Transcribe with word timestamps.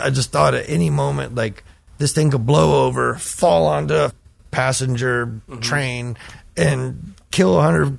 I 0.00 0.10
just 0.10 0.30
thought 0.32 0.54
at 0.54 0.68
any 0.68 0.88
moment, 0.90 1.34
like 1.34 1.64
this 1.98 2.12
thing 2.12 2.30
could 2.30 2.46
blow 2.46 2.86
over, 2.86 3.16
fall 3.16 3.66
onto 3.66 3.94
a 3.94 4.12
passenger 4.50 5.26
Mm-hmm. 5.26 5.60
train, 5.60 6.16
and 6.56 7.14
kill 7.30 7.58
a 7.58 7.62
hundred 7.62 7.98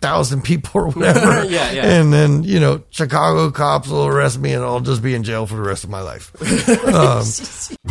thousand 0.00 0.42
people 0.42 0.80
or 0.82 0.90
whatever. 0.90 1.44
Yeah, 1.50 1.70
yeah. 1.72 2.00
And 2.00 2.12
then 2.12 2.42
you 2.44 2.60
know, 2.60 2.82
Chicago 2.90 3.50
cops 3.50 3.88
will 3.88 4.06
arrest 4.06 4.38
me, 4.38 4.52
and 4.52 4.62
I'll 4.62 4.80
just 4.80 5.02
be 5.02 5.14
in 5.14 5.22
jail 5.24 5.46
for 5.46 5.54
the 5.56 5.62
rest 5.62 5.82
of 5.84 5.90
my 5.90 6.00
life. 6.02 6.30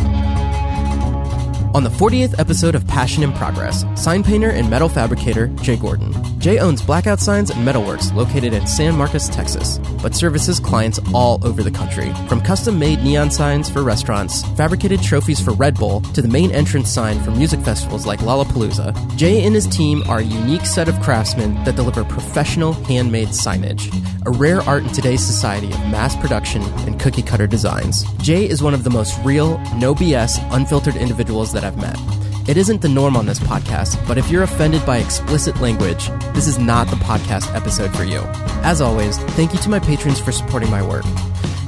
On 1.72 1.84
the 1.84 1.90
40th 1.90 2.36
episode 2.40 2.74
of 2.74 2.84
Passion 2.88 3.22
in 3.22 3.32
Progress, 3.32 3.84
sign 3.94 4.24
painter 4.24 4.50
and 4.50 4.68
metal 4.68 4.88
fabricator 4.88 5.46
Jay 5.62 5.76
Gordon. 5.76 6.12
Jay 6.40 6.58
owns 6.58 6.82
Blackout 6.82 7.20
Signs 7.20 7.50
and 7.50 7.64
Metalworks 7.64 8.12
located 8.12 8.52
in 8.52 8.66
San 8.66 8.96
Marcos, 8.96 9.28
Texas, 9.28 9.78
but 10.02 10.16
services 10.16 10.58
clients 10.58 10.98
all 11.14 11.38
over 11.46 11.62
the 11.62 11.70
country. 11.70 12.12
From 12.28 12.40
custom 12.40 12.76
made 12.76 13.04
neon 13.04 13.30
signs 13.30 13.70
for 13.70 13.84
restaurants, 13.84 14.42
fabricated 14.56 15.00
trophies 15.00 15.38
for 15.38 15.52
Red 15.52 15.76
Bull, 15.78 16.00
to 16.00 16.20
the 16.20 16.26
main 16.26 16.50
entrance 16.50 16.90
sign 16.90 17.20
for 17.20 17.30
music 17.30 17.60
festivals 17.60 18.04
like 18.04 18.18
Lollapalooza, 18.20 19.16
Jay 19.16 19.44
and 19.44 19.54
his 19.54 19.68
team 19.68 20.02
are 20.08 20.18
a 20.18 20.24
unique 20.24 20.66
set 20.66 20.88
of 20.88 21.00
craftsmen 21.00 21.54
that 21.62 21.76
deliver 21.76 22.02
professional 22.02 22.72
handmade 22.72 23.28
signage, 23.28 23.94
a 24.26 24.30
rare 24.30 24.60
art 24.62 24.82
in 24.82 24.88
today's 24.90 25.24
society 25.24 25.68
of 25.68 25.78
mass 25.88 26.16
production 26.16 26.62
and 26.86 26.98
cookie 26.98 27.22
cutter 27.22 27.46
designs. 27.46 28.04
Jay 28.14 28.48
is 28.48 28.60
one 28.60 28.74
of 28.74 28.82
the 28.82 28.90
most 28.90 29.16
real, 29.24 29.58
no 29.76 29.94
BS, 29.94 30.36
unfiltered 30.52 30.96
individuals 30.96 31.52
that 31.52 31.59
I've 31.64 31.76
met. 31.76 32.29
It 32.50 32.56
isn't 32.56 32.82
the 32.82 32.88
norm 32.88 33.16
on 33.16 33.26
this 33.26 33.38
podcast, 33.38 34.04
but 34.08 34.18
if 34.18 34.28
you're 34.28 34.42
offended 34.42 34.84
by 34.84 34.98
explicit 34.98 35.60
language, 35.60 36.08
this 36.34 36.48
is 36.48 36.58
not 36.58 36.88
the 36.88 36.96
podcast 36.96 37.54
episode 37.54 37.94
for 37.94 38.02
you. 38.02 38.22
As 38.64 38.80
always, 38.80 39.18
thank 39.38 39.52
you 39.52 39.60
to 39.60 39.68
my 39.68 39.78
patrons 39.78 40.18
for 40.18 40.32
supporting 40.32 40.68
my 40.68 40.82
work. 40.82 41.04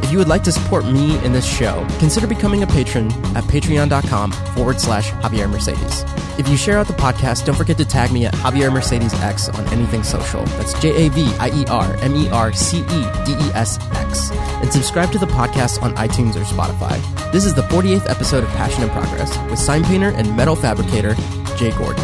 If 0.03 0.11
you 0.11 0.19
would 0.19 0.27
like 0.27 0.43
to 0.43 0.51
support 0.51 0.85
me 0.85 1.25
in 1.25 1.33
this 1.33 1.47
show, 1.47 1.87
consider 2.01 2.27
becoming 2.27 2.65
a 2.65 2.67
patron 2.67 3.13
at 3.37 3.45
patreon.com 3.45 4.33
forward 4.33 4.81
slash 4.81 5.11
Javier 5.23 5.49
Mercedes. 5.49 6.05
If 6.39 6.49
you 6.49 6.57
share 6.57 6.79
out 6.79 6.87
the 6.87 6.95
podcast, 6.95 7.45
don't 7.45 7.55
forget 7.55 7.77
to 7.79 7.85
tag 7.85 8.11
me 8.11 8.27
at 8.27 8.35
Javier 8.35 8.73
Mercedes 8.73 9.15
X 9.21 9.49
on 9.51 9.65
anything 9.69 10.03
social. 10.03 10.43
That's 10.45 10.79
J 10.81 11.07
A 11.07 11.11
V 11.11 11.25
I 11.39 11.51
E 11.55 11.65
R 11.67 11.95
M 11.97 12.17
E 12.17 12.29
R 12.31 12.53
C 12.53 12.79
E 12.79 12.85
D 12.85 13.33
E 13.33 13.51
S 13.55 13.79
X. 13.93 14.31
And 14.33 14.73
subscribe 14.73 15.13
to 15.13 15.19
the 15.19 15.27
podcast 15.27 15.83
on 15.83 15.95
iTunes 15.95 16.35
or 16.35 16.45
Spotify. 16.45 17.01
This 17.33 17.45
is 17.45 17.55
the 17.55 17.63
48th 17.63 18.09
episode 18.11 18.45
of 18.45 18.51
Passion 18.51 18.83
in 18.83 18.91
Progress 18.91 19.37
with 19.51 19.59
sign 19.59 19.85
painter 19.85 20.09
and 20.09 20.37
metal 20.37 20.57
fabricator 20.75 21.15
Jay 21.57 21.71
Gordon. 21.73 22.03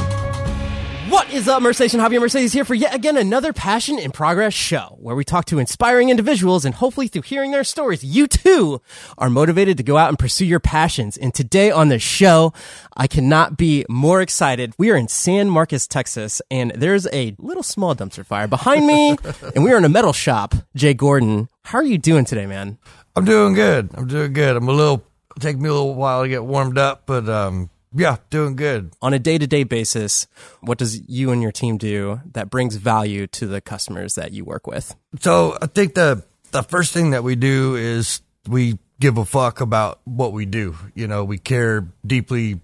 What 1.08 1.32
is 1.32 1.48
up, 1.48 1.62
Mercedes? 1.62 1.94
Javier 1.94 2.20
Mercedes 2.20 2.52
here 2.52 2.66
for 2.66 2.74
yet 2.74 2.94
again 2.94 3.16
another 3.16 3.54
Passion 3.54 3.98
in 3.98 4.10
Progress 4.10 4.52
show 4.52 4.94
where 5.00 5.16
we 5.16 5.24
talk 5.24 5.46
to 5.46 5.58
inspiring 5.58 6.10
individuals 6.10 6.66
and 6.66 6.74
hopefully 6.74 7.08
through 7.08 7.22
hearing 7.22 7.50
their 7.50 7.64
stories, 7.64 8.04
you 8.04 8.26
too 8.26 8.82
are 9.16 9.30
motivated 9.30 9.78
to 9.78 9.82
go 9.82 9.96
out 9.96 10.10
and 10.10 10.18
pursue 10.18 10.44
your 10.44 10.60
passions. 10.60 11.16
And 11.16 11.32
today 11.32 11.70
on 11.70 11.88
the 11.88 11.98
show, 11.98 12.52
I 12.94 13.06
cannot 13.06 13.56
be 13.56 13.86
more 13.88 14.20
excited. 14.20 14.74
We 14.76 14.90
are 14.90 14.96
in 14.96 15.08
San 15.08 15.48
Marcos, 15.48 15.86
Texas, 15.86 16.42
and 16.50 16.70
there's 16.72 17.06
a 17.10 17.34
little 17.38 17.62
small 17.62 17.96
dumpster 17.96 18.26
fire 18.26 18.48
behind 18.48 18.86
me, 18.86 19.16
and 19.54 19.64
we 19.64 19.72
are 19.72 19.78
in 19.78 19.86
a 19.86 19.88
metal 19.88 20.12
shop. 20.12 20.54
Jay 20.76 20.92
Gordon, 20.92 21.48
how 21.64 21.78
are 21.78 21.84
you 21.84 21.96
doing 21.96 22.26
today, 22.26 22.44
man? 22.44 22.76
I'm 23.16 23.24
doing 23.24 23.54
good. 23.54 23.88
I'm 23.94 24.08
doing 24.08 24.34
good. 24.34 24.56
I'm 24.56 24.68
a 24.68 24.72
little 24.72 25.02
take 25.40 25.56
me 25.56 25.70
a 25.70 25.72
little 25.72 25.94
while 25.94 26.22
to 26.22 26.28
get 26.28 26.44
warmed 26.44 26.76
up, 26.76 27.04
but 27.06 27.28
um, 27.30 27.70
yeah, 27.94 28.16
doing 28.30 28.56
good. 28.56 28.92
On 29.00 29.14
a 29.14 29.18
day 29.18 29.38
to 29.38 29.46
day 29.46 29.64
basis, 29.64 30.26
what 30.60 30.78
does 30.78 31.08
you 31.08 31.30
and 31.30 31.42
your 31.42 31.52
team 31.52 31.78
do 31.78 32.20
that 32.32 32.50
brings 32.50 32.76
value 32.76 33.26
to 33.28 33.46
the 33.46 33.60
customers 33.60 34.14
that 34.16 34.32
you 34.32 34.44
work 34.44 34.66
with? 34.66 34.94
So 35.20 35.56
I 35.60 35.66
think 35.66 35.94
the 35.94 36.24
the 36.50 36.62
first 36.62 36.92
thing 36.92 37.10
that 37.10 37.24
we 37.24 37.36
do 37.36 37.76
is 37.76 38.22
we 38.46 38.78
give 39.00 39.18
a 39.18 39.24
fuck 39.24 39.60
about 39.60 40.00
what 40.04 40.32
we 40.32 40.46
do. 40.46 40.76
You 40.94 41.06
know, 41.06 41.24
we 41.24 41.38
care 41.38 41.86
deeply 42.06 42.60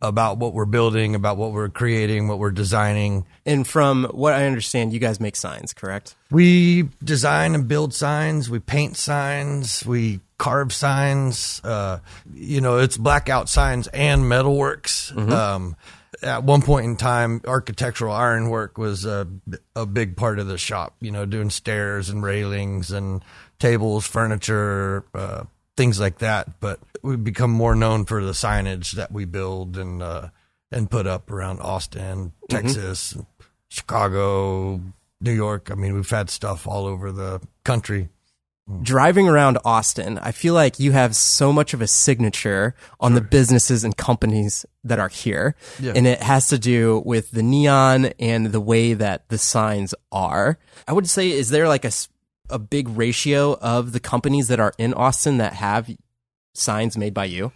about 0.00 0.38
what 0.38 0.54
we're 0.54 0.64
building, 0.64 1.14
about 1.14 1.36
what 1.36 1.52
we're 1.52 1.68
creating, 1.68 2.28
what 2.28 2.38
we're 2.38 2.52
designing. 2.52 3.26
And 3.44 3.66
from 3.66 4.04
what 4.04 4.32
I 4.32 4.46
understand, 4.46 4.92
you 4.92 5.00
guys 5.00 5.18
make 5.18 5.34
signs, 5.34 5.72
correct? 5.72 6.14
We 6.30 6.88
design 7.02 7.54
and 7.54 7.66
build 7.66 7.94
signs. 7.94 8.48
We 8.48 8.60
paint 8.60 8.96
signs. 8.96 9.84
We 9.84 10.20
carve 10.38 10.72
signs. 10.72 11.60
Uh, 11.64 11.98
you 12.32 12.60
know, 12.60 12.78
it's 12.78 12.96
blackout 12.96 13.48
signs 13.48 13.88
and 13.88 14.22
metalworks. 14.22 15.16
Um, 15.30 15.76
at 16.22 16.42
one 16.44 16.62
point 16.62 16.86
in 16.86 16.96
time, 16.96 17.40
architectural 17.46 18.14
ironwork 18.14 18.78
was 18.78 19.04
a, 19.04 19.28
a 19.76 19.86
big 19.86 20.16
part 20.16 20.38
of 20.38 20.46
the 20.46 20.58
shop. 20.58 20.96
You 21.00 21.10
know, 21.10 21.26
doing 21.26 21.50
stairs 21.50 22.08
and 22.08 22.22
railings 22.22 22.90
and 22.90 23.22
tables, 23.58 24.06
furniture, 24.06 25.04
uh, 25.14 25.44
things 25.76 26.00
like 26.00 26.18
that. 26.18 26.60
But 26.60 26.80
we've 27.02 27.22
become 27.22 27.50
more 27.50 27.74
known 27.74 28.04
for 28.04 28.24
the 28.24 28.32
signage 28.32 28.92
that 28.92 29.12
we 29.12 29.24
build 29.26 29.76
and 29.76 30.02
uh, 30.02 30.28
and 30.72 30.90
put 30.90 31.06
up 31.06 31.30
around 31.30 31.60
Austin, 31.60 32.32
Texas, 32.48 33.16
Chicago, 33.68 34.80
New 35.20 35.32
York. 35.32 35.70
I 35.70 35.74
mean, 35.74 35.94
we've 35.94 36.08
had 36.08 36.30
stuff 36.30 36.66
all 36.66 36.86
over 36.86 37.12
the 37.12 37.40
country. 37.64 38.08
Driving 38.82 39.28
around 39.28 39.56
Austin, 39.64 40.18
I 40.18 40.30
feel 40.32 40.52
like 40.52 40.78
you 40.78 40.92
have 40.92 41.16
so 41.16 41.54
much 41.54 41.72
of 41.72 41.80
a 41.80 41.86
signature 41.86 42.74
on 43.00 43.14
the 43.14 43.22
businesses 43.22 43.82
and 43.82 43.96
companies 43.96 44.66
that 44.84 44.98
are 44.98 45.08
here. 45.08 45.54
Yeah. 45.80 45.94
And 45.96 46.06
it 46.06 46.22
has 46.22 46.48
to 46.48 46.58
do 46.58 47.02
with 47.06 47.30
the 47.30 47.42
neon 47.42 48.06
and 48.18 48.52
the 48.52 48.60
way 48.60 48.92
that 48.92 49.26
the 49.30 49.38
signs 49.38 49.94
are. 50.12 50.58
I 50.86 50.92
would 50.92 51.08
say, 51.08 51.30
is 51.30 51.48
there 51.48 51.66
like 51.66 51.86
a, 51.86 51.92
a 52.50 52.58
big 52.58 52.90
ratio 52.90 53.56
of 53.58 53.92
the 53.92 54.00
companies 54.00 54.48
that 54.48 54.60
are 54.60 54.74
in 54.76 54.92
Austin 54.92 55.38
that 55.38 55.54
have 55.54 55.88
signs 56.54 56.98
made 56.98 57.14
by 57.14 57.24
you? 57.24 57.52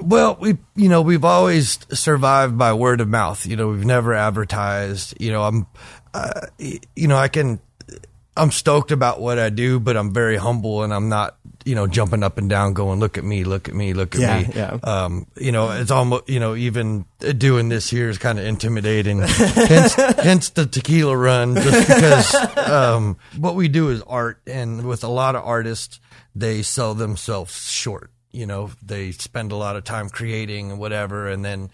Well, 0.00 0.36
we, 0.40 0.58
you 0.74 0.88
know, 0.88 1.02
we've 1.02 1.24
always 1.24 1.78
survived 1.92 2.58
by 2.58 2.72
word 2.72 3.00
of 3.00 3.06
mouth. 3.06 3.46
You 3.46 3.54
know, 3.54 3.68
we've 3.68 3.84
never 3.84 4.14
advertised. 4.14 5.14
You 5.20 5.30
know, 5.30 5.44
I'm, 5.44 5.66
uh, 6.12 6.46
you 6.58 7.06
know, 7.06 7.16
I 7.16 7.28
can, 7.28 7.60
I'm 8.40 8.50
stoked 8.50 8.90
about 8.90 9.20
what 9.20 9.38
I 9.38 9.50
do, 9.50 9.78
but 9.78 9.96
I'm 9.96 10.12
very 10.14 10.36
humble 10.36 10.82
and 10.82 10.94
I'm 10.94 11.08
not, 11.08 11.36
you 11.64 11.74
know, 11.74 11.86
jumping 11.86 12.22
up 12.22 12.38
and 12.38 12.48
down, 12.48 12.72
going, 12.72 12.98
"Look 13.00 13.18
at 13.18 13.24
me, 13.24 13.44
look 13.44 13.68
at 13.68 13.74
me, 13.74 13.92
look 13.92 14.14
at 14.14 14.20
Yeah, 14.20 14.40
me." 14.40 14.48
yeah. 14.54 14.78
Um, 14.82 15.26
you 15.36 15.52
know, 15.52 15.70
it's 15.70 15.90
almost, 15.90 16.28
you 16.28 16.40
know, 16.40 16.54
even 16.54 17.04
doing 17.36 17.68
this 17.68 17.90
here 17.90 18.08
is 18.08 18.18
kind 18.18 18.38
of 18.38 18.46
intimidating. 18.46 19.18
hence, 19.20 19.94
hence 20.22 20.48
the 20.50 20.64
tequila 20.66 21.16
run, 21.16 21.54
just 21.54 21.86
because 21.86 22.34
um, 22.68 23.16
what 23.36 23.54
we 23.54 23.68
do 23.68 23.90
is 23.90 24.00
art, 24.02 24.40
and 24.46 24.86
with 24.86 25.04
a 25.04 25.08
lot 25.08 25.36
of 25.36 25.44
artists, 25.44 26.00
they 26.34 26.62
sell 26.62 26.94
themselves 26.94 27.70
short. 27.70 28.10
You 28.32 28.46
know, 28.46 28.70
they 28.82 29.12
spend 29.12 29.52
a 29.52 29.56
lot 29.56 29.76
of 29.76 29.84
time 29.84 30.08
creating 30.08 30.70
and 30.70 30.80
whatever, 30.80 31.28
and 31.28 31.44
then 31.44 31.70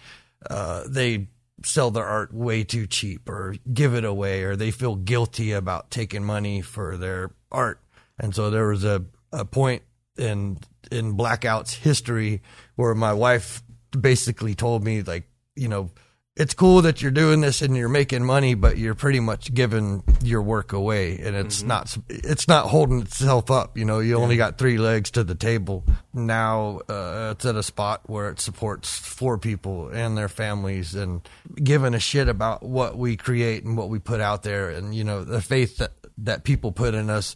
uh, 0.51 0.83
they 0.89 1.29
sell 1.65 1.91
their 1.91 2.05
art 2.05 2.35
way 2.35 2.65
too 2.65 2.87
cheap 2.87 3.29
or 3.29 3.55
give 3.73 3.95
it 3.95 4.05
away, 4.05 4.43
or 4.43 4.57
they 4.57 4.71
feel 4.71 4.97
guilty 4.97 5.53
about 5.53 5.91
taking 5.91 6.25
money 6.25 6.61
for 6.63 6.97
their 6.97 7.31
art. 7.51 7.81
And 8.19 8.35
so 8.35 8.51
there 8.51 8.69
was 8.69 8.85
a, 8.85 9.05
a 9.33 9.45
point 9.45 9.83
in 10.17 10.59
in 10.91 11.13
Blackout's 11.13 11.75
history 11.75 12.43
where 12.77 12.95
my 12.95 13.13
wife 13.13 13.63
basically 13.99 14.55
told 14.55 14.85
me 14.85 15.03
like, 15.03 15.29
you 15.55 15.69
know, 15.69 15.91
it's 16.37 16.53
cool 16.53 16.83
that 16.83 17.01
you're 17.01 17.11
doing 17.11 17.41
this 17.41 17.63
and 17.63 17.75
you're 17.75 17.89
making 17.89 18.23
money, 18.23 18.53
but 18.53 18.77
you're 18.77 18.95
pretty 18.95 19.21
much 19.21 19.55
giving 19.55 20.03
your 20.23 20.43
work 20.43 20.75
away, 20.75 21.19
and 21.19 21.35
it's 21.35 21.63
not 21.63 21.97
it's 22.09 22.47
not 22.47 22.67
holding 22.67 23.01
itself 23.01 23.51
up. 23.51 23.79
You 23.79 23.87
know, 23.87 24.01
you 24.01 24.17
only 24.17 24.37
got 24.37 24.59
three 24.59 24.77
legs 24.77 25.11
to 25.13 25.25
the 25.25 25.35
table. 25.35 25.85
Now 26.13 26.81
uh, 26.91 27.33
it's 27.33 27.47
at 27.47 27.57
a 27.57 27.63
spot 27.63 28.03
where 28.07 28.29
it 28.29 28.39
supports 28.39 28.99
four 28.99 29.39
people 29.39 29.89
and 29.89 30.17
their 30.17 30.29
families, 30.29 30.95
and 30.95 31.27
giving 31.55 31.95
a 31.95 32.01
shit 32.01 32.29
about 32.29 32.63
what 32.63 32.99
we 32.99 33.17
create 33.17 33.65
and 33.65 33.77
what 33.77 33.89
we 33.89 33.99
put 33.99 34.21
out 34.21 34.43
there, 34.43 34.69
and 34.69 34.95
you 34.95 35.05
know 35.05 35.25
the 35.25 35.41
faith 35.41 35.79
that 35.79 35.93
that 36.19 36.45
people 36.45 36.71
put 36.71 36.95
in 36.95 37.09
us, 37.09 37.35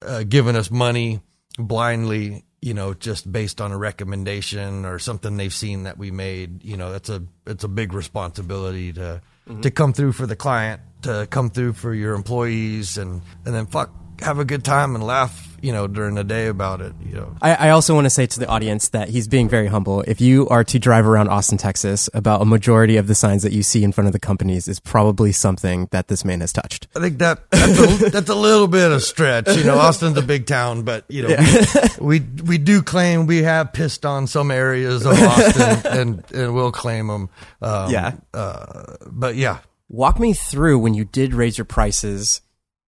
uh, 0.00 0.22
giving 0.22 0.56
us 0.56 0.70
money 0.70 1.20
blindly 1.58 2.44
you 2.62 2.74
know 2.74 2.94
just 2.94 3.30
based 3.30 3.60
on 3.60 3.72
a 3.72 3.78
recommendation 3.78 4.84
or 4.84 4.98
something 4.98 5.36
they've 5.36 5.54
seen 5.54 5.84
that 5.84 5.98
we 5.98 6.10
made 6.10 6.62
you 6.64 6.76
know 6.76 6.92
that's 6.92 7.08
a 7.08 7.22
it's 7.46 7.64
a 7.64 7.68
big 7.68 7.92
responsibility 7.92 8.92
to 8.92 9.20
to 9.46 9.52
mm-hmm. 9.52 9.68
come 9.68 9.92
through 9.92 10.12
for 10.12 10.26
the 10.26 10.36
client 10.36 10.80
to 11.02 11.26
come 11.30 11.50
through 11.50 11.72
for 11.72 11.94
your 11.94 12.14
employees 12.14 12.98
and 12.98 13.22
and 13.44 13.54
then 13.54 13.66
fuck 13.66 13.90
have 14.20 14.38
a 14.38 14.44
good 14.44 14.64
time 14.64 14.94
and 14.94 15.04
laugh 15.04 15.49
you 15.62 15.72
know 15.72 15.86
during 15.86 16.14
the 16.14 16.24
day 16.24 16.46
about 16.46 16.80
it 16.80 16.92
you 17.04 17.14
know 17.14 17.34
I, 17.42 17.54
I 17.54 17.70
also 17.70 17.94
want 17.94 18.06
to 18.06 18.10
say 18.10 18.26
to 18.26 18.40
the 18.40 18.46
audience 18.46 18.88
that 18.90 19.08
he's 19.08 19.28
being 19.28 19.48
very 19.48 19.66
humble. 19.66 20.02
If 20.02 20.20
you 20.20 20.48
are 20.48 20.64
to 20.64 20.78
drive 20.78 21.06
around 21.06 21.28
Austin, 21.28 21.58
Texas, 21.58 22.08
about 22.14 22.42
a 22.42 22.44
majority 22.44 22.96
of 22.96 23.06
the 23.06 23.14
signs 23.14 23.42
that 23.42 23.52
you 23.52 23.62
see 23.62 23.84
in 23.84 23.92
front 23.92 24.06
of 24.06 24.12
the 24.12 24.18
companies 24.18 24.68
is 24.68 24.80
probably 24.80 25.32
something 25.32 25.88
that 25.90 26.08
this 26.08 26.24
man 26.24 26.40
has 26.40 26.52
touched. 26.52 26.88
I 26.96 27.00
think 27.00 27.18
that 27.18 27.50
that's 27.50 27.78
a, 27.78 28.10
that's 28.10 28.28
a 28.28 28.34
little 28.34 28.68
bit 28.68 28.90
of 28.92 29.02
stretch. 29.02 29.48
You 29.56 29.64
know, 29.64 29.78
Austin's 29.78 30.16
a 30.18 30.22
big 30.22 30.46
town, 30.46 30.82
but 30.82 31.04
you 31.08 31.28
know, 31.28 31.36
we, 32.00 32.20
we 32.20 32.42
we 32.42 32.58
do 32.58 32.82
claim 32.82 33.26
we 33.26 33.42
have 33.42 33.72
pissed 33.72 34.04
on 34.04 34.26
some 34.26 34.50
areas 34.50 35.06
of 35.06 35.12
Austin, 35.12 35.92
and 35.98 36.24
and 36.32 36.54
we'll 36.54 36.72
claim 36.72 37.06
them. 37.06 37.30
Um, 37.62 37.90
Yeah. 37.90 38.14
Uh, 38.34 38.96
but 39.06 39.36
yeah, 39.36 39.58
Walk 39.92 40.20
me 40.20 40.34
through 40.34 40.78
when 40.78 40.94
you 40.94 41.04
did 41.04 41.34
raise 41.34 41.58
your 41.58 41.64
prices 41.64 42.42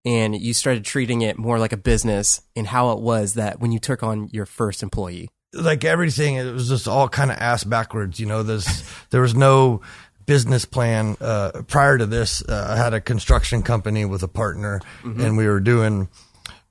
and 0.04 0.34
you 0.34 0.52
started 0.54 0.84
treating 0.84 1.22
it 1.22 1.38
more 1.38 1.58
like 1.58 1.72
a 1.72 1.76
business 1.76 2.40
and 2.56 2.66
how 2.66 2.90
it 2.92 3.00
was 3.00 3.34
that 3.34 3.60
when 3.60 3.72
you 3.72 3.78
took 3.78 4.02
on 4.02 4.28
your 4.32 4.46
first 4.46 4.82
employee. 4.82 5.28
like 5.54 5.84
everything, 5.84 6.36
it 6.36 6.52
was 6.52 6.68
just 6.68 6.88
all 6.88 7.08
kind 7.08 7.30
of 7.30 7.36
ass 7.38 7.62
backwards. 7.64 8.18
You 8.18 8.26
know, 8.26 8.42
there's 8.42 8.66
there 9.10 9.20
was 9.20 9.34
no 9.34 9.80
business 10.24 10.64
plan 10.64 11.16
uh, 11.20 11.62
prior 11.68 11.98
to 11.98 12.06
this. 12.06 12.42
Uh, 12.48 12.68
I 12.70 12.76
had 12.76 12.94
a 12.94 13.00
construction 13.00 13.62
company 13.62 14.04
with 14.04 14.22
a 14.22 14.28
partner, 14.28 14.80
and 15.04 15.36
we 15.36 15.46
were 15.46 15.60
doing 15.60 16.08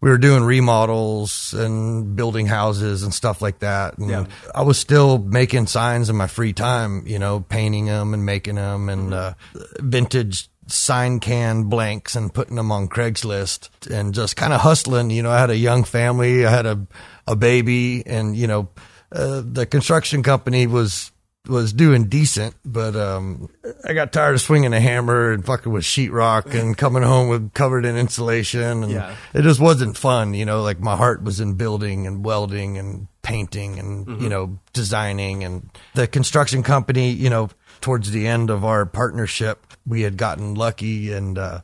we 0.02 0.10
were 0.10 0.18
doing 0.18 0.44
remodels 0.44 1.54
and 1.54 2.16
building 2.16 2.48
houses 2.48 3.04
and 3.04 3.14
stuff 3.14 3.40
like 3.40 3.60
that. 3.60 4.00
And 4.00 4.10
Yeah. 4.10 4.26
I 4.56 4.64
was 4.64 4.80
still 4.80 5.20
making 5.20 5.68
signs 5.68 6.10
in 6.10 6.16
my 6.16 6.26
free 6.26 6.54
time, 6.54 7.04
you 7.06 7.20
know, 7.20 7.42
painting 7.42 7.86
them 7.86 8.16
and 8.16 8.26
making 8.26 8.56
them 8.56 8.90
and 8.90 9.14
uh, 9.14 9.34
vintage 9.80 10.50
sign 10.72 11.20
can 11.20 11.64
blanks 11.66 12.16
and 12.16 12.34
putting 12.34 12.56
them 12.56 12.72
on 12.72 12.88
Craigslist 12.88 13.70
and 13.92 14.14
just 14.14 14.36
kind 14.36 14.54
of 14.54 14.62
hustling. 14.62 15.10
You 15.10 15.24
know, 15.24 15.32
I 15.32 15.40
had 15.40 15.50
a 15.50 15.58
young 15.58 15.84
family, 15.84 16.46
I 16.46 16.50
had 16.52 16.66
a 16.66 16.88
a 17.28 17.36
baby, 17.36 18.04
and 18.06 18.36
you 18.36 18.48
know, 18.48 18.70
uh, 19.12 19.42
the 19.46 19.66
construction 19.66 20.24
company 20.24 20.68
was 20.68 21.12
was 21.48 21.74
doing 21.74 22.06
decent, 22.08 22.56
but 22.64 22.96
um, 22.96 23.50
I 23.84 23.94
got 23.94 24.14
tired 24.14 24.36
of 24.36 24.42
swinging 24.42 24.74
a 24.74 24.80
hammer 24.80 25.32
and 25.32 25.44
fucking 25.44 25.72
with 25.72 25.84
sheetrock 25.84 26.54
and 26.54 26.78
coming 26.84 27.02
home 27.02 27.30
with 27.30 27.52
covered 27.54 27.84
in 27.84 27.98
insulation, 27.98 28.84
and 28.84 28.92
Yeah. 28.92 29.16
it 29.34 29.42
just 29.42 29.60
wasn't 29.60 29.98
fun. 29.98 30.34
You 30.36 30.46
know, 30.46 30.62
like 30.62 30.80
my 30.80 30.96
heart 30.96 31.24
was 31.24 31.40
in 31.40 31.56
building 31.56 32.06
and 32.06 32.24
welding 32.24 32.78
and 32.78 33.08
painting 33.24 33.80
and 33.80 34.22
you 34.22 34.30
know 34.30 34.60
designing 34.74 35.44
and 35.44 35.70
the 35.96 36.06
construction 36.08 36.62
company. 36.64 37.10
You 37.12 37.30
know, 37.32 37.50
towards 37.82 38.12
the 38.12 38.28
end 38.28 38.50
of 38.50 38.64
our 38.64 38.86
partnership, 38.86 39.66
we 39.86 40.02
had 40.02 40.18
gotten 40.18 40.56
lucky 40.56 41.12
and 41.12 41.38
uh, 41.38 41.62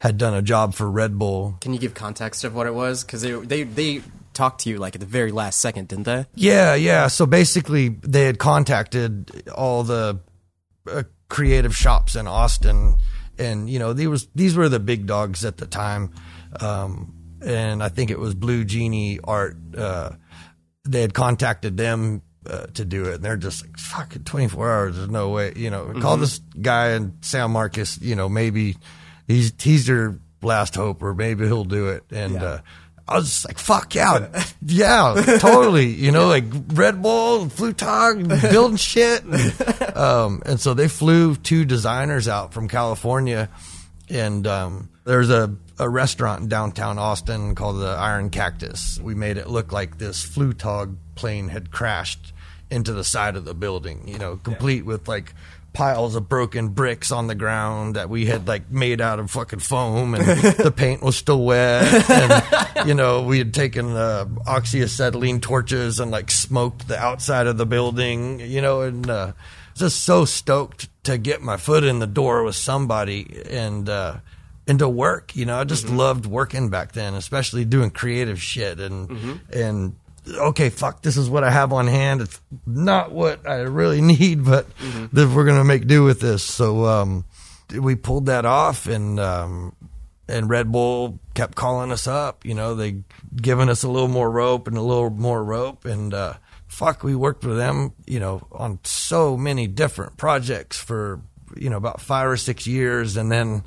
had 0.00 0.18
done 0.18 0.34
a 0.34 0.42
job 0.42 0.74
for 0.74 0.90
Red 0.90 1.18
Bull 1.18 1.56
Can 1.60 1.72
you 1.72 1.80
give 1.80 1.94
context 1.94 2.44
of 2.44 2.54
what 2.54 2.66
it 2.66 2.74
was? 2.74 3.04
Because 3.04 3.22
they 3.22 3.32
they 3.32 3.62
they 3.64 4.02
talked 4.34 4.60
to 4.62 4.70
you 4.70 4.78
like 4.78 4.94
at 4.94 5.00
the 5.00 5.06
very 5.06 5.32
last 5.32 5.60
second, 5.60 5.88
didn't 5.88 6.04
they? 6.04 6.26
Yeah, 6.34 6.74
yeah. 6.74 7.08
So 7.08 7.26
basically, 7.26 7.88
they 7.88 8.24
had 8.24 8.38
contacted 8.38 9.48
all 9.54 9.82
the 9.82 10.20
uh, 10.90 11.02
creative 11.28 11.74
shops 11.74 12.14
in 12.14 12.26
Austin, 12.26 12.96
and 13.38 13.68
you 13.68 13.78
know 13.78 13.92
these 13.92 14.08
was 14.08 14.28
these 14.34 14.56
were 14.56 14.68
the 14.68 14.80
big 14.80 15.06
dogs 15.06 15.44
at 15.44 15.56
the 15.56 15.66
time, 15.66 16.12
um, 16.60 17.14
and 17.42 17.82
I 17.82 17.88
think 17.88 18.10
it 18.10 18.18
was 18.18 18.34
Blue 18.34 18.64
Genie 18.64 19.18
Art. 19.24 19.56
Uh, 19.76 20.10
they 20.84 21.00
had 21.00 21.14
contacted 21.14 21.76
them 21.76 22.22
uh, 22.48 22.66
to 22.74 22.84
do 22.84 23.04
it, 23.06 23.16
and 23.16 23.24
they're 23.24 23.36
just 23.36 23.64
like, 23.66 23.78
"Fucking 23.78 24.24
twenty 24.24 24.48
four 24.48 24.70
hours. 24.70 24.96
There's 24.96 25.08
no 25.10 25.30
way." 25.30 25.52
You 25.56 25.70
know, 25.70 25.92
call 26.00 26.16
this 26.16 26.38
guy 26.60 26.88
and 26.90 27.16
San 27.20 27.50
Marcos. 27.50 28.00
You 28.00 28.14
know, 28.14 28.28
maybe 28.28 28.76
he's 29.26 29.52
he's 29.60 29.86
your 29.88 30.18
last 30.42 30.74
hope, 30.74 31.02
or 31.02 31.14
maybe 31.14 31.46
he'll 31.46 31.64
do 31.64 31.88
it. 31.88 32.04
And 32.10 32.34
Yeah. 32.34 32.44
uh, 32.44 32.58
I 33.08 33.16
was 33.16 33.26
just 33.28 33.46
like, 33.46 33.58
"Fuck 33.58 33.94
yeah, 33.94 34.44
yeah, 34.66 35.36
totally." 35.38 35.86
You 35.86 36.10
know, 36.12 36.26
like 36.28 36.44
Red 36.72 37.02
Bull, 37.02 37.46
Flugtag, 37.46 38.50
building 38.50 38.76
shit. 38.76 39.22
Um, 39.96 40.42
and 40.44 40.60
so 40.60 40.74
they 40.74 40.88
flew 40.88 41.36
two 41.36 41.64
designers 41.64 42.28
out 42.28 42.52
from 42.52 42.68
California, 42.68 43.48
and 44.10 44.46
um, 44.46 44.90
there's 45.04 45.30
a, 45.30 45.54
a 45.78 45.88
restaurant 45.88 46.42
in 46.42 46.48
downtown 46.48 46.98
Austin 46.98 47.54
called 47.54 47.80
the 47.80 47.86
Iron 47.88 48.28
Cactus. 48.28 49.00
We 49.00 49.14
made 49.14 49.38
it 49.38 49.48
look 49.48 49.72
like 49.72 49.96
this 49.96 50.22
Flugtag 50.22 50.96
plane 51.14 51.48
had 51.48 51.70
crashed 51.70 52.34
into 52.70 52.92
the 52.92 53.04
side 53.04 53.36
of 53.36 53.44
the 53.44 53.54
building. 53.54 54.06
You 54.06 54.18
know, 54.18 54.36
complete 54.36 54.84
with 54.84 55.08
like 55.08 55.34
piles 55.76 56.14
of 56.16 56.26
broken 56.26 56.68
bricks 56.70 57.12
on 57.12 57.26
the 57.26 57.34
ground 57.34 57.96
that 57.96 58.08
we 58.08 58.24
had 58.24 58.48
like 58.48 58.70
made 58.70 58.98
out 58.98 59.18
of 59.18 59.30
fucking 59.30 59.58
foam 59.58 60.14
and 60.14 60.24
the 60.56 60.72
paint 60.74 61.02
was 61.02 61.14
still 61.16 61.44
wet 61.44 62.10
and 62.10 62.88
you 62.88 62.94
know 62.94 63.22
we 63.22 63.36
had 63.36 63.52
taken 63.52 63.94
uh, 63.94 64.24
oxyacetylene 64.46 65.38
torches 65.38 66.00
and 66.00 66.10
like 66.10 66.30
smoked 66.30 66.88
the 66.88 66.98
outside 66.98 67.46
of 67.46 67.58
the 67.58 67.66
building 67.66 68.40
you 68.40 68.62
know 68.62 68.80
and 68.80 69.10
uh, 69.10 69.32
just 69.74 70.02
so 70.02 70.24
stoked 70.24 70.88
to 71.04 71.18
get 71.18 71.42
my 71.42 71.58
foot 71.58 71.84
in 71.84 71.98
the 71.98 72.06
door 72.06 72.42
with 72.42 72.56
somebody 72.56 73.42
and 73.50 73.90
uh 73.90 74.16
and 74.66 74.78
to 74.78 74.88
work 74.88 75.36
you 75.36 75.44
know 75.44 75.58
i 75.60 75.64
just 75.64 75.90
loved 75.90 76.24
working 76.24 76.70
back 76.70 76.92
then 76.92 77.12
especially 77.12 77.66
doing 77.66 77.90
creative 77.90 78.40
shit 78.40 78.80
and 78.80 79.40
and 79.52 79.94
okay, 80.28 80.70
fuck, 80.70 81.02
this 81.02 81.16
is 81.16 81.28
what 81.30 81.44
I 81.44 81.50
have 81.50 81.72
on 81.72 81.86
hand. 81.86 82.20
It's 82.20 82.40
not 82.66 83.12
what 83.12 83.46
I 83.48 83.60
really 83.60 84.00
need, 84.02 84.44
but 84.44 84.66
then 85.12 85.34
we're 85.34 85.44
gonna 85.44 85.64
make 85.64 85.86
do 85.86 86.04
with 86.04 86.20
this. 86.20 86.42
So 86.42 86.84
um, 86.86 87.24
we 87.78 87.94
pulled 87.94 88.26
that 88.26 88.44
off, 88.44 88.86
and 88.86 89.18
um, 89.20 89.74
and 90.28 90.48
Red 90.50 90.70
Bull 90.72 91.20
kept 91.34 91.54
calling 91.54 91.92
us 91.92 92.06
up. 92.06 92.44
You 92.44 92.54
know, 92.54 92.74
they 92.74 93.02
giving 93.34 93.68
us 93.68 93.82
a 93.82 93.88
little 93.88 94.08
more 94.08 94.30
rope 94.30 94.68
and 94.68 94.76
a 94.76 94.82
little 94.82 95.10
more 95.10 95.42
rope, 95.42 95.84
and 95.84 96.12
uh, 96.12 96.34
fuck, 96.66 97.02
we 97.02 97.14
worked 97.14 97.44
with 97.44 97.56
them. 97.56 97.92
You 98.06 98.20
know, 98.20 98.46
on 98.52 98.80
so 98.84 99.36
many 99.36 99.66
different 99.66 100.16
projects 100.16 100.78
for 100.78 101.20
you 101.56 101.70
know 101.70 101.76
about 101.76 102.00
five 102.00 102.28
or 102.28 102.36
six 102.36 102.66
years, 102.66 103.16
and 103.16 103.30
then 103.30 103.62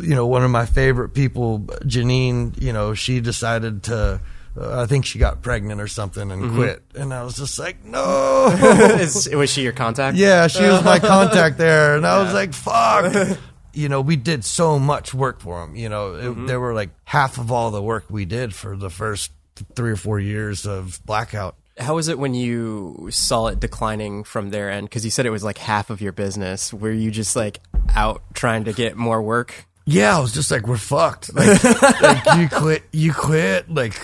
you 0.00 0.14
know, 0.14 0.26
one 0.26 0.44
of 0.44 0.50
my 0.50 0.66
favorite 0.66 1.10
people, 1.10 1.60
Janine, 1.60 2.60
you 2.60 2.72
know, 2.72 2.94
she 2.94 3.20
decided 3.20 3.84
to, 3.84 4.20
uh, 4.58 4.82
I 4.82 4.86
think 4.86 5.04
she 5.04 5.18
got 5.18 5.42
pregnant 5.42 5.80
or 5.80 5.88
something 5.88 6.30
and 6.30 6.54
quit. 6.54 6.82
And 6.94 7.12
I 7.12 7.22
was 7.22 7.36
just 7.36 7.58
like, 7.58 7.84
no. 7.84 8.46
Is, 9.00 9.28
was 9.28 9.50
she 9.50 9.62
your 9.62 9.72
contact? 9.72 10.16
yeah, 10.16 10.46
she 10.46 10.62
was 10.62 10.84
my 10.84 10.98
contact 11.00 11.58
there. 11.58 11.96
And 11.96 12.06
I 12.06 12.22
was 12.22 12.32
like, 12.32 12.52
fuck. 12.54 13.38
You 13.76 13.90
know, 13.90 14.00
we 14.00 14.16
did 14.16 14.42
so 14.42 14.78
much 14.78 15.12
work 15.12 15.40
for 15.40 15.60
them. 15.60 15.76
You 15.76 15.90
know, 15.90 16.14
it, 16.14 16.46
there 16.46 16.58
were 16.58 16.72
like 16.72 16.88
half 17.04 17.36
of 17.36 17.52
all 17.52 17.70
the 17.70 17.82
work 17.82 18.06
we 18.08 18.24
did 18.24 18.54
for 18.54 18.74
the 18.74 18.88
first 18.88 19.30
three 19.74 19.90
or 19.90 19.96
four 19.96 20.18
years 20.18 20.64
of 20.64 20.98
Blackout. 21.04 21.56
How 21.76 21.96
was 21.96 22.08
it 22.08 22.18
when 22.18 22.32
you 22.32 23.08
saw 23.10 23.48
it 23.48 23.60
declining 23.60 24.24
from 24.24 24.48
their 24.48 24.70
end? 24.70 24.88
Because 24.88 25.04
you 25.04 25.10
said 25.10 25.26
it 25.26 25.30
was 25.30 25.44
like 25.44 25.58
half 25.58 25.90
of 25.90 26.00
your 26.00 26.12
business. 26.12 26.72
Were 26.72 26.90
you 26.90 27.10
just 27.10 27.36
like 27.36 27.60
out 27.94 28.22
trying 28.32 28.64
to 28.64 28.72
get 28.72 28.96
more 28.96 29.20
work? 29.20 29.66
Yeah, 29.84 30.16
I 30.16 30.20
was 30.20 30.32
just 30.32 30.50
like, 30.50 30.66
we're 30.66 30.78
fucked. 30.78 31.34
Like, 31.34 31.62
like 32.00 32.38
you 32.38 32.48
quit, 32.48 32.82
you 32.92 33.12
quit, 33.12 33.70
like, 33.70 33.94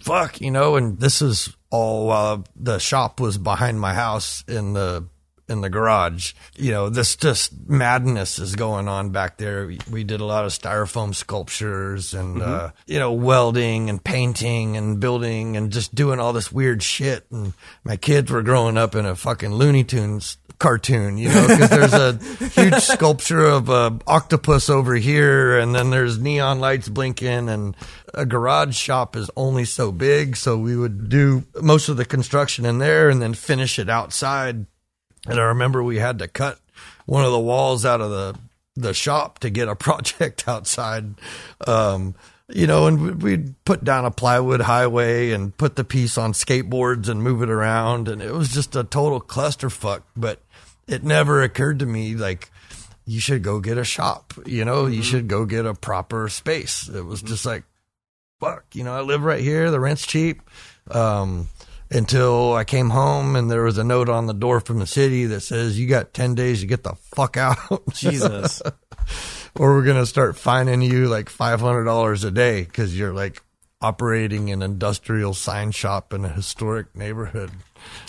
fuck, 0.00 0.40
you 0.40 0.50
know. 0.50 0.76
And 0.76 0.98
this 0.98 1.22
is 1.22 1.56
all 1.70 2.06
while 2.06 2.44
the 2.56 2.78
shop 2.78 3.20
was 3.20 3.38
behind 3.38 3.80
my 3.80 3.94
house 3.94 4.44
in 4.48 4.72
the 4.72 5.06
in 5.50 5.60
the 5.60 5.68
garage. 5.68 6.32
You 6.56 6.70
know, 6.70 6.88
this 6.88 7.16
just 7.16 7.52
madness 7.68 8.38
is 8.38 8.56
going 8.56 8.88
on 8.88 9.10
back 9.10 9.36
there. 9.36 9.66
We, 9.66 9.78
we 9.90 10.04
did 10.04 10.20
a 10.20 10.24
lot 10.24 10.44
of 10.44 10.52
styrofoam 10.52 11.14
sculptures 11.14 12.14
and 12.14 12.40
uh, 12.40 12.70
you 12.86 12.98
know 12.98 13.12
welding 13.12 13.90
and 13.90 14.02
painting 14.02 14.76
and 14.76 15.00
building 15.00 15.56
and 15.56 15.72
just 15.72 15.94
doing 15.94 16.20
all 16.20 16.32
this 16.32 16.52
weird 16.52 16.82
shit. 16.82 17.26
And 17.30 17.52
my 17.84 17.96
kids 17.96 18.30
were 18.30 18.42
growing 18.42 18.78
up 18.78 18.94
in 18.94 19.04
a 19.04 19.16
fucking 19.16 19.52
Looney 19.52 19.84
Tunes 19.84 20.38
cartoon, 20.60 21.18
you 21.18 21.30
know, 21.30 21.48
because 21.48 21.70
there's 21.70 21.92
a 21.92 22.12
huge 22.60 22.82
sculpture 22.82 23.44
of 23.44 23.68
a 23.68 23.98
octopus 24.06 24.70
over 24.70 24.94
here, 24.94 25.58
and 25.58 25.74
then 25.74 25.90
there's 25.90 26.20
neon 26.20 26.60
lights 26.60 26.88
blinking, 26.88 27.48
and 27.48 27.74
a 28.14 28.24
garage 28.24 28.76
shop 28.76 29.16
is 29.16 29.30
only 29.36 29.64
so 29.64 29.90
big, 29.90 30.36
so 30.36 30.56
we 30.56 30.76
would 30.76 31.08
do 31.08 31.44
most 31.60 31.88
of 31.88 31.96
the 31.96 32.04
construction 32.04 32.64
in 32.64 32.78
there 32.78 33.08
and 33.08 33.20
then 33.20 33.34
finish 33.34 33.78
it 33.78 33.88
outside. 33.88 34.66
And 35.26 35.38
I 35.38 35.44
remember 35.44 35.82
we 35.82 35.98
had 35.98 36.18
to 36.20 36.28
cut 36.28 36.58
one 37.06 37.24
of 37.24 37.32
the 37.32 37.40
walls 37.40 37.84
out 37.84 38.00
of 38.00 38.10
the 38.10 38.38
the 38.76 38.94
shop 38.94 39.40
to 39.40 39.50
get 39.50 39.68
a 39.68 39.76
project 39.76 40.48
outside. 40.48 41.14
Um, 41.66 42.14
you 42.48 42.66
know, 42.66 42.86
and 42.86 43.22
we'd 43.22 43.64
put 43.64 43.84
down 43.84 44.04
a 44.04 44.10
plywood 44.10 44.62
highway 44.62 45.30
and 45.30 45.56
put 45.56 45.76
the 45.76 45.84
piece 45.84 46.18
on 46.18 46.32
skateboards 46.32 47.08
and 47.08 47.22
move 47.22 47.42
it 47.42 47.50
around. 47.50 48.08
And 48.08 48.20
it 48.20 48.32
was 48.32 48.48
just 48.48 48.74
a 48.74 48.82
total 48.82 49.20
clusterfuck. 49.20 50.02
But 50.16 50.40
it 50.88 51.04
never 51.04 51.42
occurred 51.42 51.78
to 51.78 51.86
me 51.86 52.16
like, 52.16 52.50
you 53.06 53.20
should 53.20 53.42
go 53.42 53.60
get 53.60 53.78
a 53.78 53.84
shop, 53.84 54.34
you 54.46 54.64
know, 54.64 54.86
you 54.86 55.02
should 55.02 55.26
go 55.26 55.44
get 55.44 55.66
a 55.66 55.74
proper 55.74 56.28
space. 56.28 56.88
It 56.88 57.04
was 57.04 57.22
just 57.22 57.44
like, 57.44 57.64
fuck, 58.38 58.64
you 58.72 58.84
know, 58.84 58.94
I 58.94 59.00
live 59.00 59.24
right 59.24 59.40
here. 59.40 59.70
The 59.70 59.80
rent's 59.80 60.06
cheap. 60.06 60.40
Um, 60.90 61.48
until 61.90 62.54
I 62.54 62.64
came 62.64 62.90
home 62.90 63.36
and 63.36 63.50
there 63.50 63.62
was 63.64 63.78
a 63.78 63.84
note 63.84 64.08
on 64.08 64.26
the 64.26 64.34
door 64.34 64.60
from 64.60 64.78
the 64.78 64.86
city 64.86 65.24
that 65.26 65.40
says, 65.40 65.78
you 65.78 65.86
got 65.86 66.14
10 66.14 66.34
days 66.34 66.60
to 66.60 66.66
get 66.66 66.82
the 66.84 66.94
fuck 66.94 67.36
out. 67.36 67.58
Jesus. 67.94 68.62
or 69.58 69.74
we're 69.74 69.84
gonna 69.84 70.06
start 70.06 70.36
fining 70.36 70.82
you 70.82 71.08
like 71.08 71.28
five 71.28 71.60
hundred 71.60 71.84
dollars 71.84 72.24
a 72.24 72.30
day 72.30 72.62
because 72.62 72.96
you're 72.96 73.12
like 73.12 73.42
operating 73.82 74.50
an 74.50 74.62
industrial 74.62 75.32
sign 75.34 75.70
shop 75.72 76.12
in 76.12 76.24
a 76.24 76.28
historic 76.28 76.94
neighborhood. 76.94 77.50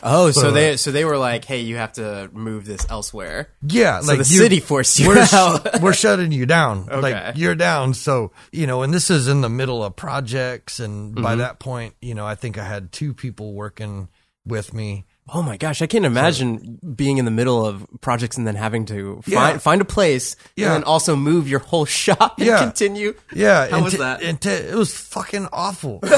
Oh, 0.04 0.32
so, 0.32 0.42
So- 0.42 0.52
they 0.52 0.76
so 0.78 0.92
they 0.92 1.06
were 1.06 1.18
like, 1.18 1.46
"Hey, 1.46 1.62
you 1.62 1.78
have 1.78 1.94
to 1.94 2.30
move 2.34 2.66
this 2.66 2.86
elsewhere." 2.90 3.48
Yeah, 3.62 4.02
So 4.02 4.08
like 4.08 4.18
the 4.20 4.34
you- 4.34 4.40
city 4.40 4.60
forced 4.60 5.00
you 5.00 5.08
we're, 5.08 5.26
out. 5.32 5.82
we're 5.82 5.94
shutting 5.94 6.32
you 6.34 6.46
down. 6.46 6.88
Okay. 6.92 7.00
Like 7.00 7.38
you're 7.38 7.56
down. 7.56 7.94
So 7.94 8.32
you 8.52 8.68
know, 8.68 8.84
and 8.84 8.94
this 8.94 9.10
is 9.10 9.28
in 9.30 9.40
the 9.42 9.50
middle 9.50 9.82
of 9.84 9.96
projects, 9.96 10.80
and 10.82 11.14
Mm-hmm. 11.14 11.24
by 11.24 11.36
that 11.36 11.60
point, 11.60 11.96
you 12.02 12.16
know, 12.16 12.26
I 12.28 12.36
think 12.36 12.58
I 12.58 12.66
had 12.66 12.92
two 12.92 13.14
people 13.14 13.54
working 13.54 14.10
with 14.46 14.74
me. 14.74 15.06
Oh 15.34 15.42
my 15.42 15.56
gosh, 15.56 15.82
I 15.82 15.88
can't 15.88 16.04
imagine 16.06 16.80
being 16.96 17.18
in 17.18 17.24
the 17.26 17.32
middle 17.32 17.66
of 17.66 17.88
projects 18.02 18.38
and 18.38 18.46
then 18.46 18.56
having 18.56 18.86
to 18.88 19.22
Yeah. 19.26 19.40
find 19.40 19.62
find 19.62 19.82
a 19.82 19.86
place 19.86 20.36
Yeah. 20.58 20.68
and 20.68 20.76
then 20.76 20.84
also 20.84 21.16
move 21.16 21.48
your 21.48 21.60
whole 21.60 21.86
shop 22.04 22.38
and 22.38 22.48
Yeah. 22.48 22.60
continue. 22.60 23.14
Yeah, 23.34 23.70
How 23.70 23.76
and 23.78 23.84
was 23.86 23.94
t- 23.94 24.00
that? 24.00 24.22
And 24.24 24.42
t- 24.42 24.50
it 24.50 24.76
was 24.76 24.94
fucking 24.94 25.48
awful. 25.54 26.02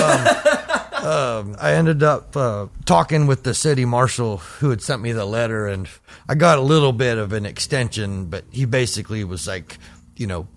Um, 1.04 1.10
um, 1.52 1.56
I 1.60 1.74
ended 1.74 2.02
up 2.02 2.36
uh, 2.38 2.68
talking 2.86 3.28
with 3.28 3.44
the 3.44 3.54
city 3.54 3.84
marshal 3.84 4.38
who 4.38 4.70
had 4.70 4.82
sent 4.82 5.02
me 5.02 5.12
the 5.12 5.26
letter, 5.26 5.68
and 5.68 5.86
I 6.30 6.36
got 6.36 6.58
a 6.58 6.62
little 6.62 6.94
bit 6.94 7.18
of 7.18 7.34
an 7.34 7.46
extension, 7.46 8.28
but 8.28 8.46
he 8.52 8.64
basically 8.64 9.26
was 9.26 9.46
like, 9.46 9.78
you 10.16 10.28
know, 10.28 10.48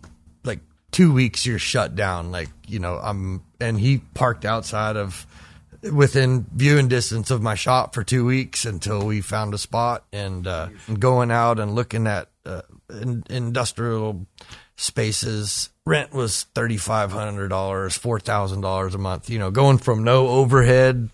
like 0.44 0.60
two 0.92 1.12
weeks 1.12 1.46
you're 1.46 1.58
shut 1.58 1.96
down. 1.96 2.30
Like, 2.30 2.50
you 2.68 2.78
know, 2.78 2.94
I'm, 3.02 3.42
and 3.60 3.80
he 3.80 3.98
parked 4.14 4.44
outside 4.44 4.96
of 4.96 5.26
within 5.92 6.46
viewing 6.54 6.88
distance 6.88 7.30
of 7.30 7.42
my 7.42 7.54
shop 7.54 7.94
for 7.94 8.02
two 8.04 8.24
weeks 8.24 8.64
until 8.64 9.04
we 9.06 9.20
found 9.20 9.54
a 9.54 9.58
spot 9.58 10.04
and 10.12 10.46
uh, 10.46 10.68
going 10.98 11.30
out 11.30 11.58
and 11.58 11.74
looking 11.74 12.06
at 12.06 12.28
uh, 12.44 12.62
in, 12.90 13.22
industrial 13.30 14.26
spaces. 14.76 15.70
Rent 15.84 16.12
was 16.12 16.44
thirty 16.54 16.76
five 16.76 17.12
hundred 17.12 17.48
dollars, 17.48 17.96
four 17.96 18.18
thousand 18.20 18.60
dollars 18.60 18.94
a 18.94 18.98
month. 18.98 19.30
You 19.30 19.38
know, 19.38 19.50
going 19.50 19.78
from 19.78 20.04
no 20.04 20.28
overhead 20.28 21.10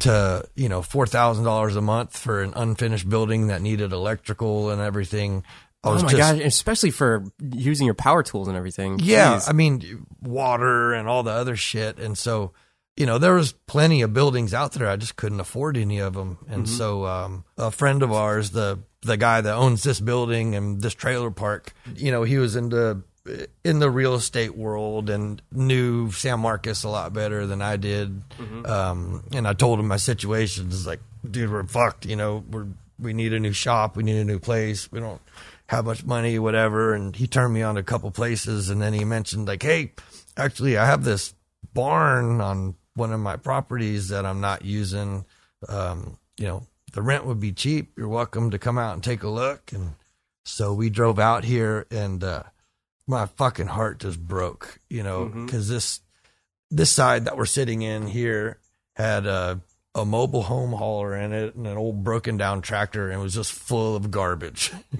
to 0.00 0.44
you 0.54 0.68
know 0.68 0.82
four 0.82 1.06
thousand 1.06 1.44
dollars 1.44 1.76
a 1.76 1.80
month 1.80 2.16
for 2.16 2.42
an 2.42 2.52
unfinished 2.56 3.08
building 3.08 3.48
that 3.48 3.62
needed 3.62 3.92
electrical 3.92 4.70
and 4.70 4.80
everything. 4.80 5.44
I 5.82 5.88
Oh 5.90 5.94
my 5.94 6.00
just, 6.12 6.16
god! 6.16 6.38
Especially 6.40 6.90
for 6.90 7.24
using 7.52 7.84
your 7.84 7.94
power 7.94 8.22
tools 8.22 8.48
and 8.48 8.56
everything. 8.56 8.98
yeah, 9.02 9.34
Jeez. 9.34 9.48
I 9.50 9.52
mean 9.52 10.06
water 10.22 10.94
and 10.94 11.08
all 11.08 11.22
the 11.22 11.32
other 11.32 11.56
shit, 11.56 11.98
and 11.98 12.16
so 12.16 12.52
you 12.96 13.06
know 13.06 13.18
there 13.18 13.34
was 13.34 13.52
plenty 13.52 14.02
of 14.02 14.12
buildings 14.12 14.54
out 14.54 14.72
there. 14.72 14.88
I 14.88 14.96
just 14.96 15.16
couldn't 15.16 15.40
afford 15.40 15.76
any 15.76 15.98
of 15.98 16.14
them, 16.14 16.38
and 16.48 16.68
so 16.68 17.06
um, 17.06 17.44
a 17.58 17.70
friend 17.70 18.02
of 18.02 18.12
ours, 18.12 18.50
the 18.50 18.78
the 19.02 19.16
guy 19.16 19.40
that 19.40 19.54
owns 19.54 19.82
this 19.82 20.00
building 20.00 20.54
and 20.54 20.80
this 20.80 20.94
trailer 20.94 21.30
park, 21.30 21.72
you 21.94 22.10
know, 22.10 22.22
he 22.22 22.38
was 22.38 22.56
into 22.56 23.02
in 23.64 23.78
the 23.78 23.90
real 23.90 24.14
estate 24.14 24.54
world 24.54 25.08
and 25.08 25.40
knew 25.50 26.10
San 26.10 26.40
Marcos 26.40 26.84
a 26.84 26.88
lot 26.88 27.12
better 27.12 27.46
than 27.46 27.62
I 27.62 27.76
did. 27.76 28.22
Um, 28.66 29.24
and 29.32 29.48
I 29.48 29.54
told 29.54 29.80
him 29.80 29.88
my 29.88 29.96
situation. 29.96 30.66
It's 30.68 30.86
like, 30.86 31.00
dude, 31.28 31.50
we're 31.50 31.64
fucked. 31.64 32.06
You 32.06 32.16
know, 32.16 32.44
we're 32.50 32.66
we 32.98 33.12
need 33.12 33.32
a 33.32 33.40
new 33.40 33.52
shop. 33.52 33.96
We 33.96 34.02
need 34.02 34.18
a 34.18 34.24
new 34.24 34.38
place. 34.38 34.90
We 34.92 35.00
don't 35.00 35.20
have 35.68 35.84
much 35.84 36.04
money, 36.04 36.38
whatever. 36.38 36.94
And 36.94 37.16
he 37.16 37.26
turned 37.26 37.54
me 37.54 37.62
on 37.62 37.74
to 37.74 37.80
a 37.80 37.84
couple 37.84 38.10
places, 38.10 38.70
and 38.70 38.80
then 38.80 38.92
he 38.92 39.04
mentioned 39.04 39.48
like, 39.48 39.62
hey, 39.62 39.92
actually, 40.36 40.76
I 40.76 40.86
have 40.86 41.04
this 41.04 41.34
barn 41.72 42.40
on 42.40 42.76
one 42.94 43.12
of 43.12 43.20
my 43.20 43.36
properties 43.36 44.08
that 44.08 44.24
I'm 44.24 44.40
not 44.40 44.64
using. 44.64 45.24
Um, 45.68 46.18
you 46.36 46.46
know, 46.46 46.66
the 46.92 47.02
rent 47.02 47.26
would 47.26 47.40
be 47.40 47.52
cheap. 47.52 47.92
You're 47.96 48.08
welcome 48.08 48.50
to 48.50 48.58
come 48.58 48.78
out 48.78 48.94
and 48.94 49.02
take 49.02 49.22
a 49.22 49.28
look. 49.28 49.72
And 49.72 49.94
so 50.44 50.72
we 50.72 50.90
drove 50.90 51.18
out 51.18 51.44
here, 51.44 51.86
and 51.90 52.22
uh, 52.22 52.44
my 53.06 53.26
fucking 53.26 53.68
heart 53.68 54.00
just 54.00 54.20
broke. 54.20 54.78
You 54.88 55.02
know, 55.02 55.26
because 55.26 55.68
this 55.68 56.00
this 56.70 56.90
side 56.90 57.24
that 57.24 57.36
we're 57.36 57.46
sitting 57.46 57.82
in 57.82 58.06
here 58.06 58.58
had 58.96 59.26
a 59.26 59.60
a 59.96 60.04
mobile 60.04 60.42
home 60.42 60.72
hauler 60.72 61.14
in 61.14 61.32
it 61.32 61.54
and 61.54 61.66
an 61.66 61.76
old 61.76 62.02
broken 62.02 62.36
down 62.36 62.60
tractor 62.60 63.10
and 63.10 63.20
it 63.20 63.22
was 63.22 63.34
just 63.34 63.52
full 63.52 63.94
of 63.94 64.10
garbage. 64.10 64.72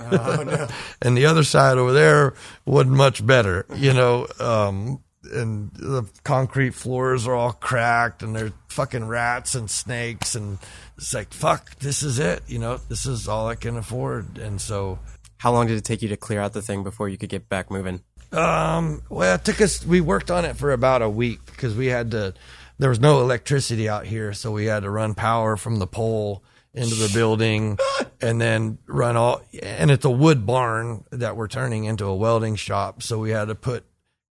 and 1.02 1.16
the 1.16 1.26
other 1.26 1.42
side 1.42 1.78
over 1.78 1.92
there 1.92 2.34
wasn't 2.64 2.94
much 2.94 3.26
better, 3.26 3.66
you 3.74 3.92
know. 3.92 4.26
Um, 4.38 5.02
and 5.33 5.71
the 5.75 6.09
concrete 6.23 6.75
floors 6.75 7.26
are 7.26 7.35
all 7.35 7.52
cracked 7.52 8.23
and 8.23 8.35
there's 8.37 8.52
fucking 8.69 9.07
rats 9.07 9.54
and 9.54 9.71
snakes 9.71 10.35
and 10.35 10.59
it's 10.97 11.14
like 11.14 11.33
fuck 11.33 11.78
this 11.78 12.02
is 12.02 12.19
it 12.19 12.43
you 12.47 12.59
know 12.59 12.76
this 12.88 13.07
is 13.07 13.28
all 13.28 13.47
i 13.49 13.54
can 13.54 13.76
afford 13.76 14.37
and 14.38 14.61
so 14.61 14.99
How 15.38 15.52
long 15.52 15.66
did 15.66 15.76
it 15.76 15.85
take 15.85 16.00
you 16.00 16.09
to 16.09 16.16
clear 16.16 16.40
out 16.40 16.54
the 16.54 16.62
thing 16.62 16.83
before 16.83 17.09
you 17.09 17.19
could 17.19 17.28
get 17.28 17.50
back 17.50 17.71
moving? 17.71 18.00
Um, 18.33 19.02
well, 19.11 19.35
it 19.35 19.45
took 19.45 19.61
us. 19.61 19.85
We 19.85 20.00
worked 20.00 20.31
on 20.31 20.47
it 20.47 20.57
for 20.57 20.73
about 20.73 21.02
a 21.02 21.09
week 21.09 21.45
because 21.45 21.76
we 21.76 21.88
had 21.88 22.12
to. 22.12 22.33
There 22.78 22.88
was 22.88 22.99
no 22.99 23.21
electricity 23.21 23.87
out 23.87 24.07
here, 24.07 24.33
so 24.33 24.50
we 24.52 24.64
had 24.64 24.85
to 24.85 24.90
run 24.90 25.14
power 25.14 25.59
from 25.59 25.81
the 25.81 25.87
pole 25.87 26.43
into 26.73 26.95
the 26.95 27.11
building, 27.12 27.78
and 28.23 28.40
then 28.40 28.78
run 28.87 29.16
all. 29.16 29.43
And 29.62 29.90
it's 29.90 30.07
a 30.07 30.11
wood 30.11 30.47
barn 30.47 31.04
that 31.11 31.37
we're 31.37 31.49
turning 31.49 31.85
into 31.85 32.07
a 32.07 32.16
welding 32.16 32.57
shop, 32.57 33.02
so 33.02 33.19
we 33.19 33.31
had 33.31 33.49
to 33.49 33.54
put 33.54 33.85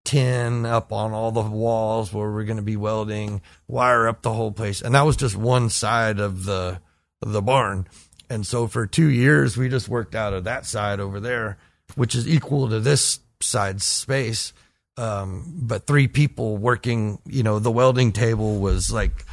tin 0.06 0.66
up 0.66 0.92
on 0.92 1.14
all 1.14 1.32
the 1.32 1.42
walls 1.42 2.14
where 2.14 2.32
we're 2.32 2.44
going 2.44 2.58
to 2.58 2.64
be 2.64 2.78
welding, 2.78 3.42
wire 3.68 4.08
up 4.08 4.22
the 4.22 4.34
whole 4.34 4.52
place, 4.52 4.82
and 4.82 4.96
that 4.96 5.06
was 5.06 5.16
just 5.16 5.36
one 5.36 5.70
side 5.70 6.20
of 6.20 6.46
the 6.46 6.80
of 7.22 7.32
the 7.32 7.42
barn. 7.42 7.88
And 8.30 8.46
so 8.46 8.68
for 8.68 8.86
two 8.86 9.10
years, 9.10 9.58
we 9.58 9.70
just 9.70 9.90
worked 9.90 10.16
out 10.16 10.34
of 10.34 10.46
that 10.46 10.66
side 10.66 11.00
over 11.00 11.20
there, 11.20 11.58
which 11.96 12.16
is 12.16 12.28
equal 12.28 12.70
to 12.70 12.80
this 12.80 13.20
side's 13.40 13.86
space. 13.86 14.54
Um, 14.96 15.54
but 15.56 15.88
three 15.88 16.08
people 16.08 16.58
working, 16.58 17.20
you 17.26 17.44
know, 17.44 17.60
the 17.60 17.72
welding 17.72 18.12
table 18.12 18.60
was 18.60 18.92
like 18.92 19.26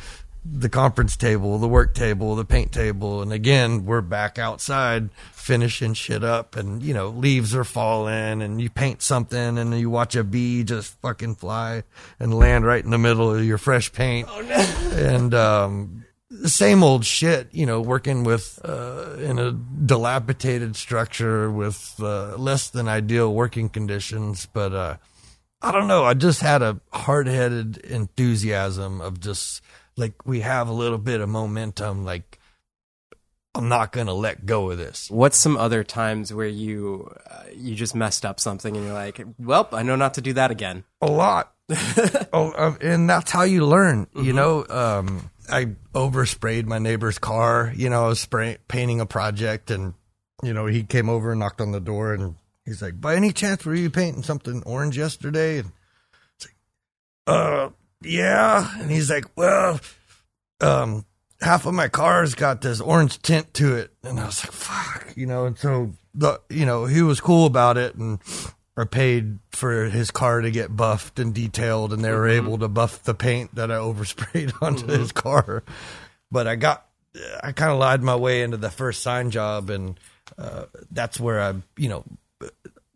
the 0.44 0.68
conference 0.68 1.16
table, 1.16 1.58
the 1.58 1.68
work 1.68 1.94
table, 1.94 2.34
the 2.34 2.44
paint 2.44 2.72
table. 2.72 3.22
And 3.22 3.32
again, 3.32 3.84
we're 3.84 4.00
back 4.00 4.38
outside 4.38 5.10
finishing 5.32 5.94
shit 5.94 6.24
up 6.24 6.56
and, 6.56 6.82
you 6.82 6.94
know, 6.94 7.08
leaves 7.08 7.54
are 7.54 7.64
falling 7.64 8.42
and 8.42 8.60
you 8.60 8.70
paint 8.70 9.02
something 9.02 9.58
and 9.58 9.78
you 9.78 9.90
watch 9.90 10.16
a 10.16 10.24
bee 10.24 10.64
just 10.64 10.98
fucking 11.00 11.34
fly 11.34 11.82
and 12.18 12.32
land 12.32 12.64
right 12.64 12.84
in 12.84 12.90
the 12.90 12.98
middle 12.98 13.34
of 13.34 13.44
your 13.44 13.58
fresh 13.58 13.92
paint. 13.92 14.28
And, 14.92 15.34
um, 15.34 16.04
the 16.30 16.48
same 16.48 16.84
old 16.84 17.04
shit, 17.04 17.48
you 17.52 17.66
know, 17.66 17.80
working 17.80 18.22
with 18.22 18.60
uh, 18.64 19.16
in 19.18 19.38
a 19.38 19.50
dilapidated 19.50 20.76
structure 20.76 21.50
with 21.50 21.96
uh, 21.98 22.36
less 22.36 22.70
than 22.70 22.86
ideal 22.88 23.34
working 23.34 23.68
conditions. 23.68 24.46
But 24.52 24.72
uh, 24.72 24.96
I 25.60 25.72
don't 25.72 25.88
know. 25.88 26.04
I 26.04 26.14
just 26.14 26.40
had 26.40 26.62
a 26.62 26.80
hard 26.92 27.26
headed 27.26 27.78
enthusiasm 27.78 29.00
of 29.00 29.18
just 29.18 29.60
like 29.96 30.26
we 30.26 30.40
have 30.40 30.68
a 30.68 30.72
little 30.72 30.98
bit 30.98 31.20
of 31.20 31.28
momentum. 31.28 32.04
Like 32.04 32.38
I'm 33.54 33.68
not 33.68 33.92
gonna 33.92 34.14
let 34.14 34.46
go 34.46 34.70
of 34.70 34.78
this. 34.78 35.10
What's 35.10 35.36
some 35.36 35.56
other 35.56 35.82
times 35.82 36.32
where 36.32 36.46
you 36.46 37.12
uh, 37.28 37.44
you 37.54 37.74
just 37.74 37.94
messed 37.94 38.24
up 38.24 38.38
something 38.38 38.76
and 38.76 38.86
you're 38.86 38.94
like, 38.94 39.20
well, 39.38 39.68
I 39.72 39.82
know 39.82 39.96
not 39.96 40.14
to 40.14 40.20
do 40.20 40.32
that 40.34 40.50
again. 40.50 40.84
a 41.00 41.10
lot. 41.10 41.52
oh, 42.32 42.52
um, 42.56 42.78
and 42.80 43.08
that's 43.08 43.30
how 43.30 43.42
you 43.42 43.64
learn. 43.64 44.08
You 44.16 44.32
know, 44.32 44.66
um, 44.68 45.30
I 45.48 45.66
oversprayed 45.94 46.66
my 46.66 46.78
neighbor's 46.78 47.18
car. 47.18 47.72
You 47.76 47.90
know, 47.90 48.04
I 48.04 48.08
was 48.08 48.20
spray- 48.20 48.58
painting 48.66 49.00
a 49.00 49.06
project, 49.06 49.70
and 49.70 49.94
you 50.42 50.52
know, 50.52 50.66
he 50.66 50.82
came 50.82 51.08
over 51.08 51.30
and 51.30 51.40
knocked 51.40 51.60
on 51.60 51.70
the 51.70 51.80
door, 51.80 52.12
and 52.14 52.34
he's 52.64 52.82
like, 52.82 53.00
"By 53.00 53.14
any 53.14 53.32
chance, 53.32 53.64
were 53.64 53.74
you 53.74 53.90
painting 53.90 54.22
something 54.22 54.62
orange 54.64 54.98
yesterday?" 54.98 55.58
And 55.58 55.72
it's 56.36 56.46
like, 56.46 56.56
"Uh, 57.26 57.68
yeah." 58.02 58.70
And 58.80 58.90
he's 58.90 59.10
like, 59.10 59.26
"Well, 59.36 59.80
um, 60.60 61.04
half 61.40 61.66
of 61.66 61.74
my 61.74 61.88
car's 61.88 62.34
got 62.34 62.60
this 62.60 62.80
orange 62.80 63.20
tint 63.22 63.54
to 63.54 63.76
it," 63.76 63.92
and 64.02 64.20
I 64.20 64.26
was 64.26 64.44
like, 64.44 64.52
"Fuck," 64.52 65.16
you 65.16 65.26
know. 65.26 65.46
And 65.46 65.58
so 65.58 65.92
the, 66.14 66.40
you 66.48 66.66
know, 66.66 66.86
he 66.86 67.02
was 67.02 67.20
cool 67.20 67.46
about 67.46 67.76
it, 67.76 67.94
and 67.94 68.18
I 68.76 68.84
paid 68.84 69.38
for 69.52 69.84
his 69.84 70.10
car 70.10 70.40
to 70.40 70.50
get 70.50 70.74
buffed 70.74 71.18
and 71.18 71.34
detailed, 71.34 71.92
and 71.92 72.04
they 72.04 72.10
were 72.10 72.28
able 72.28 72.58
to 72.58 72.68
buff 72.68 73.02
the 73.02 73.14
paint 73.14 73.54
that 73.54 73.70
I 73.70 73.76
oversprayed 73.76 74.52
onto 74.62 74.86
his 74.86 75.12
car. 75.12 75.62
But 76.30 76.46
I 76.46 76.56
got, 76.56 76.86
I 77.42 77.52
kind 77.52 77.72
of 77.72 77.78
lied 77.78 78.02
my 78.02 78.16
way 78.16 78.42
into 78.42 78.56
the 78.56 78.70
first 78.70 79.02
sign 79.02 79.30
job, 79.30 79.70
and 79.70 79.98
uh, 80.38 80.66
that's 80.90 81.20
where 81.20 81.40
I, 81.40 81.54
you 81.76 81.88
know, 81.88 82.04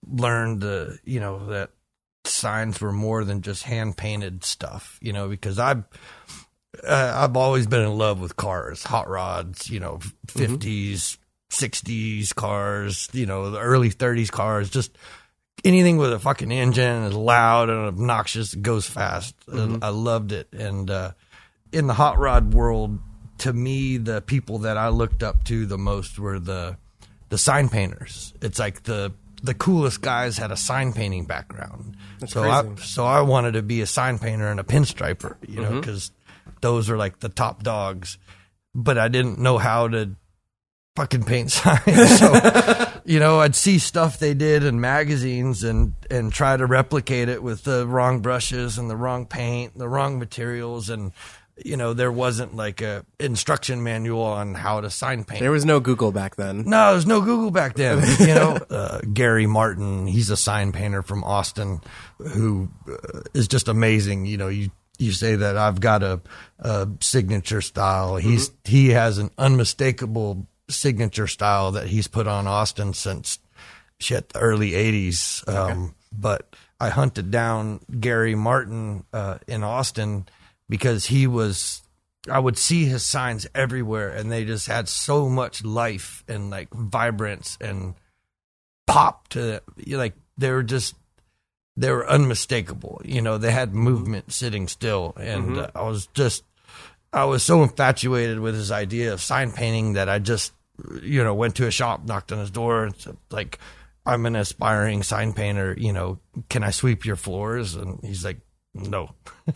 learned 0.08 0.60
the, 0.60 0.98
you 1.04 1.20
know, 1.20 1.46
that 1.46 1.70
signs 2.24 2.80
were 2.80 2.92
more 2.92 3.24
than 3.24 3.42
just 3.42 3.62
hand 3.62 3.96
painted 3.96 4.44
stuff, 4.44 4.98
you 5.02 5.12
know, 5.12 5.28
because 5.28 5.58
I've, 5.58 5.84
uh, 6.86 7.12
I've 7.16 7.36
always 7.36 7.66
been 7.66 7.82
in 7.82 7.96
love 7.96 8.20
with 8.20 8.36
cars, 8.36 8.82
hot 8.82 9.08
rods, 9.08 9.70
you 9.70 9.80
know, 9.80 10.00
50s, 10.28 11.18
60s 11.50 12.34
cars, 12.34 13.08
you 13.12 13.26
know, 13.26 13.50
the 13.50 13.60
early 13.60 13.90
30s 13.90 14.30
cars, 14.30 14.70
just 14.70 14.96
anything 15.64 15.96
with 15.96 16.12
a 16.12 16.18
fucking 16.18 16.52
engine 16.52 17.04
is 17.04 17.14
loud 17.14 17.70
and 17.70 17.86
obnoxious, 17.86 18.54
goes 18.54 18.86
fast. 18.86 19.34
I 19.82 19.88
loved 19.88 20.32
it. 20.32 20.48
And 20.52 20.90
uh, 20.90 21.12
in 21.72 21.86
the 21.86 21.94
hot 21.94 22.18
rod 22.18 22.54
world, 22.54 22.98
to 23.38 23.52
me, 23.52 23.96
the 23.96 24.20
people 24.22 24.58
that 24.58 24.76
I 24.76 24.88
looked 24.88 25.22
up 25.22 25.44
to 25.44 25.66
the 25.66 25.78
most 25.78 26.18
were 26.18 26.38
the 26.38 26.76
the 27.30 27.38
sign 27.38 27.68
painters. 27.68 28.32
It's 28.40 28.58
like 28.58 28.84
the 28.84 29.12
the 29.44 29.54
coolest 29.54 30.00
guys 30.00 30.38
had 30.38 30.50
a 30.50 30.56
sign 30.56 30.94
painting 30.94 31.26
background. 31.26 31.96
so 32.26 32.44
I 32.44 32.74
so 32.76 33.04
I 33.04 33.20
wanted 33.20 33.52
to 33.52 33.62
be 33.62 33.82
a 33.82 33.86
sign 33.86 34.18
painter 34.18 34.48
and 34.48 34.58
a 34.58 34.64
pinstriper, 34.64 35.36
you 35.46 35.60
know, 35.60 35.68
mm-hmm. 35.68 35.80
because 35.80 36.12
those 36.62 36.88
are 36.88 36.96
like 36.96 37.20
the 37.20 37.28
top 37.28 37.62
dogs. 37.62 38.16
But 38.74 38.96
I 38.96 39.08
didn't 39.08 39.38
know 39.38 39.58
how 39.58 39.88
to 39.88 40.16
fucking 40.96 41.24
paint 41.24 41.50
signs. 41.50 42.18
So, 42.18 42.90
you 43.04 43.20
know, 43.20 43.40
I'd 43.40 43.54
see 43.54 43.78
stuff 43.78 44.18
they 44.18 44.32
did 44.32 44.64
in 44.64 44.80
magazines 44.80 45.62
and 45.62 45.94
and 46.10 46.32
try 46.32 46.56
to 46.56 46.64
replicate 46.64 47.28
it 47.28 47.42
with 47.42 47.64
the 47.64 47.86
wrong 47.86 48.20
brushes 48.20 48.78
and 48.78 48.88
the 48.88 48.96
wrong 48.96 49.26
paint, 49.26 49.76
the 49.76 49.88
wrong 49.88 50.18
materials 50.18 50.88
and 50.88 51.12
you 51.62 51.76
know, 51.76 51.92
there 51.92 52.10
wasn't 52.10 52.56
like 52.56 52.80
a 52.80 53.04
instruction 53.20 53.82
manual 53.82 54.22
on 54.22 54.54
how 54.54 54.80
to 54.80 54.90
sign 54.90 55.24
paint. 55.24 55.40
There 55.40 55.52
was 55.52 55.64
no 55.64 55.78
Google 55.80 56.10
back 56.10 56.36
then. 56.36 56.64
No, 56.66 56.92
there's 56.92 57.06
no 57.06 57.20
Google 57.20 57.50
back 57.50 57.74
then. 57.74 58.02
You 58.18 58.34
know, 58.34 58.58
uh, 58.70 59.00
Gary 59.12 59.46
Martin, 59.46 60.06
he's 60.06 60.30
a 60.30 60.36
sign 60.36 60.72
painter 60.72 61.02
from 61.02 61.22
Austin 61.22 61.80
who 62.18 62.68
uh, 62.88 63.20
is 63.34 63.46
just 63.46 63.68
amazing. 63.68 64.26
You 64.26 64.36
know, 64.36 64.48
you 64.48 64.70
you 64.98 65.12
say 65.12 65.36
that 65.36 65.56
I've 65.56 65.80
got 65.80 66.02
a, 66.02 66.20
a 66.58 66.88
signature 67.00 67.60
style. 67.60 68.16
He's 68.16 68.50
he 68.64 68.90
has 68.90 69.18
an 69.18 69.30
unmistakable 69.38 70.46
signature 70.68 71.26
style 71.26 71.72
that 71.72 71.86
he's 71.86 72.08
put 72.08 72.26
on 72.26 72.46
Austin 72.46 72.94
since 72.94 73.38
shit 73.98 74.30
the 74.30 74.40
early 74.40 74.70
'80s. 74.72 75.48
Um, 75.48 75.94
but 76.12 76.56
I 76.80 76.90
hunted 76.90 77.30
down 77.30 77.80
Gary 78.00 78.34
Martin 78.34 79.04
uh, 79.12 79.38
in 79.46 79.62
Austin 79.62 80.26
because 80.68 81.06
he 81.06 81.26
was. 81.26 81.82
I 82.30 82.38
would 82.38 82.56
see 82.56 82.86
his 82.86 83.04
signs 83.04 83.46
everywhere, 83.54 84.08
and 84.08 84.32
they 84.32 84.46
just 84.46 84.66
had 84.66 84.88
so 84.88 85.28
much 85.28 85.62
life 85.62 86.24
and 86.26 86.48
like 86.48 86.70
vibrance 86.72 87.58
and 87.60 87.94
pop 88.86 89.28
to 89.28 89.60
it. 89.76 89.88
like 89.88 90.14
they 90.38 90.50
were 90.50 90.62
just 90.62 90.94
they 91.76 91.90
were 91.90 92.08
unmistakable. 92.08 93.02
You 93.04 93.20
know, 93.20 93.38
they 93.38 93.50
had 93.50 93.74
movement 93.74 94.32
sitting 94.32 94.68
still, 94.68 95.14
and 95.16 95.58
uh, 95.58 95.70
I 95.74 95.82
was 95.82 96.06
just 96.14 96.44
I 97.12 97.24
was 97.24 97.42
so 97.42 97.62
infatuated 97.62 98.40
with 98.40 98.54
his 98.54 98.70
idea 98.70 99.12
of 99.12 99.20
sign 99.20 99.52
painting 99.52 99.94
that 99.94 100.08
I 100.08 100.18
just 100.18 100.52
you 101.02 101.22
know 101.22 101.34
went 101.34 101.56
to 101.56 101.66
a 101.66 101.70
shop, 101.70 102.04
knocked 102.04 102.32
on 102.32 102.38
his 102.38 102.50
door, 102.50 102.84
and 102.84 102.96
said 102.96 103.16
like. 103.30 103.58
I'm 104.06 104.26
an 104.26 104.36
aspiring 104.36 105.02
sign 105.02 105.32
painter. 105.32 105.74
You 105.78 105.94
know, 105.94 106.18
can 106.50 106.62
I 106.62 106.72
sweep 106.72 107.06
your 107.06 107.16
floors? 107.16 107.74
And 107.74 108.00
he's 108.02 108.22
like, 108.22 108.36
no. 108.74 109.10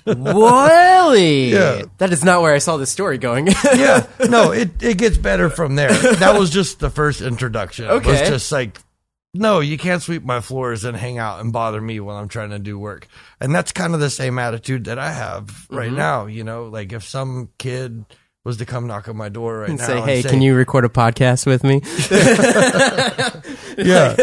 Really? 0.06 1.52
Yeah. 1.58 1.82
That 1.98 2.12
is 2.12 2.22
not 2.24 2.42
where 2.42 2.54
I 2.54 2.58
saw 2.58 2.76
this 2.76 2.90
story 2.90 3.18
going. 3.18 3.46
yeah, 3.74 4.06
no, 4.28 4.52
it, 4.52 4.82
it 4.82 4.98
gets 4.98 5.16
better 5.16 5.48
from 5.50 5.74
there. 5.76 5.92
That 6.16 6.38
was 6.38 6.50
just 6.50 6.78
the 6.80 6.90
first 6.90 7.20
introduction. 7.20 7.86
It 7.86 8.04
was 8.04 8.20
just 8.20 8.52
like, 8.52 8.78
no, 9.34 9.60
you 9.60 9.78
can't 9.78 10.02
sweep 10.02 10.22
my 10.24 10.40
floors 10.40 10.84
and 10.84 10.96
hang 10.96 11.18
out 11.18 11.40
and 11.40 11.52
bother 11.52 11.80
me 11.80 12.00
while 12.00 12.16
I'm 12.16 12.28
trying 12.28 12.50
to 12.50 12.58
do 12.58 12.78
work. 12.78 13.06
And 13.40 13.54
that's 13.54 13.72
kind 13.72 13.94
of 13.94 14.00
the 14.00 14.10
same 14.10 14.38
attitude 14.38 14.84
that 14.84 14.98
I 14.98 15.10
have 15.12 15.66
right 15.70 15.88
Mm-hmm. 15.88 15.96
now. 15.96 16.26
You 16.26 16.44
know, 16.44 16.64
like 16.66 16.92
if 16.92 17.04
some 17.04 17.48
kid 17.58 18.04
was 18.48 18.56
to 18.56 18.64
come 18.64 18.86
knock 18.86 19.06
on 19.08 19.16
my 19.16 19.28
door 19.28 19.58
right 19.58 19.68
and 19.68 19.78
now 19.78 19.86
say, 19.86 20.00
hey, 20.00 20.22
can 20.22 20.40
you 20.40 20.54
record 20.54 20.86
a 20.86 20.88
podcast 20.88 21.44
with 21.44 21.62
me? 21.62 21.82
yeah, 23.84 24.16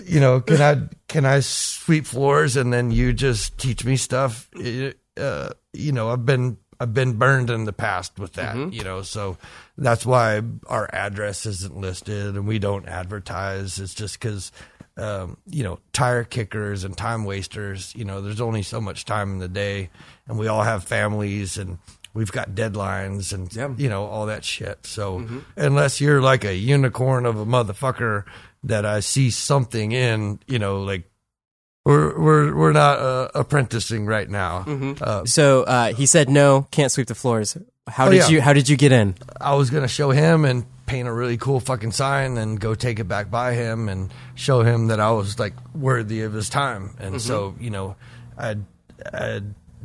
you 0.06 0.18
know, 0.18 0.40
can 0.40 0.62
I 0.62 0.88
can 1.08 1.26
I 1.26 1.40
sweep 1.40 2.06
floors 2.06 2.56
and 2.56 2.72
then 2.72 2.90
you 2.90 3.12
just 3.12 3.58
teach 3.58 3.84
me 3.84 3.98
stuff? 3.98 4.48
Uh, 4.56 5.50
you 5.74 5.92
know, 5.92 6.08
I've 6.08 6.24
been 6.24 6.56
I've 6.80 6.94
been 6.94 7.18
burned 7.18 7.50
in 7.50 7.64
the 7.64 7.72
past 7.74 8.18
with 8.18 8.32
that. 8.32 8.72
You 8.72 8.82
know, 8.82 9.02
so 9.02 9.36
that's 9.76 10.06
why 10.06 10.40
our 10.68 10.88
address 10.90 11.44
isn't 11.44 11.76
listed 11.76 12.34
and 12.34 12.46
we 12.46 12.58
don't 12.58 12.88
advertise. 12.88 13.78
It's 13.78 13.94
just 13.94 14.18
because. 14.18 14.50
Um, 14.98 15.36
you 15.44 15.62
know, 15.62 15.78
tire 15.92 16.24
kickers 16.24 16.82
and 16.82 16.96
time 16.96 17.26
wasters. 17.26 17.94
You 17.94 18.06
know, 18.06 18.22
there's 18.22 18.40
only 18.40 18.62
so 18.62 18.80
much 18.80 19.04
time 19.04 19.32
in 19.32 19.38
the 19.40 19.46
day, 19.46 19.90
and 20.26 20.38
we 20.38 20.48
all 20.48 20.62
have 20.62 20.84
families 20.84 21.58
and 21.58 21.76
we've 22.16 22.32
got 22.32 22.50
deadlines 22.56 23.32
and 23.32 23.52
Yeah. 23.54 23.68
you 23.76 23.88
know 23.88 24.06
all 24.06 24.26
that 24.26 24.44
shit. 24.44 24.86
So 24.86 25.24
unless 25.56 26.00
you're 26.00 26.20
like 26.20 26.44
a 26.44 26.56
unicorn 26.56 27.26
of 27.26 27.38
a 27.38 27.46
motherfucker 27.46 28.24
that 28.64 28.84
I 28.84 29.00
see 29.00 29.30
something 29.30 29.92
in, 29.92 30.40
you 30.48 30.58
know, 30.58 30.82
like 30.82 31.04
we're 31.84 32.18
we're 32.18 32.56
we're 32.56 32.72
not 32.72 32.98
uh, 32.98 33.28
apprenticing 33.34 34.06
right 34.06 34.28
now. 34.28 34.64
Uh, 35.00 35.24
so 35.24 35.62
uh, 35.62 35.92
he 35.94 36.06
said 36.06 36.28
no, 36.28 36.66
can't 36.72 36.90
sweep 36.90 37.06
the 37.06 37.14
floors. 37.14 37.56
How 37.86 38.06
Oh, 38.08 38.10
did 38.10 38.16
yeah. 38.22 38.28
you 38.28 38.40
How 38.40 38.52
did 38.52 38.68
you 38.68 38.76
get 38.76 38.90
in? 38.90 39.14
I 39.40 39.54
was 39.54 39.70
gonna 39.70 39.86
show 39.86 40.10
him 40.10 40.44
and 40.44 40.64
paint 40.86 41.06
a 41.06 41.12
really 41.12 41.36
cool 41.36 41.60
fucking 41.60 41.92
sign 41.92 42.36
and 42.38 42.58
go 42.60 42.74
take 42.74 42.98
it 42.98 43.06
back 43.08 43.30
by 43.30 43.54
him 43.54 43.88
and 43.88 44.10
show 44.34 44.62
him 44.62 44.88
that 44.88 44.98
I 45.00 45.10
was 45.12 45.38
like 45.38 45.54
worthy 45.74 46.22
of 46.22 46.32
his 46.32 46.48
time. 46.48 46.96
And 46.98 47.20
so 47.22 47.54
you 47.60 47.70
know, 47.70 47.94
I 48.36 48.56
I 49.12 49.42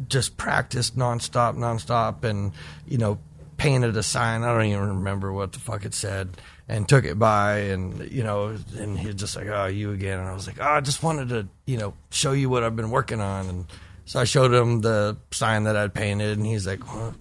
just 0.08 0.38
practiced 0.38 0.98
nonstop, 0.98 1.56
nonstop, 1.56 2.24
and 2.24 2.52
you 2.88 2.98
know, 2.98 3.20
painted 3.58 3.98
a 3.98 4.04
sign. 4.04 4.44
I 4.44 4.54
don't 4.54 4.66
even 4.66 4.98
remember 4.98 5.32
what 5.32 5.54
the 5.54 5.60
fuck 5.60 5.86
it 5.86 5.94
said. 5.94 6.30
And 6.68 6.88
took 6.88 7.04
it 7.04 7.20
by, 7.20 7.58
and 7.58 8.10
you 8.10 8.24
know, 8.24 8.58
and 8.78 8.98
he's 8.98 9.16
just 9.16 9.36
like, 9.36 9.48
"Oh, 9.48 9.66
you 9.66 9.92
again?" 9.92 10.20
And 10.20 10.30
I 10.30 10.34
was 10.34 10.48
like, 10.48 10.56
"Oh, 10.62 10.64
I 10.64 10.80
just 10.80 11.04
wanted 11.04 11.28
to, 11.30 11.48
you 11.66 11.78
know, 11.78 11.94
show 12.12 12.32
you 12.32 12.50
what 12.50 12.64
I've 12.64 12.78
been 12.78 12.92
working 12.92 13.20
on." 13.20 13.50
And 13.50 13.66
so 14.06 14.20
I 14.20 14.24
showed 14.24 14.54
him 14.54 14.82
the 14.82 15.18
sign 15.32 15.64
that 15.64 15.76
I'd 15.76 15.94
painted, 15.94 16.38
and 16.38 16.46
he's 16.46 16.66
like, 16.66 16.86
well, 16.86 17.16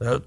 that 0.00 0.22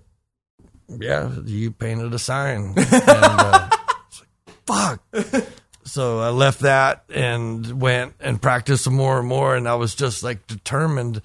yeah, 0.87 1.29
you 1.45 1.71
painted 1.71 2.13
a 2.13 2.19
sign. 2.19 2.73
And, 2.77 2.87
uh, 2.91 3.69
like, 3.69 4.55
fuck. 4.65 5.45
So 5.83 6.19
I 6.19 6.29
left 6.29 6.61
that 6.61 7.03
and 7.13 7.81
went 7.81 8.13
and 8.19 8.41
practiced 8.41 8.83
some 8.83 8.95
more 8.95 9.19
and 9.19 9.27
more. 9.27 9.55
And 9.55 9.67
I 9.67 9.75
was 9.75 9.95
just 9.95 10.23
like 10.23 10.45
determined 10.47 11.21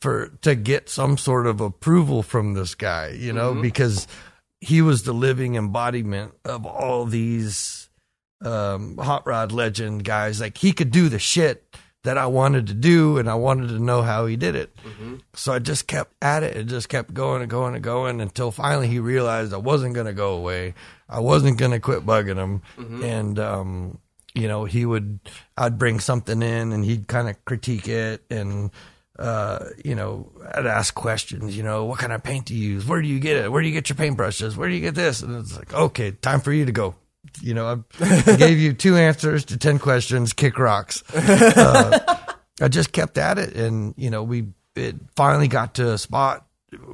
for 0.00 0.28
to 0.42 0.54
get 0.54 0.88
some 0.88 1.16
sort 1.16 1.46
of 1.46 1.60
approval 1.60 2.22
from 2.22 2.54
this 2.54 2.74
guy, 2.74 3.10
you 3.10 3.32
know, 3.32 3.54
because 3.62 4.06
he 4.60 4.82
was 4.82 5.04
the 5.04 5.12
living 5.12 5.54
embodiment 5.54 6.32
of 6.44 6.66
all 6.66 7.04
these 7.04 7.88
um, 8.44 8.96
hot 8.98 9.26
rod 9.26 9.52
legend 9.52 10.04
guys. 10.04 10.40
Like 10.40 10.58
he 10.58 10.72
could 10.72 10.90
do 10.90 11.08
the 11.08 11.18
shit 11.18 11.76
that 12.02 12.18
I 12.18 12.26
wanted 12.26 12.68
to 12.68 12.74
do, 12.74 13.18
and 13.18 13.28
I 13.28 13.34
wanted 13.34 13.68
to 13.68 13.80
know 13.80 14.02
how 14.02 14.26
he 14.26 14.36
did 14.36 14.54
it. 14.54 14.76
So 15.34 15.52
I 15.52 15.58
just 15.58 15.88
kept 15.88 16.14
at 16.22 16.44
it 16.44 16.56
and 16.56 16.68
just 16.68 16.88
kept 16.88 17.12
going 17.12 17.42
and 17.42 17.50
going 17.50 17.74
and 17.74 17.82
going 17.82 18.20
until 18.20 18.52
finally 18.52 18.86
he 18.86 19.00
realized 19.00 19.52
I 19.52 19.56
wasn't 19.56 19.94
going 19.94 20.06
to 20.06 20.12
go 20.12 20.34
away. 20.34 20.74
I 21.08 21.18
wasn't 21.18 21.58
going 21.58 21.72
to 21.72 21.80
quit 21.80 22.06
bugging 22.06 22.36
him. 22.36 22.62
And, 23.02 23.38
um, 23.40 23.98
you 24.34 24.46
know, 24.46 24.66
he 24.66 24.84
would, 24.86 25.18
I'd 25.56 25.78
bring 25.78 25.98
something 25.98 26.42
in 26.42 26.72
and 26.72 26.84
he'd 26.84 27.08
kind 27.08 27.28
of 27.28 27.44
critique 27.44 27.88
it. 27.88 28.22
And, 28.30 28.70
uh, 29.18 29.66
you 29.84 29.94
know, 29.94 30.30
I'd 30.54 30.66
ask 30.66 30.94
questions, 30.94 31.56
you 31.56 31.62
know, 31.62 31.84
what 31.84 31.98
kind 31.98 32.12
of 32.12 32.22
paint 32.22 32.46
do 32.46 32.54
you 32.54 32.74
use? 32.74 32.86
Where 32.86 33.00
do 33.00 33.08
you 33.08 33.18
get 33.18 33.36
it? 33.36 33.50
Where 33.50 33.62
do 33.62 33.68
you 33.68 33.74
get 33.74 33.88
your 33.88 33.96
paintbrushes? 33.96 34.56
Where 34.56 34.68
do 34.68 34.74
you 34.74 34.80
get 34.80 34.94
this? 34.94 35.22
And 35.22 35.36
it's 35.36 35.56
like, 35.56 35.72
okay, 35.72 36.10
time 36.12 36.40
for 36.40 36.52
you 36.52 36.66
to 36.66 36.72
go. 36.72 36.94
You 37.40 37.54
know, 37.54 37.84
I 38.00 38.36
gave 38.36 38.58
you 38.58 38.72
two 38.72 38.96
answers 38.96 39.44
to 39.46 39.56
10 39.56 39.78
questions, 39.78 40.32
kick 40.32 40.58
rocks. 40.58 41.02
Uh, 41.14 42.16
I 42.60 42.68
just 42.68 42.92
kept 42.92 43.18
at 43.18 43.38
it, 43.38 43.54
and 43.54 43.94
you 43.96 44.10
know, 44.10 44.22
we 44.22 44.48
it 44.74 44.96
finally 45.14 45.48
got 45.48 45.74
to 45.74 45.92
a 45.92 45.98
spot. 45.98 46.46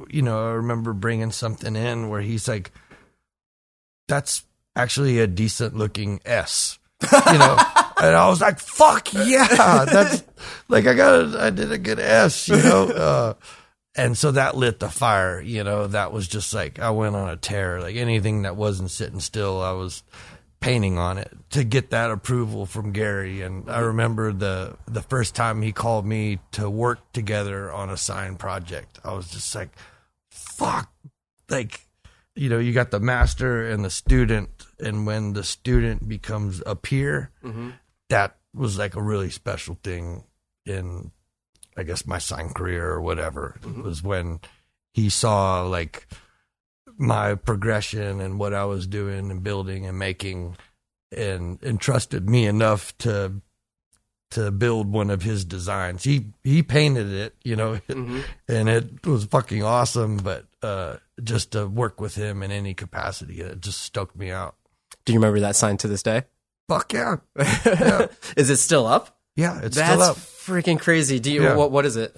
You 0.09 0.21
know, 0.21 0.49
I 0.49 0.51
remember 0.53 0.93
bringing 0.93 1.31
something 1.31 1.75
in 1.75 2.09
where 2.09 2.21
he's 2.21 2.47
like, 2.47 2.71
"That's 4.07 4.43
actually 4.75 5.19
a 5.19 5.27
decent 5.27 5.75
looking 5.75 6.19
S," 6.25 6.79
you 7.01 7.37
know, 7.37 7.57
and 8.03 8.15
I 8.15 8.27
was 8.27 8.41
like, 8.41 8.59
"Fuck 8.59 9.13
yeah, 9.13 9.47
that's 9.85 10.23
like 10.67 10.85
I 10.87 10.93
got, 10.93 11.35
a, 11.35 11.43
I 11.45 11.49
did 11.49 11.71
a 11.71 11.77
good 11.77 11.99
S," 11.99 12.47
you 12.49 12.57
know. 12.57 12.87
Uh, 12.89 13.33
and 13.95 14.17
so 14.17 14.31
that 14.31 14.57
lit 14.57 14.79
the 14.79 14.89
fire, 14.89 15.39
you 15.41 15.63
know. 15.63 15.87
That 15.87 16.11
was 16.11 16.27
just 16.27 16.53
like 16.53 16.79
I 16.79 16.89
went 16.89 17.15
on 17.15 17.29
a 17.29 17.37
tear. 17.37 17.79
Like 17.79 17.95
anything 17.95 18.41
that 18.43 18.55
wasn't 18.55 18.91
sitting 18.91 19.19
still, 19.19 19.61
I 19.61 19.71
was 19.71 20.03
painting 20.59 20.97
on 20.97 21.17
it 21.17 21.31
to 21.49 21.63
get 21.63 21.89
that 21.89 22.09
approval 22.09 22.65
from 22.65 22.93
Gary. 22.93 23.41
And 23.41 23.69
I 23.69 23.79
remember 23.79 24.31
the 24.33 24.77
the 24.87 25.01
first 25.01 25.35
time 25.35 25.61
he 25.61 25.71
called 25.71 26.05
me 26.05 26.39
to 26.53 26.69
work 26.69 26.99
together 27.13 27.71
on 27.71 27.89
a 27.89 27.97
sign 27.97 28.35
project. 28.35 28.99
I 29.03 29.13
was 29.13 29.29
just 29.29 29.53
like, 29.55 29.69
"Fuck!" 30.29 30.91
Like, 31.49 31.81
you 32.35 32.49
know, 32.49 32.59
you 32.59 32.73
got 32.73 32.91
the 32.91 32.99
master 32.99 33.69
and 33.69 33.85
the 33.85 33.89
student, 33.89 34.49
and 34.79 35.05
when 35.05 35.33
the 35.33 35.43
student 35.43 36.07
becomes 36.07 36.63
a 36.65 36.75
peer, 36.75 37.29
that 38.13 38.37
was 38.53 38.77
like 38.77 38.95
a 38.95 39.01
really 39.01 39.31
special 39.31 39.75
thing 39.83 40.23
in, 40.67 41.11
I 41.75 41.81
guess, 41.81 42.05
my 42.05 42.19
sign 42.19 42.49
career 42.49 42.87
or 42.87 43.01
whatever. 43.01 43.59
It 43.63 43.83
was 43.83 44.03
when 44.03 44.39
he 44.93 45.09
saw 45.09 45.63
like 45.63 46.07
my 46.95 47.33
progression 47.33 48.21
and 48.21 48.37
what 48.37 48.53
I 48.53 48.65
was 48.65 48.85
doing 48.85 49.31
and 49.31 49.41
building 49.41 49.87
and 49.87 49.97
making 49.97 50.57
and 51.11 51.57
entrusted 51.63 52.29
me 52.29 52.45
enough 52.45 52.95
to 52.99 53.41
to 54.31 54.51
build 54.51 54.91
one 54.91 55.09
of 55.09 55.23
his 55.23 55.43
designs. 55.43 56.03
He 56.03 56.33
he 56.43 56.61
painted 56.61 57.11
it, 57.11 57.35
you 57.43 57.55
know, 57.55 57.79
and 58.47 58.69
it 58.69 59.07
was 59.07 59.25
fucking 59.25 59.63
awesome, 59.63 60.17
but 60.17 60.45
uh 60.61 60.97
just 61.23 61.53
to 61.53 61.65
work 61.65 61.99
with 61.99 62.13
him 62.13 62.43
in 62.43 62.51
any 62.51 62.75
capacity, 62.75 63.41
it 63.41 63.59
just 63.59 63.81
stoked 63.81 64.15
me 64.15 64.29
out. 64.29 64.53
Do 65.03 65.13
you 65.13 65.19
remember 65.19 65.39
that 65.39 65.55
sign 65.55 65.77
to 65.77 65.87
this 65.87 66.03
day? 66.03 66.23
Fuck 66.69 66.93
yeah. 66.93 67.17
Is 68.37 68.49
it 68.49 68.57
still 68.57 68.85
up? 68.87 69.17
Yeah, 69.35 69.59
it's 69.61 69.75
That's 69.75 69.91
still 69.91 70.01
up. 70.01 70.17
freaking 70.17 70.79
crazy. 70.79 71.19
Do 71.19 71.31
you 71.31 71.43
Yeah. 71.43 71.55
what 71.55 71.71
what 71.71 71.85
is 71.85 71.95
it? 71.97 72.15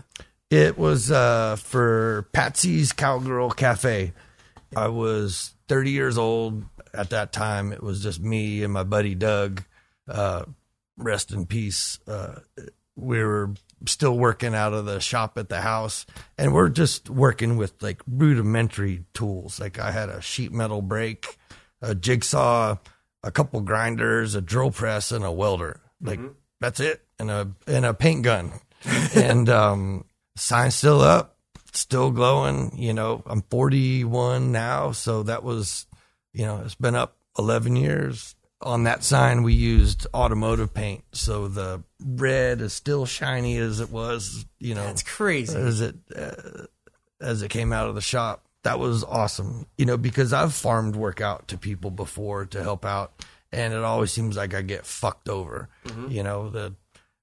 It 0.51 0.77
was 0.77 1.09
uh, 1.11 1.55
for 1.55 2.27
Patsy's 2.33 2.91
Cowgirl 2.93 3.51
Cafe. 3.51 4.13
I 4.75 4.87
was 4.89 5.53
30 5.69 5.91
years 5.91 6.17
old 6.17 6.65
at 6.93 7.09
that 7.11 7.31
time. 7.31 7.71
It 7.71 7.81
was 7.81 8.03
just 8.03 8.19
me 8.19 8.63
and 8.63 8.71
my 8.73 8.83
buddy 8.83 9.15
Doug. 9.15 9.63
Uh, 10.07 10.43
rest 10.97 11.31
in 11.31 11.45
peace. 11.45 11.99
Uh, 12.07 12.39
we 12.95 13.23
were 13.23 13.53
still 13.87 14.17
working 14.17 14.53
out 14.53 14.73
of 14.73 14.85
the 14.85 14.99
shop 14.99 15.37
at 15.37 15.49
the 15.49 15.61
house, 15.61 16.05
and 16.37 16.53
we're 16.53 16.69
just 16.69 17.09
working 17.09 17.57
with 17.57 17.81
like 17.81 18.01
rudimentary 18.07 19.03
tools. 19.13 19.59
Like 19.59 19.79
I 19.79 19.91
had 19.91 20.09
a 20.09 20.21
sheet 20.21 20.51
metal 20.51 20.81
brake, 20.81 21.37
a 21.81 21.95
jigsaw, 21.95 22.77
a 23.25 23.31
couple 23.31 23.59
grinders, 23.61 24.35
a 24.35 24.41
drill 24.41 24.71
press, 24.71 25.11
and 25.11 25.25
a 25.25 25.31
welder. 25.31 25.81
Like 25.99 26.19
that's 26.61 26.79
it, 26.79 27.03
and 27.19 27.29
a 27.31 27.51
and 27.67 27.85
a 27.85 27.93
paint 27.93 28.23
gun. 28.23 28.51
and 29.15 29.49
um, 29.49 30.05
sign's 30.37 30.75
still 30.75 31.01
up. 31.01 31.37
still 31.73 32.11
glowing. 32.11 32.71
You 32.77 32.93
know, 32.93 33.23
I'm 33.25 33.41
41 33.49 34.51
now, 34.51 34.91
so 34.91 35.23
that 35.23 35.43
was, 35.43 35.87
you 36.33 36.45
know, 36.45 36.61
it's 36.63 36.75
been 36.75 36.95
up 36.95 37.17
11 37.39 37.75
years. 37.75 38.35
On 38.61 38.83
that 38.83 39.03
sign, 39.03 39.43
we 39.43 39.53
used 39.53 40.07
automotive 40.13 40.73
paint, 40.73 41.03
so 41.11 41.47
the 41.47 41.83
red 42.03 42.61
is 42.61 42.73
still 42.73 43.05
shiny 43.05 43.57
as 43.57 43.79
it 43.79 43.91
was. 43.91 44.45
You 44.59 44.75
know, 44.75 44.85
That's 44.85 45.03
crazy. 45.03 45.57
as 45.57 45.81
it 45.81 45.95
uh, 46.15 46.65
as 47.19 47.41
it 47.41 47.49
came 47.49 47.73
out 47.73 47.89
of 47.89 47.95
the 47.95 48.01
shop. 48.01 48.44
That 48.65 48.79
was 48.79 49.03
awesome. 49.03 49.67
You 49.77 49.85
know, 49.85 49.95
because 49.95 50.33
I've 50.33 50.51
farmed 50.53 50.95
work 50.95 51.21
out 51.21 51.47
to 51.49 51.57
people 51.57 51.91
before 51.91 52.45
to 52.47 52.63
help 52.63 52.83
out, 52.83 53.23
and 53.51 53.73
it 53.73 53.83
always 53.83 54.11
seems 54.11 54.35
like 54.35 54.55
I 54.55 54.63
get 54.63 54.87
fucked 54.87 55.29
over. 55.29 55.69
You 56.11 56.23
know, 56.23 56.49
the 56.49 56.73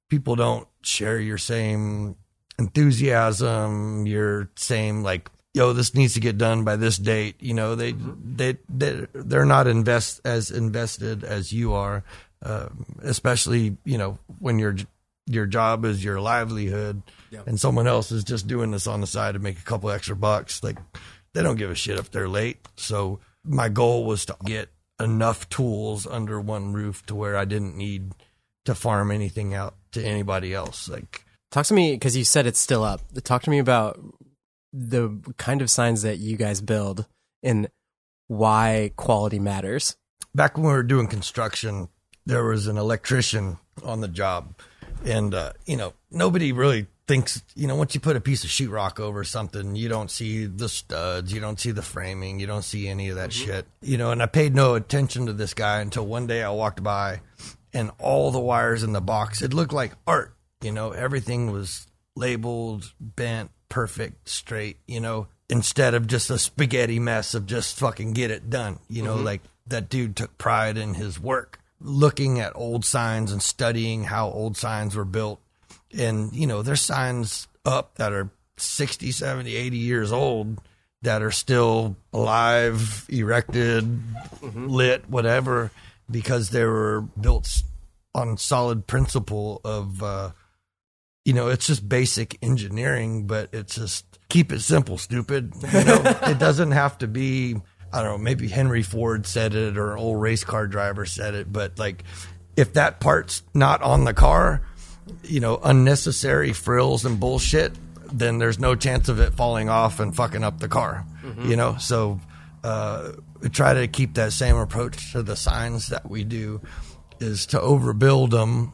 people 0.08 0.36
don't 0.36 0.68
share 0.82 1.18
your 1.18 1.38
same 1.38 2.14
enthusiasm, 2.58 4.06
your 4.06 4.50
same 4.56 5.02
like, 5.02 5.30
yo, 5.52 5.72
this 5.72 5.94
needs 5.94 6.14
to 6.14 6.20
get 6.20 6.38
done 6.38 6.62
by 6.62 6.76
this 6.76 6.96
date. 6.96 7.36
You 7.40 7.54
know, 7.54 7.74
they 7.74 7.92
they 7.92 8.58
they 8.68 9.06
they're 9.12 9.44
not 9.44 9.66
invest 9.66 10.20
as 10.24 10.52
invested 10.52 11.24
as 11.24 11.52
you 11.52 11.72
are, 11.74 12.04
uh, 12.44 12.68
especially 13.02 13.76
you 13.84 13.98
know 13.98 14.16
when 14.38 14.60
your 14.60 14.76
your 15.26 15.46
job 15.46 15.84
is 15.84 16.04
your 16.04 16.20
livelihood, 16.20 17.02
and 17.46 17.58
someone 17.58 17.86
else 17.88 18.12
is 18.12 18.22
just 18.22 18.46
doing 18.46 18.70
this 18.70 18.86
on 18.86 19.00
the 19.00 19.06
side 19.06 19.34
to 19.34 19.40
make 19.40 19.58
a 19.58 19.62
couple 19.62 19.90
extra 19.90 20.14
bucks. 20.14 20.62
Like 20.62 20.78
they 21.34 21.42
don't 21.42 21.56
give 21.56 21.70
a 21.70 21.74
shit 21.74 21.98
if 21.98 22.10
they're 22.10 22.28
late. 22.28 22.58
So 22.76 23.20
my 23.44 23.68
goal 23.68 24.04
was 24.04 24.24
to 24.26 24.36
get 24.44 24.68
enough 25.00 25.48
tools 25.48 26.06
under 26.06 26.40
one 26.40 26.72
roof 26.72 27.04
to 27.06 27.14
where 27.14 27.36
I 27.36 27.44
didn't 27.44 27.76
need 27.76 28.12
to 28.64 28.74
farm 28.74 29.10
anything 29.10 29.54
out 29.54 29.74
to 29.92 30.02
anybody 30.04 30.54
else. 30.54 30.88
Like 30.88 31.24
Talk 31.50 31.66
to 31.66 31.74
me 31.74 31.92
because 31.92 32.16
you 32.16 32.24
said 32.24 32.46
it's 32.46 32.58
still 32.58 32.84
up. 32.84 33.00
Talk 33.24 33.42
to 33.42 33.50
me 33.50 33.58
about 33.58 34.00
the 34.72 35.20
kind 35.36 35.60
of 35.60 35.70
signs 35.70 36.02
that 36.02 36.18
you 36.18 36.36
guys 36.36 36.60
build 36.60 37.06
and 37.42 37.68
why 38.28 38.92
quality 38.96 39.38
matters. 39.38 39.96
back 40.34 40.56
when 40.56 40.66
we 40.66 40.72
were 40.72 40.82
doing 40.82 41.08
construction, 41.08 41.88
there 42.24 42.44
was 42.44 42.66
an 42.68 42.78
electrician 42.78 43.58
on 43.84 44.00
the 44.00 44.08
job, 44.08 44.54
and 45.04 45.34
uh, 45.34 45.52
you 45.66 45.76
know 45.76 45.92
nobody 46.10 46.52
really 46.52 46.86
thinks. 47.06 47.42
You 47.54 47.66
know, 47.66 47.76
once 47.76 47.94
you 47.94 48.00
put 48.00 48.16
a 48.16 48.20
piece 48.20 48.44
of 48.44 48.50
sheetrock 48.50 49.00
over 49.00 49.24
something, 49.24 49.76
you 49.76 49.88
don't 49.88 50.10
see 50.10 50.46
the 50.46 50.68
studs, 50.68 51.32
you 51.32 51.40
don't 51.40 51.60
see 51.60 51.70
the 51.70 51.82
framing, 51.82 52.40
you 52.40 52.46
don't 52.46 52.62
see 52.64 52.88
any 52.88 53.08
of 53.08 53.16
that 53.16 53.30
mm-hmm. 53.30 53.46
shit. 53.46 53.66
You 53.80 53.98
know, 53.98 54.10
and 54.10 54.22
I 54.22 54.26
paid 54.26 54.54
no 54.54 54.74
attention 54.74 55.26
to 55.26 55.32
this 55.32 55.54
guy 55.54 55.80
until 55.80 56.06
one 56.06 56.26
day 56.26 56.42
I 56.42 56.50
walked 56.50 56.82
by, 56.82 57.20
and 57.72 57.90
all 57.98 58.30
the 58.30 58.40
wires 58.40 58.82
in 58.82 58.92
the 58.92 59.00
box 59.00 59.42
it 59.42 59.54
looked 59.54 59.72
like 59.72 59.92
art. 60.06 60.34
You 60.60 60.72
know, 60.72 60.92
everything 60.92 61.50
was 61.50 61.86
labeled, 62.14 62.92
bent, 63.00 63.50
perfect, 63.68 64.28
straight. 64.28 64.78
You 64.86 65.00
know, 65.00 65.28
instead 65.48 65.94
of 65.94 66.06
just 66.06 66.30
a 66.30 66.38
spaghetti 66.38 66.98
mess 66.98 67.34
of 67.34 67.46
just 67.46 67.78
fucking 67.78 68.14
get 68.14 68.30
it 68.30 68.48
done. 68.48 68.78
You 68.88 69.02
know, 69.02 69.16
mm-hmm. 69.16 69.24
like 69.24 69.42
that 69.66 69.88
dude 69.88 70.16
took 70.16 70.38
pride 70.38 70.76
in 70.76 70.94
his 70.94 71.20
work, 71.20 71.60
looking 71.80 72.40
at 72.40 72.56
old 72.56 72.84
signs 72.84 73.30
and 73.32 73.42
studying 73.42 74.04
how 74.04 74.30
old 74.30 74.56
signs 74.56 74.96
were 74.96 75.04
built. 75.04 75.40
And, 75.98 76.32
you 76.32 76.46
know, 76.46 76.62
there's 76.62 76.80
signs 76.80 77.48
up 77.64 77.96
that 77.96 78.12
are 78.12 78.30
60, 78.56 79.10
70, 79.12 79.54
80 79.54 79.76
years 79.76 80.12
old 80.12 80.60
that 81.02 81.22
are 81.22 81.30
still 81.30 81.96
alive, 82.12 83.06
erected, 83.08 84.00
lit, 84.54 85.08
whatever, 85.08 85.70
because 86.10 86.50
they 86.50 86.64
were 86.64 87.02
built 87.20 87.62
on 88.14 88.36
solid 88.36 88.86
principle 88.86 89.60
of, 89.64 90.02
uh, 90.02 90.30
you 91.24 91.32
know, 91.32 91.48
it's 91.48 91.66
just 91.66 91.88
basic 91.88 92.38
engineering, 92.42 93.26
but 93.26 93.48
it's 93.52 93.74
just 93.76 94.06
keep 94.28 94.52
it 94.52 94.60
simple, 94.60 94.98
stupid. 94.98 95.52
You 95.72 95.84
know, 95.84 96.02
it 96.22 96.38
doesn't 96.38 96.72
have 96.72 96.98
to 96.98 97.08
be, 97.08 97.56
I 97.92 98.02
don't 98.02 98.12
know, 98.12 98.18
maybe 98.18 98.48
Henry 98.48 98.82
Ford 98.82 99.26
said 99.26 99.54
it 99.54 99.76
or 99.76 99.92
an 99.92 99.98
old 99.98 100.20
race 100.20 100.44
car 100.44 100.66
driver 100.66 101.04
said 101.04 101.34
it, 101.34 101.52
but 101.52 101.78
like 101.78 102.04
if 102.56 102.74
that 102.74 103.00
part's 103.00 103.42
not 103.54 103.82
on 103.82 104.04
the 104.04 104.14
car, 104.14 104.62
you 105.22 105.40
know, 105.40 105.58
unnecessary 105.62 106.52
frills 106.52 107.04
and 107.04 107.18
bullshit, 107.18 107.72
then 108.12 108.38
there's 108.38 108.58
no 108.58 108.74
chance 108.74 109.08
of 109.08 109.18
it 109.20 109.34
falling 109.34 109.68
off 109.68 110.00
and 110.00 110.14
fucking 110.14 110.44
up 110.44 110.58
the 110.58 110.68
car, 110.68 111.04
you 111.44 111.56
know? 111.56 111.76
So, 111.78 112.20
uh, 112.62 113.12
we 113.40 113.48
try 113.48 113.74
to 113.74 113.88
keep 113.88 114.14
that 114.14 114.32
same 114.32 114.56
approach 114.56 115.12
to 115.12 115.22
the 115.22 115.34
signs 115.36 115.88
that 115.88 116.08
we 116.08 116.22
do 116.24 116.60
is 117.20 117.46
to 117.46 117.58
overbuild 117.58 118.30
them, 118.30 118.72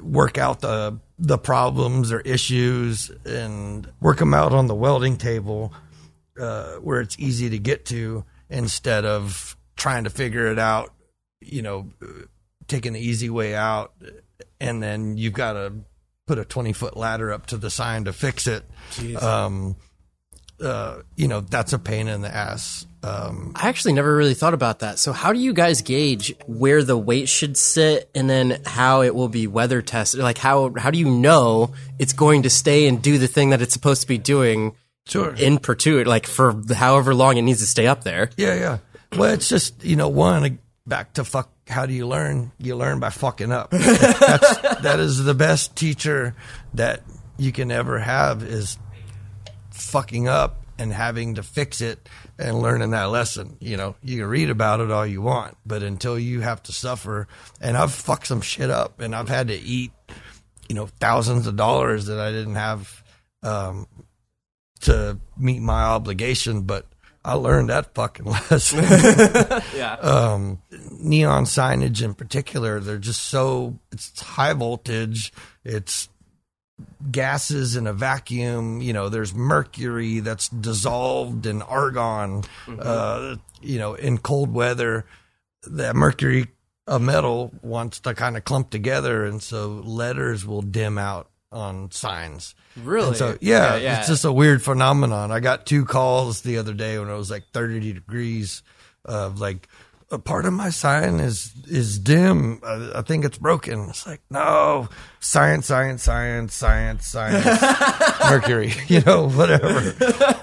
work 0.00 0.38
out 0.38 0.60
the 0.60 0.98
the 1.18 1.38
problems 1.38 2.12
or 2.12 2.20
issues, 2.20 3.10
and 3.24 3.90
work 4.00 4.18
them 4.18 4.34
out 4.34 4.52
on 4.52 4.66
the 4.66 4.74
welding 4.74 5.16
table 5.16 5.72
uh, 6.38 6.74
where 6.76 7.00
it's 7.00 7.18
easy 7.18 7.50
to 7.50 7.58
get 7.58 7.86
to 7.86 8.24
instead 8.50 9.04
of 9.04 9.56
trying 9.76 10.04
to 10.04 10.10
figure 10.10 10.46
it 10.46 10.58
out. 10.58 10.92
You 11.40 11.62
know, 11.62 11.90
taking 12.68 12.94
the 12.94 13.00
easy 13.00 13.30
way 13.30 13.54
out, 13.54 13.92
and 14.60 14.82
then 14.82 15.16
you've 15.16 15.32
got 15.32 15.54
to 15.54 15.72
put 16.26 16.38
a 16.38 16.44
twenty 16.44 16.72
foot 16.72 16.96
ladder 16.96 17.32
up 17.32 17.46
to 17.46 17.56
the 17.56 17.70
sign 17.70 18.04
to 18.04 18.12
fix 18.12 18.46
it. 18.46 18.64
Um, 19.20 19.76
uh, 20.60 21.02
you 21.16 21.28
know, 21.28 21.40
that's 21.40 21.72
a 21.72 21.78
pain 21.78 22.08
in 22.08 22.22
the 22.22 22.34
ass. 22.34 22.86
Um, 23.02 23.52
I 23.54 23.68
actually 23.68 23.92
never 23.92 24.16
really 24.16 24.34
thought 24.34 24.54
about 24.54 24.80
that. 24.80 24.98
So, 24.98 25.12
how 25.12 25.32
do 25.32 25.38
you 25.38 25.52
guys 25.52 25.82
gauge 25.82 26.34
where 26.46 26.82
the 26.82 26.96
weight 26.96 27.28
should 27.28 27.56
sit, 27.56 28.10
and 28.14 28.28
then 28.28 28.62
how 28.64 29.02
it 29.02 29.14
will 29.14 29.28
be 29.28 29.46
weather 29.46 29.82
tested? 29.82 30.20
Like, 30.20 30.38
how 30.38 30.72
how 30.76 30.90
do 30.90 30.98
you 30.98 31.10
know 31.10 31.72
it's 31.98 32.12
going 32.12 32.42
to 32.42 32.50
stay 32.50 32.88
and 32.88 33.00
do 33.00 33.18
the 33.18 33.28
thing 33.28 33.50
that 33.50 33.62
it's 33.62 33.74
supposed 33.74 34.02
to 34.02 34.08
be 34.08 34.18
doing 34.18 34.74
sure. 35.06 35.34
in 35.34 35.58
perpetuity, 35.58 36.08
like 36.08 36.26
for 36.26 36.60
however 36.74 37.14
long 37.14 37.36
it 37.36 37.42
needs 37.42 37.60
to 37.60 37.66
stay 37.66 37.86
up 37.86 38.02
there? 38.02 38.30
Yeah, 38.36 38.54
yeah. 38.54 38.78
Well, 39.16 39.32
it's 39.32 39.48
just 39.48 39.84
you 39.84 39.96
know, 39.96 40.08
one 40.08 40.58
back 40.86 41.14
to 41.14 41.24
fuck. 41.24 41.50
How 41.68 41.86
do 41.86 41.92
you 41.92 42.06
learn? 42.06 42.52
You 42.58 42.76
learn 42.76 43.00
by 43.00 43.10
fucking 43.10 43.50
up. 43.50 43.70
That's, 43.70 44.58
that 44.82 45.00
is 45.00 45.24
the 45.24 45.34
best 45.34 45.74
teacher 45.76 46.34
that 46.74 47.02
you 47.38 47.52
can 47.52 47.70
ever 47.70 47.98
have 47.98 48.42
is 48.42 48.78
fucking 49.70 50.28
up 50.28 50.62
and 50.78 50.92
having 50.92 51.34
to 51.36 51.42
fix 51.42 51.80
it 51.80 52.08
and 52.38 52.60
learning 52.60 52.90
that 52.90 53.04
lesson. 53.04 53.56
You 53.60 53.76
know, 53.76 53.96
you 54.02 54.18
can 54.18 54.26
read 54.26 54.50
about 54.50 54.80
it 54.80 54.90
all 54.90 55.06
you 55.06 55.22
want, 55.22 55.56
but 55.64 55.82
until 55.82 56.18
you 56.18 56.40
have 56.40 56.62
to 56.64 56.72
suffer, 56.72 57.28
and 57.60 57.76
I've 57.76 57.92
fucked 57.92 58.26
some 58.26 58.40
shit 58.40 58.70
up, 58.70 59.00
and 59.00 59.14
I've 59.14 59.28
had 59.28 59.48
to 59.48 59.54
eat, 59.54 59.92
you 60.68 60.74
know, 60.74 60.86
thousands 61.00 61.46
of 61.46 61.56
dollars 61.56 62.06
that 62.06 62.20
I 62.20 62.30
didn't 62.30 62.56
have 62.56 63.02
um, 63.42 63.86
to 64.80 65.18
meet 65.36 65.60
my 65.62 65.82
obligation, 65.82 66.62
but 66.62 66.86
I 67.26 67.34
learned 67.34 67.70
that 67.70 67.92
fucking 67.94 68.24
lesson. 68.50 68.84
Yeah. 69.76 69.94
um, 69.94 70.62
neon 71.00 71.44
signage 71.44 72.02
in 72.02 72.14
particular, 72.14 72.78
they're 72.80 72.98
just 72.98 73.22
so 73.22 73.78
it's 73.90 74.20
high 74.20 74.52
voltage. 74.52 75.32
It's 75.64 76.08
gases 77.10 77.74
in 77.76 77.86
a 77.86 77.92
vacuum. 77.92 78.80
You 78.80 78.92
know, 78.92 79.08
there's 79.08 79.34
mercury 79.34 80.20
that's 80.20 80.48
dissolved 80.48 81.46
in 81.46 81.62
argon. 81.62 82.44
Uh, 82.68 83.36
you 83.60 83.78
know, 83.78 83.94
in 83.94 84.18
cold 84.18 84.52
weather, 84.54 85.04
that 85.64 85.96
mercury 85.96 86.46
of 86.86 87.02
metal 87.02 87.50
wants 87.62 87.98
to 88.00 88.14
kind 88.14 88.36
of 88.36 88.44
clump 88.44 88.70
together, 88.70 89.24
and 89.24 89.42
so 89.42 89.82
letters 89.84 90.46
will 90.46 90.62
dim 90.62 90.96
out 90.98 91.28
on 91.50 91.90
signs. 91.90 92.54
Really? 92.82 93.08
And 93.08 93.16
so 93.16 93.38
yeah, 93.40 93.74
Yeah, 93.74 93.76
yeah. 93.76 93.98
it's 93.98 94.08
just 94.08 94.24
a 94.24 94.32
weird 94.32 94.62
phenomenon. 94.62 95.30
I 95.32 95.40
got 95.40 95.66
two 95.66 95.84
calls 95.84 96.42
the 96.42 96.58
other 96.58 96.74
day 96.74 96.98
when 96.98 97.08
it 97.08 97.16
was 97.16 97.30
like 97.30 97.44
30 97.52 97.92
degrees 97.94 98.62
of 99.04 99.40
like 99.40 99.68
a 100.10 100.18
part 100.20 100.44
of 100.46 100.52
my 100.52 100.70
sign 100.70 101.18
is 101.18 101.52
is 101.66 101.98
dim. 101.98 102.60
I, 102.64 102.92
I 102.96 103.02
think 103.02 103.24
it's 103.24 103.38
broken. 103.38 103.88
It's 103.88 104.06
like 104.06 104.20
no 104.30 104.88
science, 105.18 105.66
science, 105.66 106.02
science, 106.04 106.54
science, 106.54 107.06
science. 107.08 107.44
Mercury, 108.30 108.72
you 108.86 109.00
know, 109.00 109.28
whatever. 109.28 109.94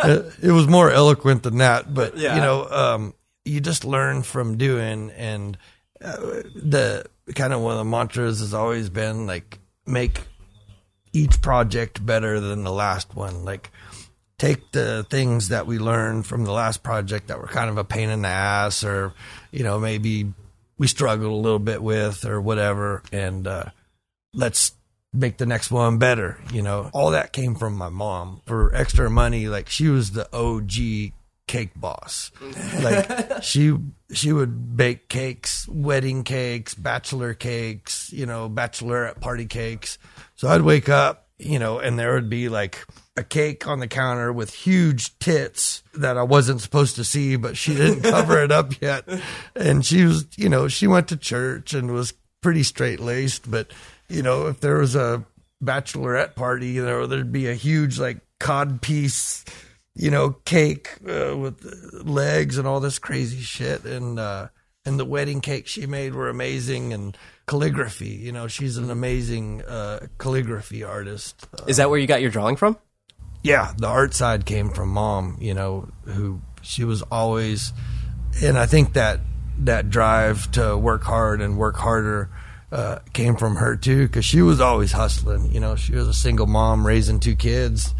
it, 0.03 0.33
it 0.41 0.51
was 0.51 0.67
more 0.67 0.91
eloquent 0.91 1.43
than 1.43 1.59
that, 1.59 1.93
but 1.93 2.17
Yeah. 2.17 2.35
you 2.35 2.41
know, 2.41 2.67
um, 2.69 3.13
you 3.45 3.61
just 3.61 3.85
learn 3.85 4.23
from 4.23 4.57
doing, 4.57 5.11
and 5.11 5.57
uh, 6.03 6.15
the 6.55 7.05
kind 7.35 7.53
of 7.53 7.61
one 7.61 7.71
of 7.73 7.77
the 7.77 7.85
mantras 7.85 8.39
has 8.41 8.53
always 8.53 8.89
been 8.89 9.27
like 9.27 9.59
make 9.85 10.21
each 11.13 11.41
project 11.41 12.05
better 12.05 12.39
than 12.39 12.63
the 12.63 12.71
last 12.71 13.15
one. 13.15 13.45
Like 13.45 13.71
take 14.37 14.71
the 14.71 15.05
things 15.09 15.49
that 15.49 15.67
we 15.67 15.79
learned 15.79 16.25
from 16.25 16.43
the 16.43 16.51
last 16.51 16.83
project 16.83 17.27
that 17.27 17.39
were 17.39 17.47
kind 17.47 17.69
of 17.69 17.77
a 17.77 17.83
pain 17.83 18.09
in 18.09 18.23
the 18.23 18.27
ass 18.27 18.83
or 18.83 19.13
you 19.51 19.63
know 19.63 19.79
maybe 19.79 20.33
we 20.77 20.87
struggled 20.87 21.31
a 21.31 21.35
little 21.35 21.59
bit 21.59 21.81
with 21.81 22.25
or 22.25 22.41
whatever 22.41 23.01
and 23.11 23.47
uh, 23.47 23.63
let's 24.33 24.73
make 25.13 25.37
the 25.37 25.45
next 25.45 25.71
one 25.71 25.97
better 25.97 26.39
you 26.51 26.61
know 26.61 26.89
all 26.93 27.11
that 27.11 27.31
came 27.31 27.55
from 27.55 27.73
my 27.75 27.89
mom 27.89 28.41
for 28.45 28.73
extra 28.75 29.09
money 29.09 29.47
like 29.47 29.69
she 29.69 29.87
was 29.87 30.11
the 30.11 30.27
og 30.35 30.71
cake 31.47 31.71
boss 31.75 32.31
like 32.81 33.07
she 33.43 33.77
she 34.11 34.31
would 34.31 34.77
bake 34.77 35.09
cakes 35.09 35.67
wedding 35.67 36.23
cakes 36.23 36.73
bachelor 36.73 37.33
cakes 37.33 38.11
you 38.13 38.25
know 38.25 38.49
bachelorette 38.49 39.19
party 39.19 39.45
cakes 39.45 39.97
so 40.35 40.47
i'd 40.47 40.61
wake 40.61 40.87
up 40.87 41.23
you 41.45 41.59
know, 41.59 41.79
and 41.79 41.97
there 41.97 42.13
would 42.13 42.29
be 42.29 42.49
like 42.49 42.85
a 43.17 43.23
cake 43.23 43.67
on 43.67 43.79
the 43.79 43.87
counter 43.87 44.31
with 44.31 44.53
huge 44.53 45.17
tits 45.19 45.83
that 45.93 46.17
I 46.17 46.23
wasn't 46.23 46.61
supposed 46.61 46.95
to 46.95 47.03
see, 47.03 47.35
but 47.35 47.57
she 47.57 47.75
didn't 47.75 48.01
cover 48.09 48.41
it 48.41 48.51
up 48.51 48.81
yet. 48.81 49.07
And 49.55 49.85
she 49.85 50.05
was, 50.05 50.27
you 50.37 50.49
know, 50.49 50.67
she 50.67 50.87
went 50.87 51.09
to 51.09 51.17
church 51.17 51.73
and 51.73 51.91
was 51.91 52.13
pretty 52.41 52.63
straight 52.63 52.99
laced, 52.99 53.49
but 53.49 53.71
you 54.09 54.21
know, 54.21 54.47
if 54.47 54.59
there 54.59 54.77
was 54.77 54.95
a 54.95 55.23
bachelorette 55.63 56.35
party, 56.35 56.67
you 56.67 56.85
know, 56.85 57.05
there'd 57.05 57.31
be 57.31 57.47
a 57.47 57.53
huge 57.53 57.99
like 57.99 58.19
cod 58.39 58.81
piece, 58.81 59.45
you 59.95 60.09
know, 60.11 60.31
cake 60.45 60.97
uh, 61.07 61.37
with 61.37 61.63
legs 62.05 62.57
and 62.57 62.67
all 62.67 62.79
this 62.79 62.99
crazy 62.99 63.41
shit. 63.41 63.85
And, 63.85 64.19
uh, 64.19 64.47
and 64.85 64.99
the 64.99 65.05
wedding 65.05 65.41
cakes 65.41 65.71
she 65.71 65.85
made 65.85 66.13
were 66.13 66.29
amazing 66.29 66.93
and 66.93 67.17
calligraphy, 67.47 68.09
you 68.09 68.31
know, 68.31 68.47
she's 68.47 68.77
an 68.77 68.89
amazing, 68.89 69.61
uh, 69.63 70.07
calligraphy 70.17 70.83
artist. 70.83 71.47
Is 71.67 71.77
that 71.77 71.89
where 71.89 71.99
you 71.99 72.07
got 72.07 72.21
your 72.21 72.31
drawing 72.31 72.55
from? 72.55 72.77
yeah, 73.43 73.73
the 73.77 73.87
art 73.87 74.13
side 74.13 74.45
came 74.45 74.69
from 74.69 74.89
mom, 74.89 75.37
you 75.39 75.53
know, 75.53 75.89
who 76.05 76.41
she 76.61 76.85
was 76.85 77.01
always, 77.03 77.73
and 78.41 78.57
I 78.57 78.65
think 78.65 78.93
that 78.93 79.19
that 79.59 79.89
drive 79.89 80.49
to 80.53 80.77
work 80.77 81.03
hard 81.03 81.41
and 81.41 81.57
work 81.57 81.75
harder 81.75 82.29
uh, 82.71 82.99
came 83.11 83.35
from 83.35 83.57
her 83.57 83.75
too, 83.75 84.07
because 84.07 84.25
she 84.25 84.41
was 84.41 84.61
always 84.61 84.93
hustling. 84.93 85.51
You 85.51 85.59
know, 85.59 85.75
she 85.75 85.93
was 85.93 86.07
a 86.07 86.13
single 86.13 86.47
mom 86.47 86.87
raising 86.87 87.19
two 87.19 87.35
kids, 87.35 87.93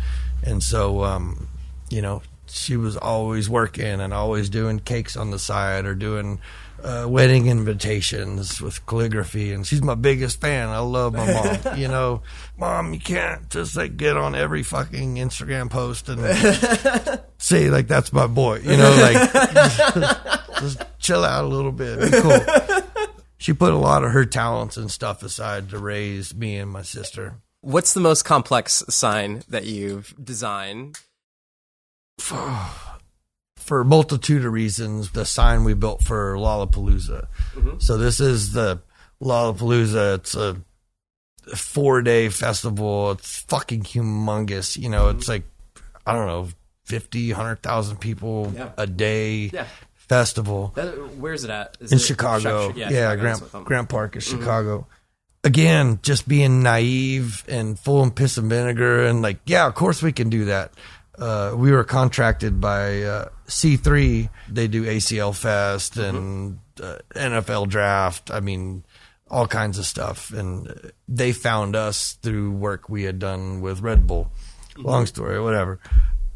and 0.43 0.63
so 0.63 1.03
um, 1.03 1.49
you 1.93 2.01
know 2.01 2.21
she 2.47 2.75
was 2.75 2.97
always 2.97 3.49
working 3.49 4.01
and 4.01 4.13
always 4.13 4.49
doing 4.49 4.79
cakes 4.79 5.15
on 5.15 5.31
the 5.31 5.39
side 5.39 5.85
or 5.85 5.95
doing 5.95 6.39
uh, 6.83 7.05
wedding 7.07 7.47
invitations 7.47 8.61
with 8.61 8.85
calligraphy, 8.85 9.53
and 9.53 9.65
she's 9.65 9.81
my 9.81 9.95
biggest 9.95 10.41
fan. 10.41 10.67
I 10.67 10.79
love 10.79 11.13
my 11.13 11.31
mom. 11.31 11.77
you 11.77 11.87
know, 11.87 12.21
mom, 12.57 12.93
you 12.93 12.99
can't 12.99 13.49
just 13.49 13.77
like 13.77 13.95
get 13.95 14.17
on 14.17 14.35
every 14.35 14.63
fucking 14.63 15.15
Instagram 15.15 15.69
post 15.69 16.09
and 16.09 16.19
say 17.37 17.69
like 17.69 17.87
that's 17.87 18.11
my 18.11 18.27
boy. 18.27 18.59
You 18.59 18.75
know, 18.75 18.91
like 19.01 19.31
just, 19.53 19.77
just 20.59 20.83
chill 20.99 21.23
out 21.23 21.45
a 21.45 21.47
little 21.47 21.71
bit. 21.71 22.11
Be 22.11 22.19
cool. 22.19 22.39
She 23.37 23.53
put 23.53 23.73
a 23.73 23.77
lot 23.77 24.03
of 24.03 24.11
her 24.11 24.25
talents 24.25 24.77
and 24.77 24.91
stuff 24.91 25.23
aside 25.23 25.69
to 25.69 25.77
raise 25.77 26.35
me 26.35 26.57
and 26.57 26.71
my 26.71 26.81
sister. 26.81 27.35
What's 27.61 27.93
the 27.93 28.01
most 28.01 28.23
complex 28.23 28.83
sign 28.89 29.43
that 29.47 29.65
you've 29.65 30.13
designed? 30.21 30.97
for 33.57 33.81
a 33.81 33.85
multitude 33.85 34.45
of 34.45 34.51
reasons, 34.51 35.11
the 35.11 35.25
sign 35.25 35.63
we 35.63 35.73
built 35.73 36.03
for 36.03 36.35
Lollapalooza. 36.35 37.27
Mm-hmm. 37.55 37.79
So 37.79 37.97
this 37.97 38.19
is 38.19 38.51
the 38.53 38.81
Lollapalooza. 39.21 40.15
It's 40.15 40.35
a 40.35 40.57
four 41.55 42.01
day 42.01 42.29
festival. 42.29 43.11
It's 43.11 43.39
fucking 43.39 43.83
humongous. 43.83 44.77
You 44.77 44.89
know, 44.89 45.09
it's 45.09 45.23
mm-hmm. 45.23 45.31
like, 45.31 45.43
I 46.05 46.13
don't 46.13 46.27
know, 46.27 46.49
50, 46.85 47.31
100,000 47.31 47.97
people 47.97 48.51
Yeah. 48.55 48.71
a 48.77 48.85
day 48.85 49.49
Yeah. 49.53 49.65
festival 49.95 50.73
That, 50.75 51.15
where's 51.17 51.43
it 51.43 51.49
at? 51.49 51.77
Is 51.79 51.91
in 51.91 51.97
it 51.97 52.01
Chicago. 52.01 52.67
Chuck- 52.69 52.77
Yeah, 52.77 52.89
Chicago, 52.89 53.21
Grant, 53.21 53.39
that's 53.39 53.53
what 53.53 53.57
I'm- 53.57 53.65
Grant 53.65 53.89
Park 53.89 54.15
is 54.17 54.25
mm-hmm. 54.27 54.39
Chicago. 54.39 54.87
Again, 55.45 55.99
just 56.03 56.27
being 56.27 56.63
naive 56.63 57.43
and 57.49 57.77
full 57.77 58.01
of 58.01 58.15
piss 58.15 58.37
and 58.37 58.49
vinegar, 58.49 59.05
and 59.05 59.21
like, 59.21 59.39
yeah, 59.45 59.67
of 59.67 59.75
course 59.75 60.01
we 60.01 60.13
can 60.13 60.29
do 60.29 60.45
that. 60.45 60.71
Uh, 61.17 61.53
we 61.55 61.71
were 61.71 61.83
contracted 61.83 62.59
by 62.59 63.03
uh, 63.03 63.29
C3. 63.47 64.29
They 64.49 64.67
do 64.67 64.83
ACL 64.85 65.35
Fest 65.35 65.97
and 65.97 66.59
uh, 66.81 66.97
NFL 67.15 67.69
Draft. 67.69 68.31
I 68.31 68.39
mean, 68.39 68.83
all 69.29 69.47
kinds 69.47 69.77
of 69.77 69.85
stuff. 69.85 70.31
And 70.31 70.91
they 71.07 71.31
found 71.31 71.75
us 71.75 72.13
through 72.21 72.51
work 72.51 72.89
we 72.89 73.03
had 73.03 73.19
done 73.19 73.61
with 73.61 73.81
Red 73.81 74.07
Bull. 74.07 74.31
Long 74.77 75.05
story, 75.05 75.39
whatever. 75.39 75.79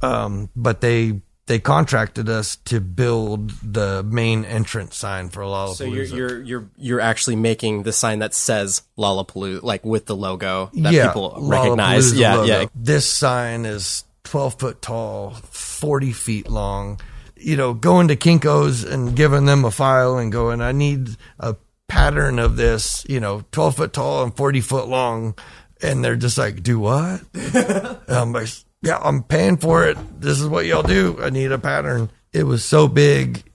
Um, 0.01 0.49
but 0.55 0.79
they 0.81 1.21
they 1.47 1.59
contracted 1.59 2.29
us 2.29 2.57
to 2.65 2.79
build 2.81 3.49
the 3.63 4.03
main 4.03 4.43
entrance 4.45 4.95
sign 4.97 5.29
for 5.29 5.41
Lollapalooza. 5.41 5.75
So 5.75 5.83
you're 5.85 6.03
you're 6.03 6.43
you're 6.43 6.69
you're 6.77 6.99
actually 7.01 7.37
making 7.37 7.81
the 7.83 7.93
sign 7.93 8.19
that 8.19 8.35
says 8.35 8.83
Lollapalooza, 8.97 9.63
like 9.63 9.83
with 9.83 10.05
the 10.05 10.15
logo 10.15 10.69
that 10.73 10.91
people 11.07 11.37
recognize. 11.41 12.13
Lollapalooza 12.13 12.19
Yeah, 12.19 12.35
logo. 12.35 12.47
yeah. 12.61 12.65
This 12.75 13.09
sign 13.11 13.65
is 13.65 14.03
12 14.27 14.59
foot 14.59 14.81
tall, 14.81 15.31
40 15.31 16.11
feet 16.11 16.49
long. 16.49 16.99
You 17.37 17.55
know, 17.55 17.73
going 17.73 18.09
to 18.09 18.17
Kinko's 18.17 18.83
and 18.83 19.15
giving 19.15 19.45
them 19.45 19.63
a 19.63 19.71
file 19.71 20.17
and 20.17 20.31
going, 20.31 20.59
I 20.59 20.73
need 20.73 21.15
a 21.39 21.55
pattern 21.87 22.37
of 22.37 22.57
this, 22.57 23.05
you 23.07 23.21
know, 23.21 23.45
12 23.51 23.77
foot 23.77 23.93
tall 23.93 24.23
and 24.23 24.35
40 24.35 24.59
foot 24.61 24.89
long. 24.89 25.33
And 25.81 26.03
they're 26.03 26.17
just 26.17 26.37
like, 26.37 26.61
do 26.61 26.77
what? 26.77 27.21
I'm 28.09 28.33
like, 28.33 28.49
yeah, 28.81 28.99
I'm 29.01 29.23
paying 29.23 29.57
for 29.57 29.85
it. 29.87 29.97
This 30.19 30.41
is 30.41 30.47
what 30.47 30.65
y'all 30.65 30.83
do. 30.83 31.17
I 31.21 31.29
need 31.29 31.53
a 31.53 31.59
pattern. 31.59 32.09
It 32.33 32.43
was 32.43 32.65
so 32.65 32.89
big. 32.89 33.49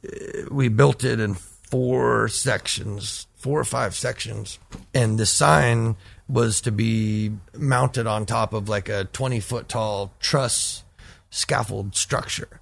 We 0.50 0.68
built 0.68 1.04
it 1.04 1.20
in 1.20 1.34
four 1.34 2.28
sections, 2.28 3.26
four 3.36 3.60
or 3.60 3.64
five 3.64 3.94
sections. 3.94 4.58
And 4.94 5.18
the 5.18 5.26
sign 5.26 5.96
was 6.32 6.62
to 6.62 6.72
be 6.72 7.30
mounted 7.54 8.06
on 8.06 8.24
top 8.24 8.54
of 8.54 8.68
like 8.68 8.88
a 8.88 9.04
20 9.04 9.40
foot 9.40 9.68
tall 9.68 10.12
truss 10.18 10.82
scaffold 11.30 11.94
structure. 11.94 12.60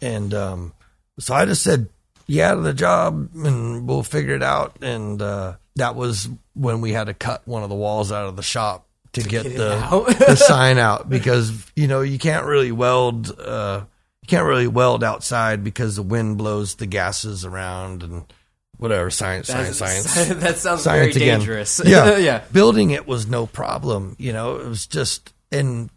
And 0.00 0.32
um, 0.34 0.72
so 1.18 1.34
I 1.34 1.44
just 1.44 1.62
said, 1.62 1.88
yeah, 2.26 2.54
to 2.54 2.60
the 2.60 2.72
job 2.72 3.28
and 3.34 3.86
we'll 3.86 4.02
figure 4.02 4.34
it 4.34 4.42
out. 4.42 4.78
And 4.82 5.20
uh, 5.20 5.56
that 5.76 5.94
was 5.94 6.28
when 6.54 6.80
we 6.80 6.92
had 6.92 7.04
to 7.04 7.14
cut 7.14 7.46
one 7.46 7.62
of 7.62 7.68
the 7.68 7.74
walls 7.74 8.10
out 8.10 8.26
of 8.28 8.36
the 8.36 8.42
shop 8.42 8.86
to, 9.12 9.22
get, 9.22 9.44
the, 9.44 10.14
the 10.26 10.36
sign 10.36 10.78
out 10.78 11.10
because, 11.10 11.70
you 11.76 11.86
know, 11.86 12.00
you 12.00 12.18
can't 12.18 12.46
really 12.46 12.72
weld, 12.72 13.30
uh, 13.38 13.84
you 14.22 14.26
can't 14.26 14.46
really 14.46 14.68
weld 14.68 15.04
outside 15.04 15.62
because 15.62 15.96
the 15.96 16.02
wind 16.02 16.38
blows 16.38 16.76
the 16.76 16.86
gases 16.86 17.44
around 17.44 18.02
and 18.02 18.24
whatever, 18.82 19.10
science, 19.10 19.46
science, 19.46 19.78
science 19.78 20.12
that 20.40 20.58
sounds 20.58 20.82
science 20.82 20.84
very 20.84 21.10
again. 21.10 21.38
dangerous. 21.38 21.80
Yeah, 21.84 22.16
yeah. 22.18 22.42
Building 22.52 22.90
it 22.90 23.06
was 23.06 23.26
no 23.26 23.46
problem. 23.46 24.16
You 24.18 24.32
know, 24.32 24.56
it 24.56 24.66
was 24.66 24.86
just, 24.86 25.32
and 25.50 25.88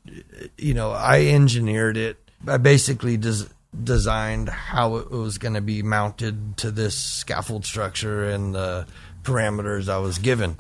you 0.58 0.74
know, 0.74 0.92
I 0.92 1.26
engineered 1.26 1.98
it. 1.98 2.18
I 2.48 2.58
basically 2.58 3.18
des- 3.18 3.50
designed 3.84 4.50
how 4.50 4.98
it 4.98 5.10
was 5.10 5.38
going 5.40 5.56
to 5.56 5.62
be 5.62 5.82
mounted 5.82 6.58
to 6.58 6.72
this 6.72 6.96
scaffold 6.96 7.66
structure 7.66 8.30
and 8.30 8.54
the 8.54 8.86
parameters 9.24 9.90
I 9.90 9.98
was 9.98 10.20
given. 10.20 10.58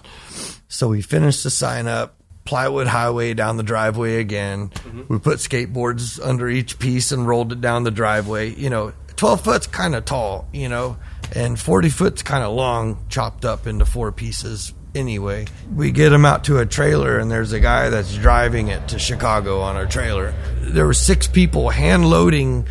So 0.67 0.87
we 0.89 1.01
finished 1.01 1.43
the 1.43 1.49
sign 1.51 1.87
up. 1.87 2.15
Plywood 2.43 2.85
highway 2.85 3.33
down 3.33 3.57
the 3.57 3.63
driveway 3.63 4.17
again. 4.17 4.69
Mm-hmm. 4.69 5.13
We 5.13 5.19
put 5.19 5.39
skateboards 5.39 6.23
under 6.23 6.47
each 6.47 6.77
piece 6.77 7.11
and 7.11 7.27
rolled 7.27 7.51
it 7.51 7.59
down 7.59 7.83
the 7.83 7.91
driveway. 7.91 8.53
You 8.53 8.69
know, 8.69 8.93
12 9.15 9.41
foot's 9.41 9.67
kind 9.67 9.95
of 9.95 10.05
tall, 10.05 10.47
you 10.53 10.69
know, 10.69 10.97
and 11.33 11.59
40 11.59 11.89
foot's 11.89 12.21
kind 12.21 12.43
of 12.43 12.53
long, 12.53 13.05
chopped 13.09 13.45
up 13.45 13.67
into 13.67 13.85
four 13.85 14.11
pieces 14.11 14.73
anyway. 14.95 15.45
We 15.73 15.91
get 15.91 16.09
them 16.09 16.25
out 16.25 16.45
to 16.45 16.59
a 16.59 16.65
trailer, 16.65 17.19
and 17.19 17.29
there's 17.29 17.51
a 17.51 17.59
guy 17.59 17.89
that's 17.89 18.15
driving 18.17 18.69
it 18.69 18.87
to 18.89 18.99
Chicago 18.99 19.61
on 19.61 19.75
our 19.75 19.85
trailer. 19.85 20.33
There 20.59 20.85
were 20.85 20.93
six 20.93 21.27
people 21.27 21.69
hand 21.69 22.09
loading 22.09 22.67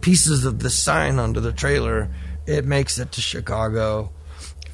pieces 0.00 0.44
of 0.44 0.60
the 0.60 0.70
sign 0.70 1.18
onto 1.18 1.40
the 1.40 1.52
trailer. 1.52 2.08
It 2.46 2.64
makes 2.64 2.98
it 2.98 3.12
to 3.12 3.20
Chicago. 3.20 4.12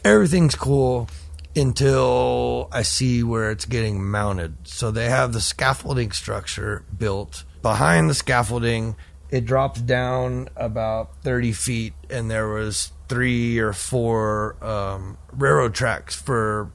Everything's 0.04 0.54
cool 0.54 1.08
until 1.56 2.68
I 2.72 2.82
see 2.82 3.22
where 3.22 3.50
it's 3.50 3.64
getting 3.64 4.04
mounted. 4.04 4.56
So 4.64 4.90
they 4.90 5.08
have 5.08 5.32
the 5.32 5.40
scaffolding 5.40 6.12
structure 6.12 6.84
built. 6.96 7.44
Behind 7.62 8.10
the 8.10 8.14
scaffolding, 8.14 8.96
it 9.30 9.44
drops 9.44 9.80
down 9.80 10.48
about 10.56 11.16
30 11.22 11.52
feet, 11.52 11.94
and 12.10 12.30
there 12.30 12.48
was 12.48 12.92
three 13.08 13.58
or 13.58 13.72
four 13.72 14.56
um, 14.64 15.18
railroad 15.32 15.74
tracks 15.74 16.14
for 16.14 16.70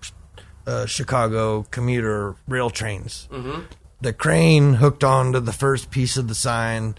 uh, 0.67 0.85
Chicago 0.85 1.63
commuter 1.71 2.35
rail 2.47 2.69
trains. 2.69 3.27
The 4.01 4.13
crane 4.13 4.75
hooked 4.75 5.03
onto 5.03 5.39
the 5.39 5.51
first 5.53 5.91
piece 5.91 6.15
of 6.17 6.27
the 6.27 6.35
sign 6.35 6.95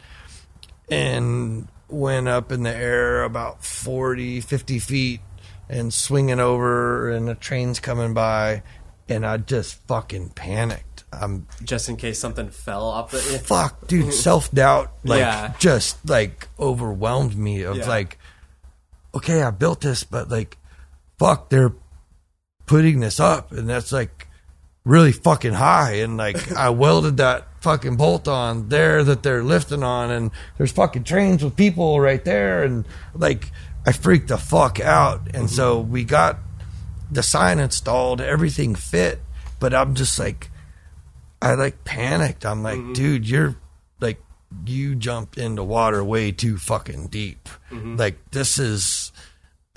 and 0.91 1.69
went 1.89 2.29
up 2.29 2.53
in 2.53 2.63
the 2.63 2.75
air 2.75 3.23
about 3.25 3.65
40, 3.65 4.41
50 4.41 4.79
feet 4.79 5.21
and 5.69 5.95
swinging 5.95 6.41
over, 6.41 7.11
and 7.11 7.29
the 7.29 7.35
train's 7.35 7.79
coming 7.81 8.13
by, 8.13 8.63
and 9.09 9.25
I 9.25 9.37
just 9.37 9.75
fucking 9.87 10.31
panicked. 10.31 11.05
I'm 11.13 11.47
Just 11.65 11.89
in 11.89 11.97
case 11.97 12.19
something 12.21 12.51
fell 12.51 12.85
off 12.85 13.11
the. 13.13 13.19
fuck, 13.19 13.87
dude. 13.89 14.13
Self 14.15 14.51
doubt, 14.53 14.93
like, 15.05 15.19
Yeah. 15.21 15.55
just 15.59 16.09
like 16.09 16.49
overwhelmed 16.59 17.37
me. 17.37 17.63
Of 17.63 17.79
Yeah. 17.79 17.89
like, 17.89 18.19
okay, 19.15 19.43
I 19.43 19.51
built 19.51 19.81
this, 19.81 20.05
but 20.05 20.29
like, 20.29 20.57
fuck, 21.19 21.51
they're 21.51 21.75
putting 22.67 23.01
this 23.01 23.21
up, 23.21 23.53
and 23.53 23.69
that's 23.69 23.93
like 23.93 24.29
really 24.85 25.13
fucking 25.13 25.55
high. 25.55 25.95
And 25.95 26.17
like, 26.17 26.53
I 26.57 26.71
welded 26.71 27.17
that 27.19 27.47
fucking 27.63 27.97
bolt 27.97 28.29
on 28.29 28.69
there 28.69 29.05
that 29.05 29.23
they're 29.23 29.43
lifting 29.43 29.83
on, 29.83 30.11
and 30.11 30.31
there's 30.57 30.73
fucking 30.73 31.05
trains 31.05 31.45
with 31.45 31.57
people 31.57 32.01
right 32.01 32.25
there, 32.25 32.63
and 32.65 32.87
like, 33.15 33.51
I 33.87 33.93
freaked 33.93 34.29
the 34.29 34.39
fuck 34.39 34.81
out. 34.81 35.27
And 35.27 35.47
mm-hmm. 35.47 35.47
so 35.47 35.81
we 35.81 36.05
got 36.05 36.39
the 37.11 37.23
sign 37.23 37.59
installed, 37.59 38.21
everything 38.21 38.75
fit, 38.75 39.21
but 39.59 39.75
I'm 39.75 39.95
just 39.95 40.19
like. 40.19 40.51
I 41.43 41.55
like 41.55 41.85
panicked. 41.85 42.45
I'm 42.45 42.63
like, 42.63 42.77
mm-hmm. 42.77 42.93
dude, 42.93 43.27
you're 43.27 43.57
you 44.67 44.95
jumped 44.95 45.39
into 45.39 45.63
water 45.63 46.03
way 46.03 46.33
too 46.33 46.57
fucking 46.59 47.09
deep. 47.09 47.49
Like, 47.97 48.31
this 48.31 48.59
is, 48.59 49.13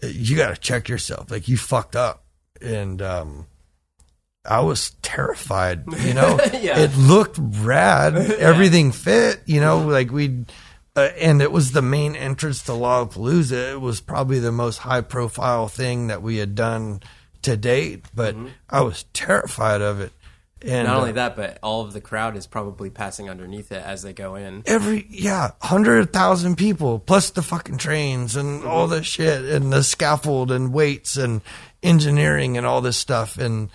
you 0.02 0.36
got 0.36 0.54
to 0.56 0.60
check 0.60 0.90
yourself. 0.90 1.30
Like, 1.32 1.48
you 1.48 1.58
fucked 1.58 1.96
up. 1.96 2.24
And, 2.62 3.02
um, 3.02 3.48
I 4.46 4.60
was 4.60 4.92
terrified, 5.02 5.84
you 6.00 6.14
know. 6.14 6.40
Yeah. 6.54 6.80
It 6.80 6.96
looked 6.98 7.38
rad. 7.40 8.16
Everything 8.40 8.92
fit, 8.92 9.42
you 9.46 9.60
know, 9.62 9.86
like 9.88 10.12
we 10.12 10.46
uh, 10.96 11.10
and 11.20 11.42
it 11.42 11.52
was 11.52 11.72
the 11.72 11.82
main 11.82 12.16
entrance 12.16 12.62
to 12.64 12.72
Lollapalooza. 12.72 13.74
It 13.74 13.82
was 13.82 14.00
probably 14.00 14.40
the 14.40 14.52
most 14.52 14.78
high 14.80 15.02
profile 15.02 15.68
thing 15.68 16.08
that 16.08 16.22
we 16.22 16.38
had 16.38 16.56
done 16.56 17.02
to 17.42 17.58
date, 17.58 18.06
but 18.14 18.36
I 18.70 18.82
was 18.82 19.04
terrified 19.14 19.82
of 19.82 20.00
it. 20.00 20.14
And 20.64 20.88
Not 20.88 20.98
only 20.98 21.10
uh, 21.10 21.14
that, 21.14 21.36
but 21.36 21.60
all 21.62 21.82
of 21.82 21.94
the 21.94 22.02
crowd 22.02 22.38
is 22.38 22.48
probably 22.48 22.90
passing 22.90 23.30
underneath 23.30 23.72
it 23.72 23.84
as 23.84 24.02
they 24.02 24.14
go 24.14 24.36
in. 24.36 24.64
every 24.66 25.06
yeah, 25.10 25.52
hundred 25.62 26.14
thousand 26.14 26.58
people 26.58 27.00
plus 27.00 27.32
the 27.32 27.42
fucking 27.42 27.78
trains 27.78 28.36
and 28.36 28.64
all 28.64 28.88
the 28.88 29.04
shit 29.04 29.44
and 29.44 29.74
the 29.74 29.84
scaffold 29.84 30.52
and 30.52 30.74
weights 30.74 31.18
and 31.18 31.42
engineering 31.82 32.58
and 32.58 32.66
all 32.66 32.80
this 32.80 32.98
stuff 32.98 33.38
and 33.38 33.70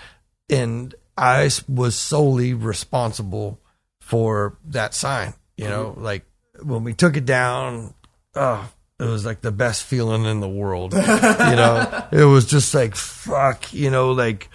and 0.49 0.95
I 1.19 1.51
was 1.69 1.97
solely 1.97 2.55
responsible 2.55 3.61
for 4.01 4.57
that 4.67 4.95
sign. 4.95 5.35
You 5.57 5.67
know, 5.69 5.95
like 5.97 6.25
when 6.63 6.85
we 6.85 6.95
took 6.95 7.17
it 7.17 7.27
down, 7.27 7.93
oh, 8.37 8.71
it 9.01 9.05
was 9.05 9.27
like 9.27 9.41
the 9.41 9.51
best 9.51 9.83
feeling 9.83 10.25
in 10.25 10.39
the 10.39 10.49
world. 10.49 10.93
you 10.95 11.01
know, 11.01 12.07
it 12.13 12.25
was 12.25 12.47
just 12.47 12.73
like 12.75 12.95
fuck. 12.95 13.73
You 13.75 13.91
know, 13.91 14.13
like 14.13 14.49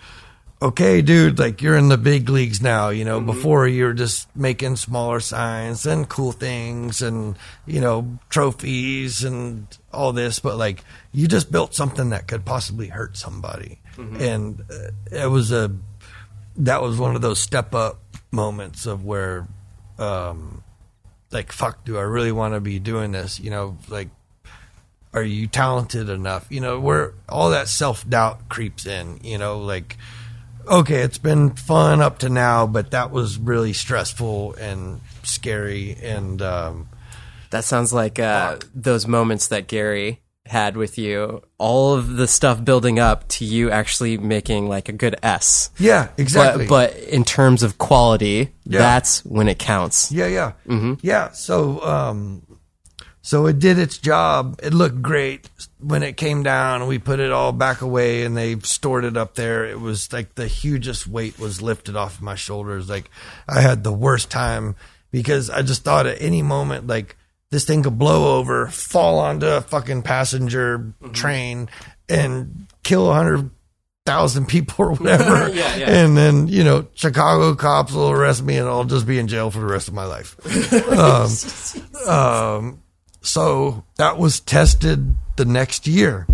okay, 0.64 1.02
dude, 1.02 1.40
like 1.40 1.62
you're 1.62 1.76
in 1.76 1.90
the 1.90 1.98
big 1.98 2.30
leagues 2.30 2.62
now. 2.62 2.90
You 2.90 3.04
know, 3.04 3.20
before 3.20 3.68
you 3.68 3.84
were 3.84 3.94
just 3.94 4.34
making 4.36 4.78
smaller 4.78 5.20
signs 5.20 5.86
and 5.86 6.08
cool 6.08 6.32
things 6.32 7.02
and, 7.02 7.38
you 7.66 7.82
know, 7.82 8.18
trophies 8.30 9.24
and 9.24 9.68
all 9.92 10.14
this, 10.14 10.40
but 10.40 10.58
like 10.58 10.84
you 11.12 11.28
just 11.28 11.52
built 11.52 11.76
something 11.76 12.10
that 12.12 12.28
could 12.28 12.46
possibly 12.46 12.88
hurt 12.88 13.18
somebody. 13.18 13.80
And 14.22 14.62
uh, 14.72 14.92
it 15.12 15.30
was 15.30 15.52
a, 15.52 15.76
that 16.56 16.82
was 16.82 16.98
one 16.98 17.16
of 17.16 17.22
those 17.22 17.40
step 17.40 17.76
up 17.76 18.00
moments 18.32 18.86
of 18.86 19.04
where, 19.04 19.48
um, 20.00 20.64
like, 21.32 21.52
fuck, 21.52 21.84
do 21.84 21.98
I 21.98 22.02
really 22.02 22.32
want 22.32 22.54
to 22.54 22.62
be 22.62 22.80
doing 22.80 23.12
this? 23.12 23.40
You 23.40 23.50
know, 23.50 23.78
like, 23.90 24.10
are 25.14 25.24
you 25.24 25.46
talented 25.48 26.10
enough? 26.10 26.48
You 26.50 26.62
know, 26.62 26.80
where 26.80 27.14
all 27.28 27.50
that 27.52 27.68
self 27.68 28.08
doubt 28.08 28.50
creeps 28.50 28.86
in, 28.86 29.20
you 29.24 29.38
know, 29.38 29.60
like, 29.60 29.98
okay, 30.68 31.02
it's 31.02 31.18
been 31.18 31.52
fun 31.52 32.02
up 32.02 32.20
to 32.20 32.30
now, 32.30 32.68
but 32.68 32.92
that 32.92 33.12
was 33.12 33.38
really 33.38 33.74
stressful 33.74 34.54
and 34.56 35.02
scary. 35.24 35.96
And, 36.02 36.42
um, 36.42 36.90
That 37.52 37.64
sounds 37.64 37.94
like 37.94 38.18
uh, 38.20 38.58
those 38.74 39.08
moments 39.08 39.48
that 39.50 39.68
Gary 39.68 40.20
had 40.46 40.76
with 40.76 40.98
you. 40.98 41.42
All 41.58 41.94
of 41.94 42.16
the 42.18 42.28
stuff 42.28 42.64
building 42.66 43.00
up 43.00 43.28
to 43.30 43.46
you 43.46 43.72
actually 43.72 44.18
making 44.18 44.68
like 44.68 44.90
a 44.90 44.92
good 44.92 45.16
S. 45.24 45.70
yeah, 45.78 46.10
exactly. 46.18 46.66
But, 46.68 46.94
but 46.94 47.04
in 47.04 47.24
terms 47.24 47.64
of 47.64 47.78
quality, 47.78 48.50
Yeah. 48.66 48.80
that's 48.80 49.24
when 49.24 49.48
it 49.48 49.58
counts. 49.60 50.12
Yeah, 50.12 50.28
yeah, 50.28 50.52
yeah. 51.02 51.32
So, 51.32 51.82
um, 51.86 52.42
so 53.26 53.48
it 53.48 53.58
did 53.58 53.80
its 53.80 53.98
job. 53.98 54.60
It 54.62 54.74
looked 54.74 55.02
great 55.02 55.50
when 55.80 56.04
it 56.04 56.18
came 56.18 56.44
down. 56.44 56.88
We 56.88 57.00
put 57.00 57.22
it 57.22 57.32
all 57.32 57.54
back 57.54 57.82
away, 57.82 58.26
and 58.26 58.36
they 58.36 58.60
stored 58.60 59.06
it 59.06 59.16
up 59.16 59.36
there. 59.36 59.64
It 59.64 59.80
was 59.80 60.12
like 60.12 60.36
the 60.36 60.46
hugest 60.46 61.08
weight 61.08 61.40
was 61.40 61.62
lifted 61.62 61.96
off 61.96 62.22
my 62.22 62.36
shoulders. 62.36 62.90
Like 62.90 63.10
I 63.48 63.62
had 63.62 63.86
the 63.86 63.94
worst 63.94 64.30
time 64.30 64.76
because 65.10 65.50
I 65.50 65.62
just 65.62 65.86
thought 65.86 66.06
at 66.06 66.22
any 66.22 66.42
moment, 66.42 66.86
like 66.88 67.16
this 67.50 67.64
thing 67.64 67.84
could 67.84 67.98
blow 67.98 68.40
over, 68.40 68.68
fall 68.68 69.20
onto 69.20 69.48
a 69.48 69.62
fucking 69.62 70.02
passenger 70.02 70.94
train, 71.14 71.70
and 72.10 72.68
kill 72.84 73.10
a 73.10 73.14
hundred 73.14 73.50
thousand 74.06 74.48
people 74.48 74.76
or 74.86 74.96
whatever. 74.96 75.50
Yeah, 75.54 75.76
yeah. 75.78 76.04
And 76.04 76.18
then, 76.18 76.50
you 76.50 76.66
know, 76.66 76.88
Chicago 76.94 77.56
cops 77.56 77.94
will 77.94 78.10
arrest 78.10 78.44
me 78.44 78.58
and 78.58 78.68
I'll 78.68 78.84
just 78.84 79.08
be 79.08 79.18
in 79.18 79.30
jail 79.30 79.50
for 79.50 79.60
the 79.60 79.66
rest 79.66 79.88
of 79.88 79.94
my 79.94 80.04
life. 80.04 80.36
um, 82.04 82.10
um, 82.10 82.83
so 83.24 83.84
that 83.96 84.20
was 84.20 84.40
tested 84.40 85.16
the 85.38 85.46
next 85.46 85.88
year. 85.88 86.28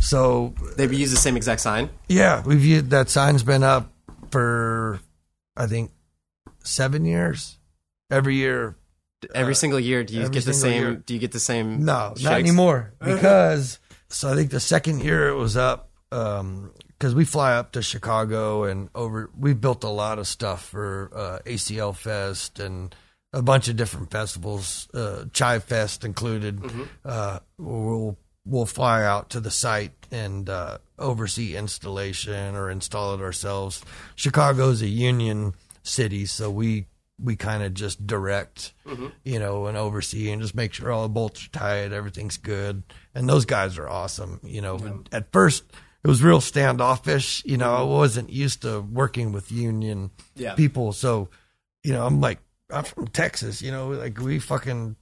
So 0.00 0.54
They 0.76 0.86
use 0.86 1.10
the 1.10 1.16
same 1.16 1.36
exact 1.36 1.60
sign. 1.60 1.90
yeah, 2.08 2.42
we've 2.44 2.64
used 2.64 2.90
that 2.90 3.08
sign's 3.08 3.42
been 3.42 3.64
up 3.64 3.90
for 4.30 5.00
I 5.56 5.66
think 5.66 5.90
seven 6.62 7.04
years. 7.04 7.58
Every 8.10 8.36
year. 8.36 8.76
Every 9.34 9.52
uh, 9.52 9.56
single 9.56 9.80
year, 9.80 10.04
do 10.04 10.14
you 10.14 10.28
get 10.28 10.44
the 10.44 10.52
same? 10.52 10.82
year. 10.82 10.94
Do 10.94 11.14
you 11.14 11.18
get 11.18 11.32
the 11.32 11.40
same? 11.40 11.84
No, 11.84 12.14
not 12.22 12.38
anymore. 12.38 12.92
Uh-huh. 13.00 13.14
Because 13.14 13.78
so 14.08 14.30
I 14.30 14.34
think 14.34 14.50
the 14.50 14.60
second 14.60 15.02
year 15.02 15.28
it 15.28 15.34
was 15.34 15.56
up 15.56 15.90
um, 16.12 16.70
because 16.88 17.14
we 17.14 17.24
fly 17.24 17.54
up 17.54 17.72
to 17.72 17.82
Chicago 17.82 18.64
and 18.64 18.90
over. 18.94 19.30
We 19.36 19.54
built 19.54 19.82
a 19.82 19.88
lot 19.88 20.18
of 20.18 20.28
stuff 20.28 20.66
for 20.66 21.10
uh, 21.14 21.38
ACL 21.46 21.96
Fest 21.96 22.60
and 22.60 22.94
a 23.32 23.42
bunch 23.42 23.68
of 23.68 23.76
different 23.76 24.10
festivals, 24.10 24.88
uh, 24.94 25.24
Chai 25.32 25.58
Fest 25.58 26.04
included. 26.04 26.62
Uh, 27.04 27.40
we'll 27.58 28.16
we'll 28.44 28.66
fly 28.66 29.02
out 29.04 29.30
to 29.30 29.40
the 29.40 29.50
site 29.50 29.92
and 30.12 30.48
uh, 30.48 30.78
oversee 30.98 31.56
installation 31.56 32.54
or 32.54 32.70
install 32.70 33.14
it 33.14 33.20
ourselves. 33.20 33.82
Chicago's 34.14 34.80
a 34.82 34.86
union 34.88 35.54
city, 35.82 36.24
so 36.26 36.50
we 36.50 36.86
we 37.18 37.34
kind 37.34 37.62
of 37.62 37.72
just 37.72 38.06
direct, 38.06 38.74
you 39.24 39.38
know, 39.38 39.66
and 39.66 39.76
oversee 39.76 40.30
and 40.30 40.42
just 40.42 40.54
make 40.54 40.74
sure 40.74 40.92
all 40.92 41.02
the 41.04 41.08
bolts 41.08 41.46
are 41.46 41.50
tight, 41.50 41.92
everything's 41.92 42.36
good. 42.36 42.82
And 43.14 43.26
those 43.28 43.46
guys 43.46 43.78
are 43.78 43.88
awesome. 43.88 44.38
You 44.44 44.60
know, 44.60 45.02
at 45.12 45.32
first 45.32 45.64
it 46.04 46.08
was 46.08 46.22
real 46.22 46.42
standoffish. 46.42 47.42
You 47.46 47.56
know, 47.56 47.74
I 47.74 47.82
wasn't 47.82 48.28
used 48.30 48.62
to 48.62 48.80
working 48.80 49.32
with 49.32 49.50
union 49.50 50.10
Yeah. 50.34 50.54
people, 50.54 50.92
so 50.92 51.28
you 51.82 51.92
know, 51.92 52.04
I'm 52.06 52.20
like, 52.20 52.38
I'm 52.70 52.84
from 52.84 53.08
Texas. 53.08 53.62
You 53.62 53.70
know, 53.70 53.88
like 53.88 54.18
we 54.18 54.38
fucking 54.38 54.96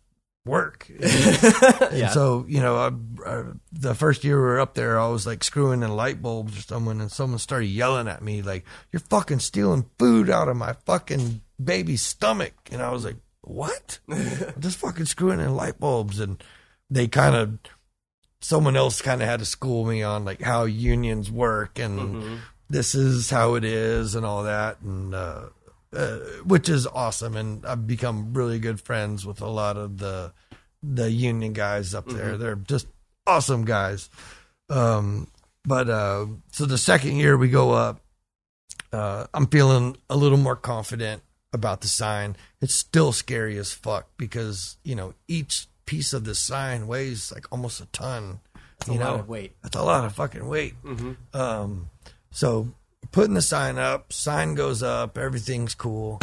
work. 0.47 0.91
And 1.01 2.13
so, 2.13 2.45
you 2.49 2.61
know, 2.61 2.77
I, 2.77 3.29
I, 3.29 3.45
the 3.73 3.95
first 3.95 4.25
year 4.25 4.37
we 4.37 4.43
were 4.43 4.61
up 4.61 4.75
there, 4.75 4.99
I 4.99 5.09
was 5.09 5.27
like 5.27 5.45
screwing 5.45 5.83
in 5.83 5.95
light 5.95 6.21
bulbs 6.21 6.59
or 6.59 6.63
someone, 6.63 7.01
and 7.01 7.11
someone 7.11 7.39
started 7.39 7.67
yelling 7.67 8.09
at 8.09 8.23
me 8.23 8.43
like, 8.43 8.65
"You're 8.91 9.01
fucking 9.01 9.39
stealing 9.39 9.87
food 9.99 10.29
out 10.31 10.49
of 10.49 10.57
my 10.57 10.75
fucking 10.87 11.41
baby's 11.63 12.03
stomach," 12.03 12.55
and 12.73 12.83
I 12.83 12.91
was 12.91 13.05
like, 13.05 13.17
"What? 13.43 14.01
I'm 14.09 14.55
just 14.61 14.79
fucking 14.79 15.07
screwing 15.07 15.41
in 15.41 15.55
light 15.55 15.79
bulbs." 15.79 16.19
And 16.21 16.43
they 16.91 17.07
kind 17.07 17.37
of, 17.37 17.59
someone 18.41 18.77
else 18.77 19.01
kind 19.01 19.23
of 19.23 19.29
had 19.29 19.41
to 19.41 19.47
school 19.47 19.85
me 19.87 20.03
on 20.03 20.25
like 20.25 20.43
how 20.43 20.65
unions 20.65 21.31
work 21.31 21.79
and 21.79 22.41
this 22.69 22.95
is 22.95 23.31
how 23.31 23.55
it 23.55 23.65
is 23.65 24.15
and 24.15 24.27
all 24.27 24.43
that, 24.45 24.81
and 24.81 25.15
uh, 25.15 25.45
uh, 25.95 26.19
which 26.45 26.69
is 26.69 26.87
awesome. 26.87 27.37
And 27.37 27.65
I've 27.67 27.87
become 27.87 28.35
really 28.35 28.59
good 28.59 28.81
friends 28.81 29.25
with 29.25 29.41
a 29.41 29.49
lot 29.49 29.77
of 29.77 29.99
the 29.99 30.33
the 30.83 31.11
union 31.11 31.53
guys 31.55 31.95
up 31.95 32.07
there. 32.07 32.37
They're 32.37 32.57
just 32.57 32.87
awesome 33.27 33.65
guys. 33.65 34.11
Um, 34.69 35.29
but 35.65 35.89
uh, 35.89 36.27
so 36.53 36.67
the 36.67 36.79
second 36.79 37.17
year 37.17 37.37
we 37.37 37.49
go 37.49 37.71
up, 37.73 38.01
uh, 38.93 39.27
I'm 39.33 39.47
feeling 39.47 39.97
a 40.11 40.17
little 40.17 40.39
more 40.39 40.57
confident 40.57 41.23
about 41.53 41.81
the 41.81 41.89
sign. 41.89 42.37
It's 42.61 42.75
still 42.75 43.13
scary 43.13 43.57
as 43.59 43.73
fuck 43.73 44.09
because 44.19 44.77
you 44.85 44.95
know 44.95 45.15
each 45.29 45.69
piece 45.87 46.13
of 46.13 46.25
the 46.25 46.35
sign 46.35 46.87
weighs 46.87 47.33
like 47.33 47.47
almost 47.51 47.81
a 47.81 47.87
ton. 47.87 48.41
That's 48.79 48.91
a 48.91 48.93
you 48.95 48.99
lot 49.01 49.15
know, 49.15 49.21
of 49.21 49.29
weight. 49.29 49.57
that's 49.63 49.77
a 49.77 49.83
lot 49.83 50.05
of 50.05 50.13
fucking 50.15 50.47
weight. 50.47 50.75
Um, 51.33 51.89
so 52.31 52.69
putting 53.13 53.35
the 53.35 53.43
sign 53.43 53.79
up, 53.79 54.13
sign 54.13 54.55
goes 54.55 54.83
up, 54.83 55.19
everything's 55.19 55.75
cool, 55.75 56.21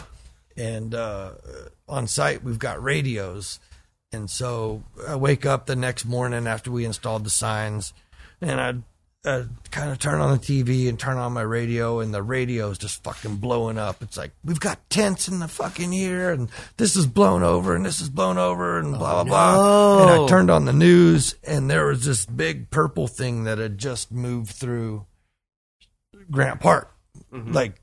and 0.58 0.94
uh, 0.94 1.32
on 1.88 2.08
site 2.08 2.44
we've 2.44 2.60
got 2.60 2.82
radios, 2.84 3.60
and 4.12 4.30
so 4.30 4.84
I 5.08 5.16
wake 5.16 5.46
up 5.46 5.66
the 5.66 5.76
next 5.76 6.06
morning 6.06 6.48
after 6.48 6.72
we 6.72 6.86
installed 6.86 7.24
the 7.24 7.30
signs, 7.30 7.94
and 8.42 8.62
I. 8.62 8.76
Kind 9.70 9.92
of 9.92 10.00
turn 10.00 10.20
on 10.20 10.32
the 10.32 10.40
TV 10.40 10.90
and 10.90 11.00
turn 11.00 11.18
on 11.18 11.32
my 11.32 11.44
radio, 11.44 12.00
and 12.00 12.12
the 12.12 12.24
radio 12.24 12.72
is 12.72 12.80
just 12.80 13.04
fucking 13.04 13.36
blowing 13.36 13.78
up. 13.78 14.02
It's 14.02 14.18
like 14.18 14.32
we've 14.44 14.60
got 14.60 14.90
tents 14.90 15.28
in 15.28 15.38
the 15.38 15.48
fucking 15.48 15.92
here, 15.92 16.32
and 16.32 16.50
this 16.78 16.96
is 16.96 17.06
blown 17.06 17.44
over, 17.44 17.76
and 17.76 17.86
this 17.86 18.02
is 18.02 18.10
blown 18.10 18.40
over, 18.40 18.80
and 18.80 18.98
blah 18.98 19.24
blah 19.24 19.26
blah. 19.26 20.02
And 20.02 20.24
I 20.24 20.28
turned 20.28 20.50
on 20.50 20.66
the 20.66 20.74
news, 20.74 21.36
and 21.44 21.70
there 21.70 21.86
was 21.86 22.04
this 22.04 22.26
big 22.26 22.72
purple 22.72 23.08
thing 23.08 23.44
that 23.44 23.60
had 23.60 23.78
just 23.78 24.12
moved 24.12 24.54
through 24.54 25.06
Grant 26.32 26.60
Park. 26.60 26.92
Like 27.32 27.82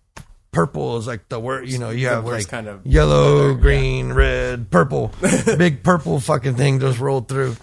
purple 0.50 0.96
is 0.98 1.06
like 1.06 1.28
the 1.28 1.38
word, 1.38 1.68
you 1.68 1.78
know, 1.78 1.90
you 1.90 2.06
have 2.08 2.24
worst 2.24 2.46
like 2.46 2.50
kind 2.50 2.66
of 2.68 2.84
yellow, 2.86 3.54
green, 3.54 4.12
red, 4.12 4.70
purple. 4.70 5.12
big 5.56 5.82
purple 5.82 6.20
fucking 6.20 6.56
thing 6.56 6.80
just 6.80 6.98
rolled 6.98 7.28
through. 7.28 7.56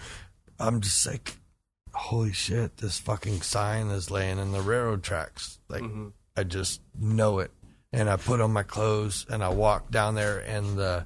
I'm 0.60 0.82
just 0.82 1.06
like, 1.06 1.36
holy 1.94 2.32
shit, 2.34 2.78
this 2.78 3.00
fucking 3.00 3.42
sign 3.42 3.88
is 3.88 4.10
laying 4.12 4.40
in 4.40 4.52
the 4.52 4.62
railroad 4.62 5.04
tracks. 5.04 5.60
Like, 5.68 5.84
I 6.38 6.44
just 6.44 6.82
know 7.00 7.40
it. 7.40 7.52
and 7.92 8.10
I 8.10 8.18
put 8.18 8.42
on 8.42 8.52
my 8.52 8.64
clothes 8.64 9.26
and 9.30 9.44
I 9.44 9.50
walked 9.50 9.92
down 9.92 10.16
there 10.16 10.40
and 10.40 10.78
the 10.78 11.06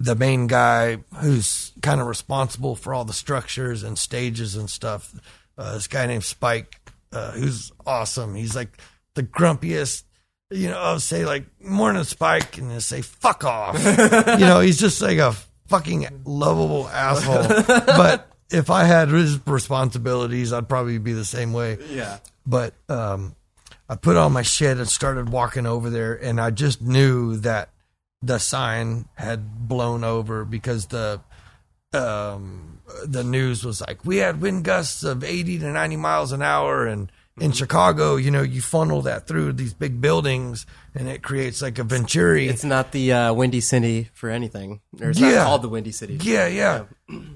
the 0.00 0.14
main 0.16 0.46
guy 0.48 0.98
who's 1.20 1.72
kind 1.82 2.00
of 2.00 2.06
responsible 2.06 2.74
for 2.74 2.92
all 2.94 3.04
the 3.04 3.12
structures 3.12 3.82
and 3.84 3.96
stages 3.98 4.56
and 4.56 4.68
stuff, 4.68 5.14
uh, 5.56 5.74
this 5.74 5.86
guy 5.86 6.06
named 6.06 6.24
Spike, 6.24 6.74
uh, 7.12 7.32
who's 7.32 7.70
awesome. 7.86 8.34
He's 8.34 8.56
like 8.56 8.78
the 9.14 9.22
grumpiest. 9.22 10.04
You 10.50 10.68
know, 10.68 10.78
I'll 10.78 11.00
say 11.00 11.24
like 11.24 11.44
morning 11.60 12.04
Spike 12.04 12.58
and 12.58 12.82
say 12.82 13.00
fuck 13.00 13.44
off. 13.44 13.82
you 14.38 14.46
know, 14.46 14.60
he's 14.60 14.78
just 14.78 15.00
like 15.00 15.18
a 15.18 15.34
fucking 15.68 16.06
lovable 16.24 16.88
asshole. 16.88 17.64
but 17.86 18.28
if 18.50 18.70
I 18.70 18.84
had 18.84 19.08
his 19.08 19.44
responsibilities, 19.46 20.52
I'd 20.52 20.68
probably 20.68 20.98
be 20.98 21.14
the 21.14 21.24
same 21.24 21.52
way. 21.52 21.78
Yeah. 21.90 22.18
But 22.46 22.74
um, 22.88 23.34
I 23.88 23.96
put 23.96 24.16
on 24.16 24.32
my 24.32 24.42
shit 24.42 24.76
and 24.76 24.88
started 24.88 25.30
walking 25.30 25.66
over 25.66 25.88
there, 25.88 26.14
and 26.14 26.40
I 26.40 26.50
just 26.50 26.82
knew 26.82 27.36
that 27.38 27.70
the 28.20 28.38
sign 28.38 29.06
had 29.14 29.68
blown 29.68 30.04
over 30.04 30.44
because 30.44 30.86
the 30.86 31.20
um, 31.92 32.80
the 33.04 33.24
news 33.24 33.64
was 33.64 33.80
like 33.80 34.04
we 34.04 34.18
had 34.18 34.40
wind 34.40 34.64
gusts 34.64 35.02
of 35.02 35.24
80 35.24 35.58
to 35.58 35.72
90 35.72 35.96
miles 35.96 36.32
an 36.32 36.40
hour 36.40 36.86
and 36.86 37.10
in 37.40 37.52
Chicago, 37.52 38.16
you 38.16 38.30
know, 38.30 38.42
you 38.42 38.60
funnel 38.60 39.02
that 39.02 39.26
through 39.26 39.54
these 39.54 39.72
big 39.72 40.00
buildings 40.00 40.66
and 40.94 41.08
it 41.08 41.22
creates 41.22 41.62
like 41.62 41.78
a 41.78 41.84
Venturi. 41.84 42.46
It's 42.48 42.64
not 42.64 42.92
the 42.92 43.12
uh, 43.12 43.32
Windy 43.32 43.60
City 43.62 44.10
for 44.12 44.28
anything. 44.28 44.80
Or 45.00 45.10
it's 45.10 45.18
Yeah. 45.18 45.30
not 45.36 45.44
called 45.46 45.62
the 45.62 45.68
Windy 45.70 45.92
City. 45.92 46.18
Yeah, 46.20 46.46
yeah. 46.46 46.84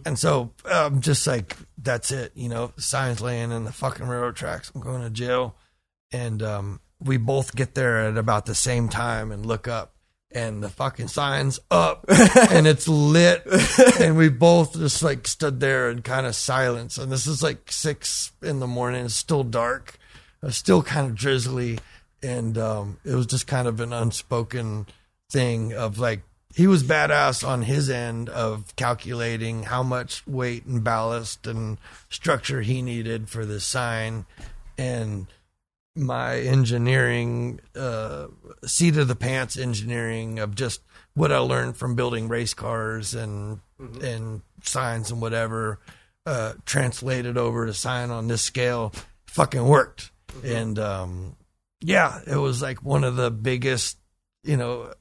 And 0.04 0.18
so 0.18 0.52
I'm 0.70 1.00
just 1.00 1.26
like, 1.26 1.56
that's 1.78 2.12
it. 2.12 2.32
You 2.34 2.48
know, 2.50 2.72
signs 2.76 3.20
laying 3.22 3.52
in 3.52 3.64
the 3.64 3.72
fucking 3.72 4.06
railroad 4.06 4.36
tracks. 4.36 4.70
I'm 4.74 4.82
going 4.82 5.02
to 5.02 5.10
jail. 5.10 5.56
And 6.12 6.42
um, 6.42 6.80
we 7.00 7.16
both 7.16 7.56
get 7.56 7.74
there 7.74 8.00
at 8.06 8.16
about 8.18 8.46
the 8.46 8.54
same 8.54 8.88
time 8.90 9.32
and 9.32 9.44
look 9.46 9.66
up. 9.66 9.94
And 10.32 10.62
the 10.62 10.68
fucking 10.68 11.08
sign's 11.08 11.60
up 11.70 12.04
and 12.08 12.66
it's 12.66 12.88
lit. 12.88 13.46
and 14.00 14.16
we 14.16 14.28
both 14.28 14.74
just 14.74 15.02
like 15.02 15.26
stood 15.26 15.60
there 15.60 15.88
in 15.90 16.02
kind 16.02 16.26
of 16.26 16.34
silence. 16.34 16.98
And 16.98 17.10
this 17.10 17.26
is 17.26 17.42
like 17.42 17.72
six 17.72 18.32
in 18.42 18.60
the 18.60 18.66
morning. 18.66 19.06
It's 19.06 19.14
still 19.14 19.44
dark, 19.44 19.98
uh, 20.42 20.50
still 20.50 20.82
kind 20.82 21.06
of 21.06 21.14
drizzly. 21.14 21.78
And 22.22 22.58
um, 22.58 22.98
it 23.04 23.14
was 23.14 23.26
just 23.26 23.46
kind 23.46 23.68
of 23.68 23.80
an 23.80 23.92
unspoken 23.92 24.86
thing 25.30 25.72
of 25.72 25.98
like, 25.98 26.22
he 26.54 26.66
was 26.66 26.82
badass 26.82 27.46
on 27.46 27.62
his 27.62 27.90
end 27.90 28.30
of 28.30 28.74
calculating 28.76 29.64
how 29.64 29.82
much 29.82 30.26
weight 30.26 30.64
and 30.64 30.82
ballast 30.82 31.46
and 31.46 31.76
structure 32.08 32.62
he 32.62 32.80
needed 32.80 33.28
for 33.28 33.44
this 33.44 33.66
sign 33.66 34.24
and 34.78 35.26
my 35.96 36.38
engineering 36.40 37.60
uh 37.74 38.26
seat 38.64 38.96
of 38.96 39.08
the 39.08 39.16
pants 39.16 39.56
engineering 39.56 40.38
of 40.38 40.54
just 40.54 40.82
what 41.14 41.32
I 41.32 41.38
learned 41.38 41.76
from 41.76 41.94
building 41.94 42.28
race 42.28 42.54
cars 42.54 43.14
and 43.14 43.60
and 44.02 44.42
signs 44.62 45.10
and 45.10 45.20
whatever 45.20 45.80
uh 46.26 46.54
translated 46.64 47.38
over 47.38 47.66
to 47.66 47.72
sign 47.74 48.10
on 48.10 48.28
this 48.28 48.42
scale 48.42 48.92
fucking 49.26 49.66
worked 49.66 50.10
and 50.44 50.78
um 50.78 51.36
yeah 51.80 52.20
it 52.26 52.36
was 52.36 52.60
like 52.60 52.82
one 52.82 53.04
of 53.04 53.16
the 53.16 53.30
biggest 53.30 53.96
you 54.44 54.56
know 54.56 54.92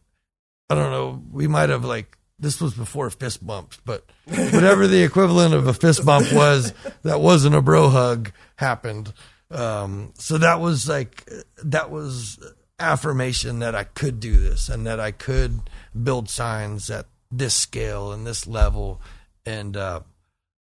I 0.70 0.76
don't 0.76 0.92
know. 0.92 1.22
We 1.32 1.48
might 1.48 1.70
have 1.70 1.86
like 1.86 2.18
this 2.40 2.60
was 2.60 2.74
before 2.74 3.10
fist 3.10 3.46
bumps, 3.46 3.80
but 3.86 4.04
whatever 4.26 4.88
the 4.88 5.04
equivalent 5.04 5.54
of 5.54 5.68
a 5.68 5.74
fist 5.74 6.06
bump 6.06 6.32
was, 6.34 6.74
that 7.04 7.22
wasn't 7.22 7.56
a 7.56 7.62
bro 7.62 7.90
hug 7.90 8.32
happened. 8.56 9.14
Um, 9.56 10.12
so 10.16 10.38
that 10.38 10.60
was 10.60 10.90
like 10.90 11.30
that 11.64 11.90
was 11.90 12.40
affirmation 12.78 13.60
that 13.60 13.74
I 13.74 13.86
could 13.86 14.20
do 14.20 14.38
this 14.38 14.68
and 14.68 14.86
that 14.86 15.00
I 15.00 15.12
could 15.12 15.62
build 16.04 16.30
signs 16.30 16.90
at 16.90 17.06
this 17.32 17.54
scale 17.54 18.12
and 18.12 18.28
this 18.28 18.48
level, 18.48 19.02
and 19.46 19.78
uh, 19.78 20.02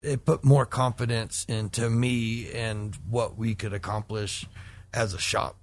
it 0.01 0.25
put 0.25 0.43
more 0.45 0.65
confidence 0.65 1.45
into 1.49 1.89
me 1.89 2.51
and 2.53 2.95
what 3.09 3.37
we 3.37 3.53
could 3.53 3.73
accomplish 3.73 4.45
as 4.93 5.13
a 5.13 5.19
shop. 5.19 5.57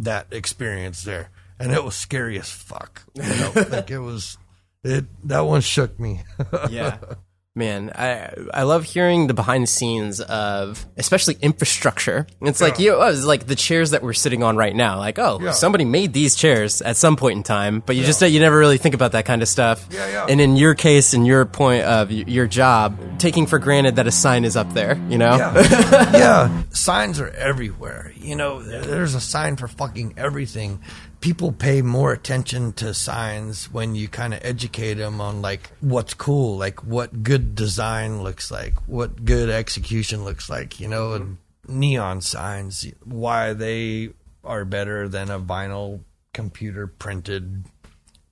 That 0.00 0.26
experience 0.32 1.04
there, 1.04 1.30
and 1.58 1.72
it 1.72 1.84
was 1.84 1.94
scary 1.94 2.38
as 2.40 2.50
fuck. 2.50 3.04
You 3.14 3.22
know, 3.22 3.52
like 3.70 3.90
it 3.90 4.00
was. 4.00 4.36
It 4.82 5.04
that 5.28 5.40
one 5.40 5.60
shook 5.60 5.98
me. 6.00 6.24
yeah. 6.70 6.98
Man, 7.60 7.92
I 7.94 8.32
I 8.54 8.62
love 8.62 8.84
hearing 8.84 9.26
the 9.26 9.34
behind 9.34 9.64
the 9.64 9.66
scenes 9.66 10.18
of 10.22 10.86
especially 10.96 11.36
infrastructure. 11.42 12.26
It's 12.40 12.62
like 12.62 12.78
you, 12.78 12.94
oh, 12.94 13.08
it's 13.08 13.22
like 13.26 13.46
the 13.46 13.54
chairs 13.54 13.90
that 13.90 14.02
we're 14.02 14.14
sitting 14.14 14.42
on 14.42 14.56
right 14.56 14.74
now. 14.74 14.96
Like, 14.98 15.18
oh, 15.18 15.38
Yeah. 15.42 15.50
somebody 15.50 15.84
made 15.84 16.14
these 16.14 16.34
chairs 16.34 16.80
at 16.80 16.96
some 16.96 17.16
point 17.16 17.36
in 17.36 17.42
time, 17.42 17.82
but 17.84 17.96
you 17.96 18.04
just 18.04 18.22
you 18.22 18.40
never 18.40 18.56
really 18.56 18.78
think 18.78 18.94
about 18.94 19.12
that 19.12 19.26
kind 19.26 19.42
of 19.42 19.48
stuff. 19.48 19.86
Yeah, 19.90 20.08
yeah. 20.08 20.26
And 20.30 20.40
in 20.40 20.56
your 20.56 20.74
case, 20.74 21.12
in 21.12 21.26
your 21.26 21.44
point 21.44 21.84
of 21.84 22.10
your 22.10 22.46
job, 22.46 22.98
taking 23.18 23.46
for 23.46 23.58
granted 23.58 23.96
that 23.96 24.06
a 24.06 24.10
sign 24.10 24.46
is 24.46 24.56
up 24.56 24.72
there, 24.72 24.96
you 25.10 25.18
know? 25.18 25.36
yeah. 25.36 26.12
yeah, 26.16 26.62
signs 26.70 27.20
are 27.20 27.28
everywhere. 27.28 28.10
You 28.16 28.36
know, 28.36 28.62
there's 28.62 29.14
a 29.14 29.20
sign 29.20 29.56
for 29.56 29.68
fucking 29.68 30.14
everything. 30.16 30.80
People 31.20 31.52
pay 31.52 31.82
more 31.82 32.12
attention 32.12 32.72
to 32.74 32.94
signs 32.94 33.70
when 33.70 33.94
you 33.94 34.08
kind 34.08 34.32
of 34.32 34.40
educate 34.42 34.94
them 34.94 35.20
on 35.20 35.42
like 35.42 35.70
what's 35.80 36.14
cool, 36.14 36.56
like 36.56 36.82
what 36.84 37.22
good 37.22 37.54
design 37.54 38.22
looks 38.22 38.50
like, 38.50 38.74
what 38.86 39.24
good 39.24 39.50
execution 39.50 40.24
looks 40.24 40.48
like. 40.48 40.80
You 40.80 40.88
know, 40.88 41.12
and 41.12 41.36
neon 41.68 42.20
signs, 42.22 42.86
why 43.04 43.52
they 43.52 44.10
are 44.44 44.64
better 44.64 45.08
than 45.08 45.30
a 45.30 45.38
vinyl 45.38 46.00
computer 46.32 46.86
printed 46.86 47.64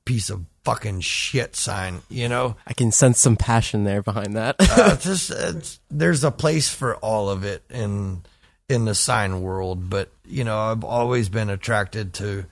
piece 0.04 0.30
of 0.30 0.46
fucking 0.64 1.00
shit 1.00 1.56
sign. 1.56 2.02
You 2.08 2.28
know. 2.28 2.56
I 2.66 2.72
can 2.72 2.92
sense 2.92 3.20
some 3.20 3.36
passion 3.36 3.84
there 3.84 4.02
behind 4.02 4.34
that. 4.36 4.56
uh, 4.60 4.64
it's 4.94 5.04
just 5.04 5.30
it's, 5.30 5.80
there's 5.90 6.24
a 6.24 6.30
place 6.30 6.68
for 6.68 6.96
all 6.96 7.28
of 7.28 7.44
it 7.44 7.62
in 7.70 8.22
in 8.68 8.84
the 8.84 8.94
sign 8.94 9.42
world, 9.42 9.88
but 9.90 10.10
you 10.26 10.44
know 10.44 10.58
I've 10.58 10.84
always 10.84 11.28
been 11.28 11.50
attracted 11.50 12.14
to 12.14 12.46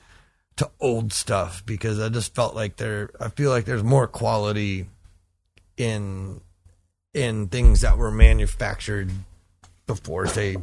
to 0.56 0.70
old 0.80 1.12
stuff 1.12 1.64
because 1.66 2.00
I 2.00 2.08
just 2.08 2.34
felt 2.34 2.54
like 2.54 2.76
there 2.76 3.10
I 3.20 3.28
feel 3.28 3.50
like 3.50 3.64
there's 3.64 3.84
more 3.84 4.06
quality 4.06 4.86
in 5.76 6.40
in 7.14 7.48
things 7.48 7.82
that 7.82 7.98
were 7.98 8.10
manufactured 8.10 9.10
before 9.86 10.26
say 10.26 10.56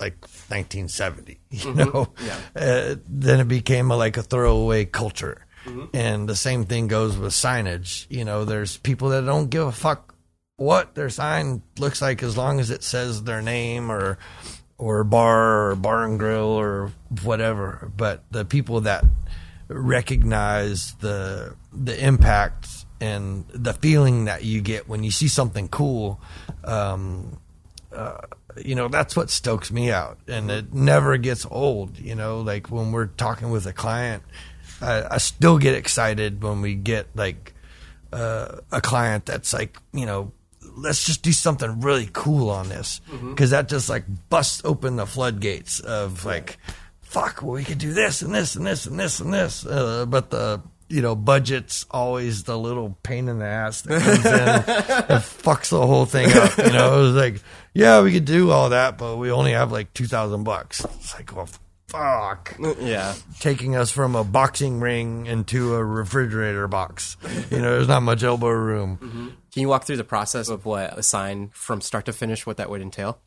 like 0.00 0.20
1970 0.20 1.38
you 1.50 1.74
know? 1.74 2.08
Uh, 2.56 2.96
then 3.08 3.40
it 3.40 3.48
became 3.48 3.90
a, 3.90 3.96
like 3.96 4.16
a 4.16 4.22
throwaway 4.22 4.84
culture. 4.84 5.46
And 5.94 6.28
the 6.28 6.36
same 6.36 6.64
thing 6.64 6.88
goes 6.88 7.16
with 7.16 7.32
signage 7.32 8.06
you 8.10 8.24
know? 8.24 8.44
There's 8.44 8.78
people 8.78 9.10
that 9.10 9.24
don't 9.24 9.50
give 9.50 9.66
a 9.66 9.72
fuck 9.72 10.14
what 10.56 10.94
their 10.94 11.10
sign 11.10 11.62
looks 11.78 12.00
like 12.00 12.22
as 12.22 12.36
long 12.36 12.60
as 12.60 12.70
it 12.70 12.82
says 12.82 13.22
their 13.22 13.42
name 13.42 13.90
or 13.90 14.18
or 14.78 15.04
bar 15.04 15.70
or 15.70 15.76
bar 15.76 16.04
and 16.04 16.18
grill 16.18 16.48
or 16.48 16.92
whatever. 17.22 17.90
But 17.96 18.24
the 18.30 18.44
people 18.44 18.82
that 18.82 19.04
recognize 19.68 20.94
the 20.94 21.54
the 21.72 22.06
impact 22.06 22.68
and 23.00 23.46
the 23.48 23.72
feeling 23.72 24.26
that 24.26 24.44
you 24.44 24.60
get 24.60 24.88
when 24.88 25.02
you 25.02 25.10
see 25.10 25.28
something 25.28 25.68
cool 25.68 26.20
um 26.64 27.38
uh, 27.92 28.18
you 28.56 28.74
know 28.74 28.88
that's 28.88 29.16
what 29.16 29.30
stokes 29.30 29.70
me 29.70 29.90
out. 29.90 30.18
And 30.26 30.50
it 30.50 30.72
never 30.74 31.16
gets 31.16 31.46
old 31.50 31.98
you 31.98 32.14
know 32.14 32.40
like 32.40 32.70
when 32.70 32.92
we're 32.92 33.06
talking 33.06 33.50
with 33.50 33.66
a 33.66 33.72
client 33.72 34.22
I, 34.80 35.14
I 35.14 35.18
still 35.18 35.58
get 35.58 35.74
excited 35.74 36.42
when 36.42 36.60
we 36.60 36.74
get 36.74 37.06
like 37.14 37.54
uh, 38.12 38.60
a 38.70 38.80
client 38.80 39.26
that's 39.26 39.52
like, 39.52 39.76
you 39.92 40.06
know, 40.06 40.32
let's 40.76 41.04
just 41.04 41.22
do 41.22 41.32
something 41.32 41.80
really 41.80 42.08
cool 42.12 42.48
on 42.50 42.68
this. 42.68 43.00
Because 43.30 43.50
that 43.50 43.68
just 43.68 43.88
like 43.88 44.04
busts 44.28 44.62
open 44.64 44.96
the 44.96 45.06
floodgates 45.06 45.80
of 45.80 46.24
like, 46.24 46.58
fuck, 47.14 47.42
well, 47.42 47.52
we 47.52 47.62
could 47.62 47.78
do 47.78 47.92
this 47.92 48.22
and 48.22 48.34
this 48.34 48.56
and 48.56 48.66
this 48.66 48.86
and 48.86 48.98
this 48.98 49.20
and 49.20 49.32
this. 49.32 49.64
Uh, 49.64 50.04
but 50.04 50.30
the 50.30 50.60
you 50.88 51.00
know 51.00 51.14
budget's 51.14 51.86
always 51.90 52.42
the 52.42 52.58
little 52.58 52.98
pain 53.04 53.28
in 53.28 53.38
the 53.38 53.46
ass 53.46 53.82
that 53.82 54.02
comes 54.02 54.26
in 54.26 54.32
and 55.14 55.22
fucks 55.22 55.70
the 55.70 55.86
whole 55.86 56.06
thing 56.06 56.30
up. 56.36 56.58
You 56.58 56.72
know, 56.72 56.98
it 56.98 57.02
was 57.02 57.14
like, 57.14 57.40
yeah, 57.72 58.02
we 58.02 58.12
could 58.12 58.24
do 58.24 58.50
all 58.50 58.70
that, 58.70 58.98
but 58.98 59.16
we 59.16 59.30
only 59.30 59.52
have 59.52 59.70
like 59.70 59.94
two 59.94 60.06
thousand 60.06 60.42
bucks. 60.42 60.84
It's 60.84 61.14
like, 61.14 61.34
well, 61.34 61.48
fuck 61.86 62.56
yeah. 62.80 63.14
taking 63.38 63.76
us 63.76 63.92
from 63.92 64.16
a 64.16 64.24
boxing 64.24 64.80
ring 64.80 65.26
into 65.26 65.74
a 65.74 65.84
refrigerator 65.84 66.66
box. 66.66 67.16
You 67.52 67.58
know, 67.58 67.74
there's 67.76 67.88
not 67.88 68.02
much 68.02 68.24
elbow 68.24 68.48
room. 68.50 69.36
Can 69.52 69.62
you 69.62 69.68
walk 69.68 69.84
through 69.84 69.98
the 69.98 70.04
process 70.04 70.48
of 70.48 70.66
what 70.66 70.98
a 70.98 71.02
sign 71.04 71.50
from 71.54 71.80
start 71.80 72.06
to 72.06 72.12
finish, 72.12 72.44
what 72.44 72.56
that 72.56 72.68
would 72.70 72.82
entail? 72.82 73.20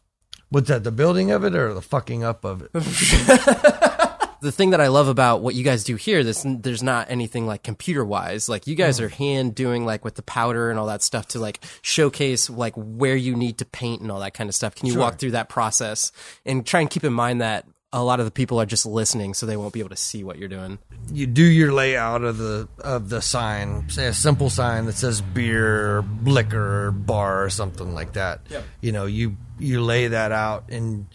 What's 0.50 0.70
that, 0.70 0.84
the 0.84 0.92
building 0.92 1.32
of 1.32 1.44
it 1.44 1.56
or 1.56 1.74
the 1.74 1.82
fucking 1.82 2.24
up 2.24 2.46
of 2.46 2.62
it? 2.62 2.72
the 4.42 4.52
thing 4.52 4.70
that 4.72 4.82
I 4.82 4.88
love 4.88 5.08
about 5.08 5.42
what 5.42 5.56
you 5.56 5.64
guys 5.64 5.84
do 5.84 5.96
here, 5.96 6.24
this 6.24 6.46
there's 6.48 6.84
not 6.84 7.10
anything 7.10 7.46
like 7.46 7.64
computer 7.64 8.06
wise. 8.06 8.48
Like 8.48 8.68
you 8.68 8.76
guys 8.76 9.00
mm. 9.00 9.06
are 9.06 9.10
hand 9.10 9.56
doing 9.56 9.86
like 9.86 10.06
with 10.06 10.16
the 10.16 10.22
powder 10.22 10.70
and 10.70 10.80
all 10.80 10.88
that 10.88 11.02
stuff 11.02 11.28
to 11.30 11.40
like 11.40 11.64
showcase 11.82 12.50
like 12.50 12.74
where 12.76 13.16
you 13.16 13.36
need 13.36 13.58
to 13.60 13.66
paint 13.66 14.02
and 14.02 14.12
all 14.12 14.20
that 14.20 14.34
kind 14.34 14.50
of 14.50 14.56
stuff. 14.56 14.76
Can 14.76 14.88
you 14.88 14.98
walk 14.98 15.18
through 15.18 15.32
that 15.32 15.50
process 15.50 16.12
and 16.46 16.66
try 16.66 16.82
and 16.82 16.90
keep 16.90 17.04
in 17.04 17.14
mind 17.14 17.42
that 17.42 17.66
a 17.94 18.04
lot 18.04 18.20
of 18.20 18.26
the 18.26 18.32
people 18.32 18.60
are 18.60 18.66
just 18.66 18.86
listening, 18.86 19.34
so 19.34 19.46
they 19.46 19.56
won't 19.56 19.74
be 19.74 19.80
able 19.80 19.90
to 19.90 19.96
see 19.96 20.24
what 20.24 20.38
you're 20.38 20.50
doing. 20.50 20.78
you 21.12 21.26
do 21.26 21.42
your 21.44 21.72
layout 21.72 22.22
of 22.24 22.38
the 22.38 22.68
of 22.80 23.10
the 23.10 23.22
sign, 23.22 23.90
say 23.90 24.08
a 24.08 24.14
simple 24.14 24.50
sign 24.50 24.86
that 24.86 24.96
says 24.96 25.22
beer, 25.22 26.04
liquor, 26.24 26.92
bar, 26.92 27.46
or 27.46 27.50
something 27.50 27.94
like 27.94 28.14
that. 28.14 28.42
Yep. 28.50 28.64
You 28.82 28.92
know, 28.92 29.06
you 29.06 29.38
you 29.60 29.82
lay 29.82 30.08
that 30.08 30.32
out, 30.32 30.66
and 30.70 31.08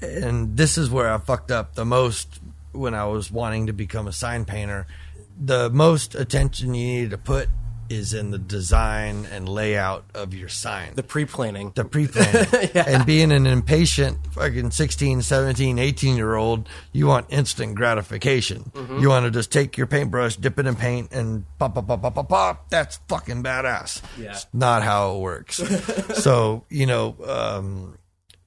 and 0.00 0.56
this 0.56 0.78
is 0.78 0.90
where 0.90 1.12
I 1.12 1.18
fucked 1.18 1.50
up 1.50 1.74
the 1.74 1.84
most 1.84 2.40
when 2.72 2.94
I 2.94 3.06
was 3.06 3.30
wanting 3.30 3.66
to 3.66 3.72
become 3.72 4.06
a 4.06 4.12
sign 4.12 4.44
painter. 4.44 4.86
The 5.40 5.70
most 5.70 6.14
attention 6.14 6.74
you 6.74 7.02
need 7.02 7.10
to 7.10 7.18
put 7.18 7.48
is 7.90 8.14
in 8.14 8.30
the 8.30 8.38
design 8.38 9.26
and 9.32 9.48
layout 9.48 10.04
of 10.14 10.34
your 10.34 10.48
sign. 10.48 10.94
The 10.94 11.02
pre-planning. 11.02 11.72
the 11.74 11.84
pre-planning. 11.84 12.70
And 12.74 13.04
being 13.06 13.32
an 13.32 13.46
impatient 13.46 14.18
fucking 14.32 14.70
16 14.70 15.22
17 15.22 15.78
18 15.78 16.16
year 16.16 16.34
old 16.34 16.68
you 16.92 17.06
want 17.06 17.26
instant 17.30 17.74
gratification. 17.74 18.70
You 19.00 19.08
want 19.08 19.24
to 19.24 19.30
just 19.30 19.50
take 19.52 19.76
your 19.76 19.86
paintbrush 19.86 20.36
dip 20.36 20.58
it 20.58 20.66
in 20.66 20.76
paint 20.76 21.12
and 21.12 21.44
pop 21.58 21.74
pop 21.74 21.86
pop 21.86 22.02
pop 22.02 22.14
pop 22.14 22.28
pop. 22.28 22.70
That's 22.70 22.98
fucking 23.08 23.42
badass. 23.42 24.02
Yeah. 24.18 24.32
It's 24.32 24.46
not 24.52 24.82
how 24.82 25.16
it 25.16 25.20
works. 25.20 25.58
So 26.18 26.64
you 26.68 26.86
know 26.86 27.16
um 27.26 27.98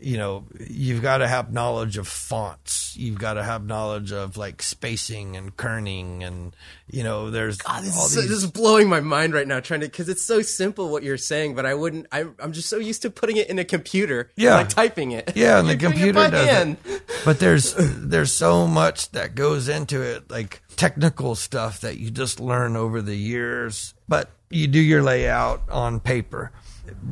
you 0.02 0.18
know 0.18 0.46
you've 0.70 1.02
got 1.02 1.20
to 1.20 1.28
have 1.28 1.54
knowledge 1.54 1.98
of 1.98 2.08
fonts 2.08 2.96
you've 2.98 3.20
got 3.20 3.36
to 3.36 3.44
have 3.44 3.66
knowledge 3.66 4.12
of 4.12 4.36
like 4.36 4.62
spacing 4.62 5.38
and 5.38 5.56
kerning 5.56 6.26
and 6.26 6.56
you 6.90 7.04
know 7.04 7.30
there's 7.30 7.58
God, 7.58 7.84
this, 7.84 7.98
all 7.98 8.06
is 8.06 8.16
these 8.16 8.28
this 8.30 8.44
is 8.44 8.52
blowing 8.52 8.90
my 8.90 9.00
mind 9.00 9.34
right 9.34 9.48
now, 9.48 9.60
trying 9.62 9.80
to 9.82 9.86
because 9.86 10.10
it's 10.10 10.24
so 10.24 10.42
simple 10.42 10.90
what 10.90 11.04
you're 11.04 11.18
saying, 11.18 11.56
but 11.56 11.66
I 11.66 11.74
wouldn't. 11.74 12.08
I, 12.12 12.26
I'm 12.40 12.52
just 12.52 12.68
so 12.68 12.78
used 12.80 13.04
to 13.04 13.10
putting 13.10 13.38
it 13.38 13.50
in 13.50 13.60
a 13.60 13.64
computer, 13.64 14.30
Yeah. 14.36 14.56
like 14.58 14.68
typing 14.70 15.12
it. 15.12 15.32
Yeah, 15.36 15.60
and 15.60 15.70
the 15.70 15.78
computer 15.86 16.30
does 16.30 16.48
hand. 16.50 16.76
it. 16.84 17.02
But 17.24 17.40
there's 17.40 17.74
there's 17.78 18.34
so 18.34 18.68
much 18.68 19.12
that 19.12 19.36
goes 19.36 19.70
into 19.70 20.02
it, 20.02 20.30
like 20.30 20.62
technical 20.76 21.36
stuff 21.36 21.80
that 21.82 21.98
you 21.98 22.12
just 22.12 22.42
learn 22.42 22.76
over 22.76 23.02
the 23.02 23.16
years. 23.16 23.94
But 24.10 24.30
you 24.50 24.68
do 24.68 24.80
your 24.80 25.02
layout 25.02 25.70
on 25.70 26.02
paper. 26.02 26.52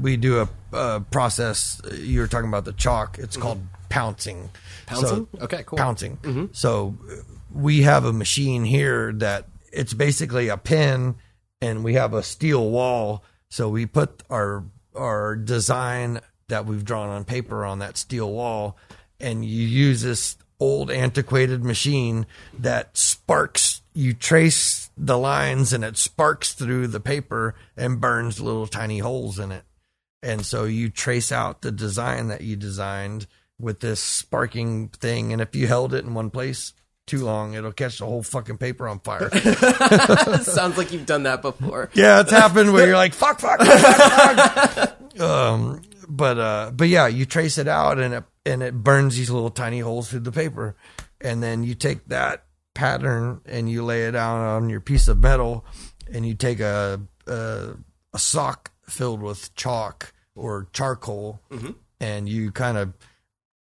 We 0.01 0.17
do 0.17 0.47
a, 0.73 0.99
process. 1.11 1.81
You 1.93 2.19
were 2.21 2.27
talking 2.27 2.47
about 2.49 2.65
the 2.65 2.73
chalk. 2.73 3.17
It's 3.19 3.37
called 3.37 3.61
pouncing. 3.89 4.49
Pouncing? 4.85 5.27
So- 5.33 5.43
Okay, 5.45 5.63
cool. 5.65 5.77
Pouncing. 5.77 6.49
So 6.53 6.95
uh, 7.11 7.15
we 7.51 7.81
have 7.83 8.05
a 8.05 8.13
machine 8.13 8.63
here 8.65 9.11
that 9.13 9.47
it's 9.71 9.93
basically 9.93 10.47
a 10.49 10.57
pen, 10.57 11.15
and 11.61 11.83
we 11.83 11.95
have 11.95 12.13
a 12.13 12.21
steel 12.23 12.69
wall. 12.69 13.23
So 13.49 13.69
we 13.69 13.85
put 13.85 14.23
our 14.29 14.63
our 14.95 15.35
design 15.35 16.19
that 16.49 16.65
we've 16.65 16.83
drawn 16.85 17.09
on 17.09 17.23
paper 17.25 17.63
on 17.65 17.79
that 17.79 17.97
steel 17.97 18.31
wall, 18.31 18.77
and 19.19 19.43
you 19.45 19.65
use 19.65 20.01
this 20.01 20.37
old 20.59 20.91
antiquated 20.91 21.63
machine 21.63 22.25
that 22.59 22.95
sparks. 22.97 23.81
You 23.93 24.13
trace 24.13 24.89
the 24.97 25.17
lines, 25.17 25.73
and 25.73 25.83
it 25.83 25.97
sparks 25.97 26.53
through 26.53 26.87
the 26.87 26.99
paper 26.99 27.55
and 27.75 27.99
burns 27.99 28.39
little 28.39 28.67
tiny 28.67 28.99
holes 28.99 29.39
in 29.39 29.51
it. 29.51 29.63
And 30.21 30.45
so 30.45 30.65
you 30.65 30.89
trace 30.89 31.31
out 31.31 31.61
the 31.61 31.71
design 31.71 32.27
that 32.27 32.41
you 32.41 32.55
designed 32.55 33.27
with 33.59 33.79
this 33.79 33.99
sparking 33.99 34.89
thing. 34.89 35.33
And 35.33 35.41
if 35.41 35.55
you 35.55 35.67
held 35.67 35.93
it 35.93 36.05
in 36.05 36.13
one 36.13 36.29
place 36.29 36.73
too 37.07 37.23
long, 37.23 37.53
it'll 37.53 37.71
catch 37.71 37.99
the 37.99 38.05
whole 38.05 38.23
fucking 38.23 38.57
paper 38.57 38.87
on 38.87 38.99
fire. 38.99 39.29
Sounds 40.41 40.77
like 40.77 40.91
you've 40.91 41.05
done 41.05 41.23
that 41.23 41.41
before. 41.41 41.89
yeah, 41.93 42.21
it's 42.21 42.31
happened 42.31 42.73
where 42.73 42.87
you're 42.87 42.95
like, 42.95 43.13
fuck, 43.13 43.39
fuck, 43.39 43.61
fuck, 43.61 44.75
fuck. 44.75 45.19
um, 45.21 45.81
but, 46.07 46.37
uh, 46.37 46.71
but 46.73 46.87
yeah, 46.87 47.07
you 47.07 47.25
trace 47.25 47.57
it 47.57 47.67
out 47.67 47.99
and 47.99 48.13
it, 48.13 48.23
and 48.45 48.63
it 48.63 48.73
burns 48.73 49.15
these 49.17 49.29
little 49.29 49.49
tiny 49.49 49.79
holes 49.79 50.09
through 50.09 50.21
the 50.21 50.31
paper. 50.31 50.75
And 51.21 51.43
then 51.43 51.63
you 51.63 51.75
take 51.75 52.05
that 52.07 52.45
pattern 52.73 53.41
and 53.45 53.69
you 53.69 53.83
lay 53.83 54.03
it 54.03 54.11
down 54.11 54.39
on 54.39 54.69
your 54.69 54.79
piece 54.79 55.07
of 55.07 55.19
metal 55.19 55.65
and 56.11 56.25
you 56.25 56.33
take 56.33 56.59
a, 56.59 57.01
a, 57.27 57.69
a 58.13 58.19
sock 58.19 58.71
filled 58.89 59.21
with 59.21 59.53
chalk 59.55 60.13
or 60.35 60.67
charcoal 60.73 61.41
and 61.99 62.29
you 62.29 62.51
kind 62.51 62.77
of 62.77 62.93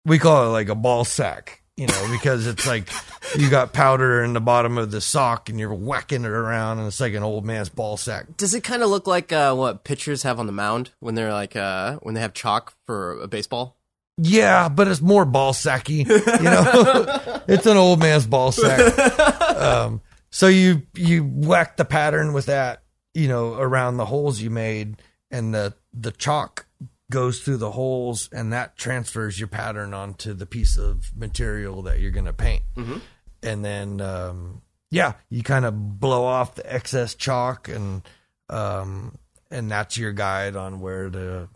we 0.04 0.18
call 0.18 0.46
it 0.46 0.48
like 0.48 0.68
a 0.68 0.74
ball 0.74 1.04
sack, 1.04 1.62
you 1.76 1.86
know, 1.86 2.08
because 2.10 2.46
it's 2.46 2.66
like 2.66 2.88
you 3.36 3.48
got 3.48 3.72
powder 3.72 4.22
in 4.24 4.32
the 4.32 4.40
bottom 4.40 4.78
of 4.78 4.90
the 4.90 5.00
sock 5.00 5.48
and 5.48 5.60
you're 5.60 5.72
whacking 5.72 6.24
it 6.24 6.30
around 6.30 6.78
and 6.78 6.88
it's 6.88 7.00
like 7.00 7.14
an 7.14 7.22
old 7.22 7.44
man's 7.44 7.68
ball 7.68 7.96
sack. 7.96 8.36
Does 8.36 8.54
it 8.54 8.64
kind 8.64 8.82
of 8.82 8.90
look 8.90 9.06
like 9.06 9.32
uh, 9.32 9.54
what 9.54 9.84
pitchers 9.84 10.22
have 10.24 10.40
on 10.40 10.46
the 10.46 10.52
mound 10.52 10.90
when 11.00 11.14
they're 11.14 11.32
like 11.32 11.56
uh, 11.56 11.98
when 12.02 12.14
they 12.14 12.20
have 12.20 12.34
chalk 12.34 12.74
for 12.84 13.20
a 13.20 13.28
baseball? 13.28 13.76
Yeah, 14.18 14.68
but 14.68 14.88
it's 14.88 15.00
more 15.00 15.24
ball 15.24 15.52
sacky, 15.54 16.06
you 16.06 16.44
know. 16.44 17.42
it's 17.48 17.66
an 17.66 17.76
old 17.76 17.98
man's 17.98 18.26
ball 18.26 18.52
sack. 18.52 18.98
Um, 19.56 20.02
so 20.30 20.48
you 20.48 20.82
you 20.94 21.24
whack 21.24 21.76
the 21.76 21.84
pattern 21.84 22.32
with 22.32 22.46
that, 22.46 22.82
you 23.14 23.28
know, 23.28 23.54
around 23.54 23.96
the 23.96 24.04
holes 24.04 24.40
you 24.40 24.50
made, 24.50 25.00
and 25.32 25.52
the 25.52 25.74
the 25.92 26.12
chalk 26.12 26.66
goes 27.10 27.40
through 27.40 27.56
the 27.58 27.72
holes, 27.72 28.28
and 28.32 28.52
that 28.52 28.76
transfers 28.76 29.38
your 29.40 29.48
pattern 29.48 29.92
onto 29.92 30.32
the 30.34 30.46
piece 30.46 30.78
of 30.78 31.10
material 31.16 31.82
that 31.82 31.98
you're 32.00 32.10
going 32.12 32.24
to 32.26 32.32
paint. 32.32 32.62
And 33.42 33.64
then, 33.64 34.00
um, 34.00 34.62
yeah, 34.90 35.14
you 35.28 35.42
kind 35.42 35.64
of 35.64 35.98
blow 35.98 36.24
off 36.24 36.54
the 36.54 36.72
excess 36.72 37.14
chalk, 37.14 37.68
and 37.68 38.02
um, 38.48 39.18
and 39.50 39.70
that's 39.70 39.98
your 39.98 40.12
guide 40.12 40.54
on 40.56 40.80
where 40.80 41.10
the 41.10 41.48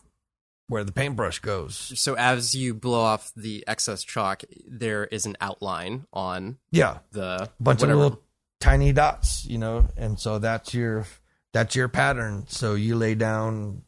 where 0.68 0.82
the 0.82 0.90
paintbrush 0.92 1.38
goes. 1.38 1.76
So 1.94 2.14
as 2.14 2.54
you 2.56 2.74
blow 2.74 3.00
off 3.00 3.30
the 3.36 3.62
excess 3.68 4.02
chalk, 4.02 4.42
there 4.66 5.04
is 5.04 5.24
an 5.24 5.36
outline 5.40 6.06
on 6.12 6.58
Yeah, 6.72 6.98
the 7.12 7.48
bunch 7.60 7.82
whatever. 7.82 7.92
of 8.00 8.02
little 8.04 8.22
tiny 8.60 8.92
dots, 8.92 9.46
you 9.46 9.58
know, 9.58 9.88
and 9.96 10.18
so 10.18 10.40
that's 10.40 10.74
your 10.74 11.06
that's 11.56 11.74
your 11.74 11.88
pattern. 11.88 12.44
So 12.48 12.74
you 12.74 12.96
lay 12.96 13.14
down, 13.14 13.80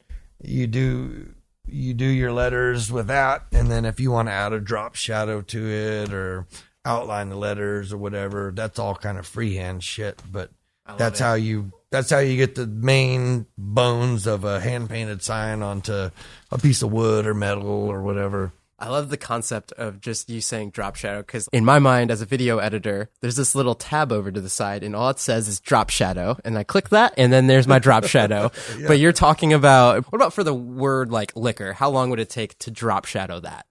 you 0.43 0.67
do 0.67 1.35
you 1.67 1.93
do 1.93 2.07
your 2.07 2.33
letters 2.33 2.91
with 2.91 3.09
that, 3.09 3.45
and 3.53 3.71
then 3.71 3.85
if 3.85 4.01
you 4.01 4.11
want 4.11 4.29
to 4.29 4.33
add 4.33 4.55
a 4.55 4.61
drop 4.61 4.95
shadow 4.95 5.43
to 5.43 5.69
it 5.69 6.11
or 6.11 6.47
outline 6.87 7.29
the 7.29 7.37
letters 7.37 7.93
or 7.93 7.99
whatever, 7.99 8.53
that's 8.55 8.79
all 8.79 8.95
kind 8.95 9.19
of 9.19 9.27
freehand 9.27 9.85
shit. 9.85 10.23
But 10.33 10.51
that's 10.97 11.21
it. 11.21 11.25
how 11.25 11.35
you 11.35 11.73
that's 11.91 12.09
how 12.09 12.21
you 12.21 12.39
get 12.39 12.55
the 12.55 12.67
main 12.67 13.45
bones 13.59 14.27
of 14.27 14.45
a 14.45 14.61
hand 14.61 14.89
painted 14.89 15.23
sign 15.23 15.63
onto 15.63 16.09
a 16.51 16.59
piece 16.63 16.81
of 16.81 16.91
wood 16.91 17.27
or 17.27 17.35
metal 17.35 17.67
or 17.69 18.03
whatever. 18.03 18.51
I 18.81 18.89
love 18.91 19.09
the 19.11 19.17
concept 19.17 19.73
of 19.73 20.01
just 20.01 20.31
you 20.31 20.41
saying 20.41 20.71
drop 20.71 20.95
shadow 20.95 21.19
because 21.21 21.49
in 21.53 21.65
my 21.65 21.79
mind, 21.81 22.11
as 22.13 22.21
a 22.23 22.27
video 22.27 22.59
editor, 22.59 23.11
there's 23.21 23.35
this 23.35 23.55
little 23.57 23.75
tab 23.75 24.13
over 24.13 24.31
to 24.31 24.41
the 24.41 24.49
side, 24.49 24.85
and 24.85 24.95
all 24.95 25.11
it 25.11 25.19
says 25.19 25.49
is 25.49 25.59
drop 25.59 25.91
shadow, 25.91 26.39
and 26.45 26.57
I 26.57 26.63
click 26.63 26.91
that, 26.91 27.13
and 27.17 27.33
then 27.33 27.49
there's 27.49 27.67
my 27.67 27.79
drop 27.81 28.05
shadow. 28.05 28.51
But 28.87 29.01
you're 29.01 29.13
talking 29.13 29.53
about 29.53 30.05
what 30.13 30.15
about 30.17 30.33
for 30.33 30.45
the 30.45 30.55
word 30.55 31.11
like 31.11 31.35
liquor? 31.35 31.73
How 31.73 31.91
long 31.91 32.11
would 32.11 32.21
it 32.21 32.31
take 32.31 32.57
to 32.61 32.71
drop 32.71 33.05
shadow 33.05 33.41
that? 33.41 33.67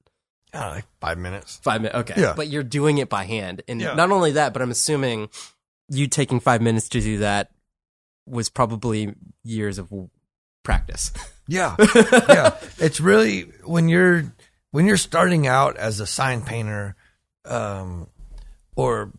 Know, 0.54 0.60
like 0.60 0.86
five 1.00 1.18
minutes. 1.18 1.58
Five 1.64 1.82
minutes. 1.82 2.00
Okay. 2.12 2.22
Yeah. 2.22 2.34
But 2.36 2.48
you're 2.48 2.64
doing 2.64 2.98
it 2.98 3.08
by 3.10 3.24
hand, 3.26 3.62
and 3.68 3.80
Yeah. 3.80 3.94
not 3.94 4.12
only 4.12 4.32
that, 4.34 4.52
but 4.54 4.62
I'm 4.62 4.72
assuming 4.72 5.30
you 5.90 6.08
taking 6.08 6.40
five 6.42 6.62
minutes 6.62 6.90
to 6.90 7.00
do 7.02 7.20
that 7.20 7.52
was 8.26 8.50
probably 8.50 9.14
years 9.44 9.78
of 9.78 9.90
practice. 10.64 11.12
Yeah. 11.48 11.76
yeah. 12.28 12.58
It's 12.78 13.00
really 13.00 13.44
when 13.64 13.88
you're 13.88 14.34
when 14.78 14.86
you're 14.86 14.96
starting 14.96 15.48
out 15.48 15.76
as 15.76 16.00
a 16.00 16.06
sign 16.06 16.44
painter, 16.44 16.96
um, 17.46 18.06
or 18.76 19.12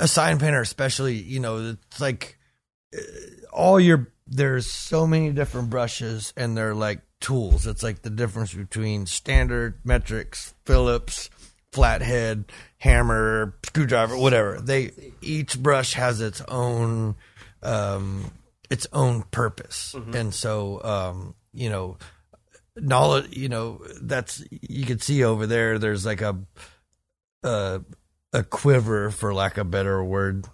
a 0.00 0.08
sign 0.08 0.40
painter, 0.40 0.60
especially, 0.60 1.14
you 1.14 1.38
know, 1.38 1.76
it's 1.76 2.00
like 2.00 2.36
uh, 2.92 3.00
all 3.52 3.78
your 3.78 4.10
there's 4.26 4.66
so 4.66 5.06
many 5.06 5.30
different 5.30 5.70
brushes 5.70 6.32
and 6.36 6.56
they're 6.56 6.74
like 6.74 7.02
tools. 7.20 7.68
It's 7.68 7.84
like 7.84 8.02
the 8.02 8.10
difference 8.10 8.52
between 8.52 9.06
standard, 9.06 9.78
metrics, 9.84 10.54
Phillips, 10.66 11.30
flathead, 11.70 12.46
hammer, 12.78 13.54
screwdriver, 13.64 14.18
whatever. 14.18 14.60
They 14.60 14.90
each 15.22 15.56
brush 15.56 15.92
has 15.92 16.20
its 16.20 16.42
own 16.48 17.14
um 17.62 18.28
its 18.70 18.88
own 18.92 19.22
purpose. 19.30 19.94
And 20.16 20.34
so 20.34 20.82
um, 20.82 21.36
you 21.52 21.70
know, 21.70 21.96
knowledge 22.76 23.36
you 23.36 23.48
know 23.48 23.80
that's 24.02 24.42
you 24.50 24.84
can 24.84 24.98
see 24.98 25.22
over 25.22 25.46
there 25.46 25.78
there's 25.78 26.04
like 26.04 26.20
a 26.20 26.36
a, 27.44 27.82
a 28.32 28.42
quiver 28.42 29.10
for 29.10 29.32
lack 29.32 29.58
of 29.58 29.66
a 29.66 29.70
better 29.70 30.02
word. 30.02 30.46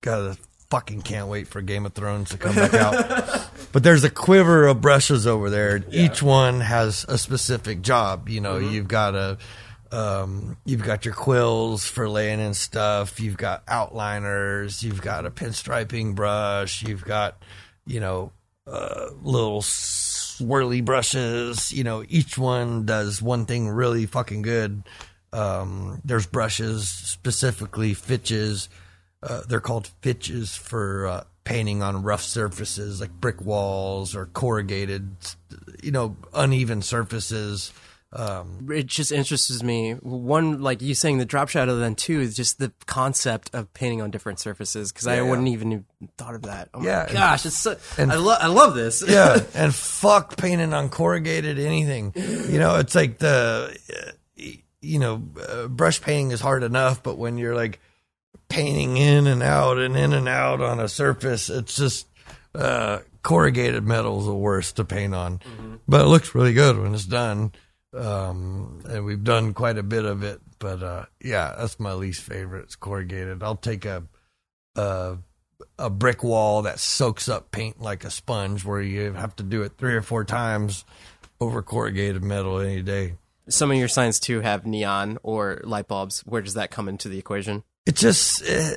God 0.00 0.36
I 0.36 0.36
fucking 0.70 1.02
can't 1.02 1.28
wait 1.28 1.46
for 1.48 1.62
game 1.62 1.86
of 1.86 1.92
thrones 1.92 2.30
to 2.30 2.38
come 2.38 2.54
back 2.54 2.74
out. 2.74 3.44
But 3.70 3.82
there's 3.82 4.02
a 4.02 4.08
quiver 4.10 4.66
of 4.66 4.80
brushes 4.80 5.26
over 5.26 5.50
there. 5.50 5.84
Each 5.92 6.22
one 6.22 6.62
has 6.62 7.04
a 7.06 7.18
specific 7.18 7.82
job 7.82 8.30
you 8.30 8.40
know 8.40 8.56
you've 8.56 8.88
got 8.88 9.14
a 9.14 9.36
um, 9.92 10.56
you've 10.64 10.82
got 10.82 11.04
your 11.04 11.14
quills 11.14 11.86
for 11.86 12.08
laying 12.08 12.40
in 12.40 12.54
stuff 12.54 13.20
you've 13.20 13.36
got 13.36 13.66
outliners 13.66 14.82
you've 14.82 15.02
got 15.02 15.26
a 15.26 15.30
pinstriping 15.30 16.14
brush 16.14 16.82
you've 16.82 17.04
got 17.04 17.42
you 17.86 18.00
know 18.00 18.32
uh, 18.66 19.08
little 19.22 19.62
swirly 20.38 20.84
brushes. 20.84 21.72
You 21.72 21.84
know, 21.84 22.04
each 22.08 22.38
one 22.38 22.86
does 22.86 23.20
one 23.22 23.46
thing 23.46 23.68
really 23.68 24.06
fucking 24.06 24.42
good. 24.42 24.82
Um, 25.32 26.00
there's 26.04 26.26
brushes 26.26 26.88
specifically 26.88 27.94
Fitches. 27.94 28.68
Uh, 29.22 29.42
they're 29.48 29.60
called 29.60 29.90
Fitches 30.00 30.56
for 30.56 31.06
uh, 31.06 31.24
painting 31.44 31.82
on 31.82 32.02
rough 32.02 32.22
surfaces 32.22 33.00
like 33.00 33.10
brick 33.10 33.40
walls 33.40 34.14
or 34.14 34.26
corrugated, 34.26 35.16
you 35.82 35.90
know, 35.90 36.16
uneven 36.34 36.82
surfaces. 36.82 37.72
Um, 38.10 38.66
it 38.72 38.86
just 38.86 39.12
interests 39.12 39.62
me. 39.62 39.92
One, 39.92 40.62
like 40.62 40.80
you 40.80 40.94
saying 40.94 41.18
the 41.18 41.26
drop 41.26 41.50
shadow, 41.50 41.76
then 41.76 41.94
two 41.94 42.20
is 42.20 42.34
just 42.34 42.58
the 42.58 42.72
concept 42.86 43.50
of 43.54 43.72
painting 43.74 44.00
on 44.00 44.10
different 44.10 44.40
surfaces 44.40 44.90
because 44.90 45.06
I 45.06 45.16
Yeah. 45.16 45.22
wouldn't 45.28 45.48
even 45.48 45.72
have 45.72 45.84
thought 46.16 46.34
of 46.34 46.42
that. 46.42 46.70
Oh 46.72 46.82
Yeah, 46.82 46.96
my 46.96 47.02
and- 47.04 47.12
gosh, 47.12 47.44
it's 47.44 47.56
so, 47.56 47.76
and- 47.98 48.10
I, 48.10 48.16
lo- 48.16 48.36
I 48.40 48.46
love 48.46 48.74
this. 48.74 49.04
yeah, 49.06 49.38
and 49.54 49.74
fuck 49.74 50.38
painting 50.38 50.72
on 50.72 50.88
corrugated 50.88 51.58
anything. 51.58 52.12
You 52.16 52.58
know, 52.58 52.76
it's 52.76 52.94
like 52.94 53.18
the, 53.18 53.76
uh, 53.94 54.42
you 54.80 54.98
know, 54.98 55.22
uh, 55.46 55.66
brush 55.68 56.00
painting 56.00 56.30
is 56.30 56.40
hard 56.40 56.62
enough, 56.62 57.02
but 57.02 57.18
when 57.18 57.36
you're 57.36 57.54
like 57.56 57.78
painting 58.48 58.96
in 58.96 59.26
and 59.26 59.42
out 59.42 59.76
and 59.76 59.96
in 59.98 60.14
and 60.14 60.28
out 60.28 60.62
on 60.62 60.80
a 60.80 60.88
surface, 60.88 61.50
it's 61.50 61.76
just 61.76 62.06
uh, 62.54 63.00
corrugated 63.22 63.84
metal 63.84 64.20
is 64.20 64.24
the 64.24 64.34
worst 64.34 64.76
to 64.76 64.84
paint 64.84 65.14
on. 65.14 65.40
But 65.86 66.00
it 66.02 66.08
looks 66.08 66.34
really 66.34 66.54
good 66.54 66.78
when 66.78 66.94
it's 66.94 67.04
done. 67.04 67.52
Um, 67.98 68.82
and 68.88 69.04
we've 69.04 69.24
done 69.24 69.54
quite 69.54 69.76
a 69.76 69.82
bit 69.82 70.04
of 70.04 70.22
it, 70.22 70.40
but 70.58 70.82
uh, 70.82 71.06
yeah, 71.20 71.54
that's 71.58 71.80
my 71.80 71.92
least 71.94 72.22
favorite. 72.22 72.64
It's 72.64 72.76
corrugated. 72.76 73.42
I'll 73.42 73.56
take 73.56 73.84
a, 73.84 74.04
a 74.76 75.18
a 75.78 75.90
brick 75.90 76.22
wall 76.22 76.62
that 76.62 76.78
soaks 76.78 77.28
up 77.28 77.50
paint 77.50 77.80
like 77.80 78.04
a 78.04 78.10
sponge, 78.10 78.64
where 78.64 78.80
you 78.80 79.12
have 79.12 79.34
to 79.36 79.42
do 79.42 79.62
it 79.62 79.72
three 79.78 79.94
or 79.94 80.02
four 80.02 80.24
times 80.24 80.84
over 81.40 81.62
corrugated 81.62 82.22
metal 82.22 82.60
any 82.60 82.82
day. 82.82 83.14
Some 83.48 83.70
of 83.70 83.76
your 83.76 83.88
signs 83.88 84.20
too 84.20 84.40
have 84.40 84.66
neon 84.66 85.18
or 85.22 85.60
light 85.64 85.88
bulbs. 85.88 86.20
Where 86.20 86.42
does 86.42 86.54
that 86.54 86.70
come 86.70 86.88
into 86.88 87.08
the 87.08 87.18
equation? 87.18 87.64
It 87.86 87.96
just, 87.96 88.48
uh, 88.48 88.72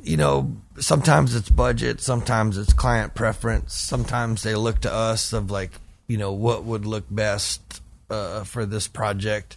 you 0.00 0.16
know, 0.16 0.56
sometimes 0.78 1.34
it's 1.34 1.50
budget, 1.50 2.00
sometimes 2.00 2.56
it's 2.56 2.72
client 2.72 3.14
preference, 3.14 3.74
sometimes 3.74 4.44
they 4.44 4.54
look 4.54 4.80
to 4.82 4.92
us 4.92 5.32
of 5.32 5.50
like, 5.50 5.72
you 6.06 6.16
know, 6.16 6.32
what 6.32 6.64
would 6.64 6.86
look 6.86 7.04
best 7.10 7.82
uh, 8.10 8.44
for 8.44 8.66
this 8.66 8.88
project, 8.88 9.56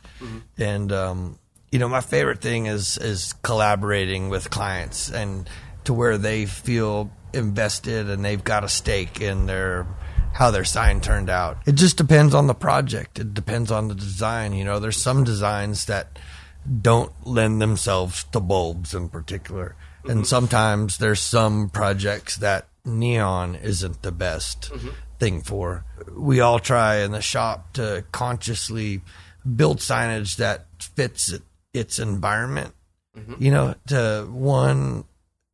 and 0.57 0.91
um, 0.91 1.39
you 1.71 1.79
know, 1.79 1.87
my 1.89 2.01
favorite 2.01 2.41
thing 2.41 2.65
is 2.65 2.97
is 2.97 3.33
collaborating 3.43 4.29
with 4.29 4.49
clients 4.49 5.09
and 5.11 5.49
to 5.85 5.93
where 5.93 6.17
they 6.17 6.45
feel 6.45 7.11
invested 7.33 8.09
and 8.09 8.25
they've 8.25 8.43
got 8.43 8.63
a 8.63 8.69
stake 8.69 9.21
in 9.21 9.45
their 9.45 9.85
how 10.33 10.51
their 10.51 10.63
sign 10.63 11.01
turned 11.01 11.29
out. 11.29 11.57
It 11.65 11.73
just 11.73 11.97
depends 11.97 12.33
on 12.33 12.47
the 12.47 12.53
project. 12.53 13.19
It 13.19 13.33
depends 13.33 13.71
on 13.71 13.87
the 13.87 13.95
design. 13.95 14.53
You 14.53 14.63
know, 14.63 14.79
there's 14.79 15.01
some 15.01 15.23
designs 15.23 15.85
that 15.85 16.19
don't 16.81 17.11
lend 17.25 17.61
themselves 17.61 18.23
to 18.25 18.39
bulbs 18.39 18.93
in 18.93 19.09
particular. 19.09 19.75
And 20.05 20.25
sometimes 20.25 20.97
there's 20.97 21.19
some 21.19 21.69
projects 21.69 22.37
that 22.37 22.67
neon 22.85 23.55
isn't 23.55 24.01
the 24.01 24.11
best 24.11 24.71
thing 25.19 25.41
for. 25.41 25.85
We 26.15 26.39
all 26.39 26.59
try 26.59 26.97
in 26.97 27.11
the 27.11 27.21
shop 27.21 27.73
to 27.73 28.03
consciously 28.11 29.01
build 29.55 29.79
signage 29.79 30.37
that 30.37 30.67
fits 30.79 31.31
it, 31.31 31.41
its 31.73 31.99
environment. 31.99 32.73
You 33.37 33.51
know, 33.51 33.75
to 33.87 34.27
one 34.31 35.03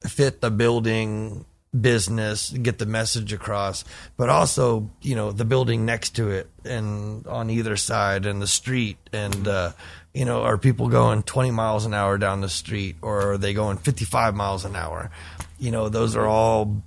fit 0.07 0.41
the 0.41 0.51
building 0.51 1.45
business, 1.79 2.51
get 2.51 2.77
the 2.77 2.85
message 2.85 3.33
across, 3.33 3.83
but 4.17 4.29
also, 4.29 4.91
you 5.01 5.15
know, 5.15 5.31
the 5.31 5.45
building 5.45 5.85
next 5.85 6.11
to 6.17 6.29
it 6.29 6.49
and 6.63 7.25
on 7.27 7.49
either 7.49 7.75
side 7.75 8.25
and 8.25 8.41
the 8.41 8.47
street 8.47 8.97
and 9.11 9.47
uh, 9.47 9.71
you 10.13 10.23
know, 10.23 10.43
are 10.43 10.57
people 10.57 10.87
going 10.87 11.23
20 11.23 11.51
miles 11.51 11.85
an 11.85 11.93
hour 11.93 12.17
down 12.17 12.39
the 12.39 12.49
street 12.49 12.95
or 13.01 13.33
are 13.33 13.37
they 13.37 13.53
going 13.53 13.77
55 13.77 14.33
miles 14.33 14.63
an 14.63 14.75
hour? 14.75 15.11
You 15.59 15.71
know, 15.71 15.89
those 15.89 16.15
are 16.15 16.25
all 16.25 16.81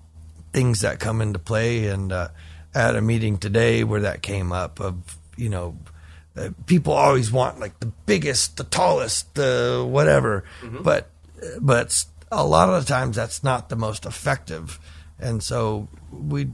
things 0.55 0.81
that 0.81 0.99
come 0.99 1.21
into 1.21 1.39
play 1.39 1.89
and 1.89 2.11
uh, 2.11 2.29
Had 2.79 2.95
a 2.95 3.03
meeting 3.03 3.39
today 3.39 3.83
where 3.83 4.03
that 4.03 4.23
came 4.23 4.53
up 4.53 4.79
of, 4.79 5.19
you 5.37 5.49
know, 5.49 5.77
uh, 6.37 6.51
people 6.67 6.93
always 6.93 7.33
want 7.33 7.59
like 7.59 7.81
the 7.81 7.91
biggest, 8.07 8.57
the 8.57 8.63
tallest, 8.63 9.35
the 9.35 9.85
whatever, 9.85 10.45
but 10.85 11.11
but 11.61 12.05
a 12.31 12.47
lot 12.47 12.69
of 12.69 12.87
the 12.87 12.89
times 12.89 13.17
that's 13.17 13.43
not 13.43 13.69
the 13.69 13.75
most 13.75 14.07
effective, 14.07 14.79
and 15.19 15.43
so 15.43 15.89
we, 16.13 16.51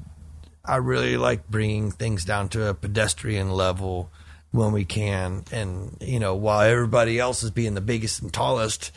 I 0.65 0.77
really 0.77 1.19
like 1.19 1.47
bringing 1.51 1.91
things 1.91 2.25
down 2.25 2.49
to 2.51 2.69
a 2.69 2.75
pedestrian 2.75 3.51
level 3.51 4.11
when 4.51 4.73
we 4.73 4.87
can, 4.87 5.45
and 5.53 5.99
you 6.01 6.21
know 6.21 6.35
while 6.37 6.63
everybody 6.63 7.19
else 7.19 7.43
is 7.43 7.51
being 7.51 7.75
the 7.75 7.83
biggest 7.83 8.23
and 8.23 8.33
tallest, 8.33 8.93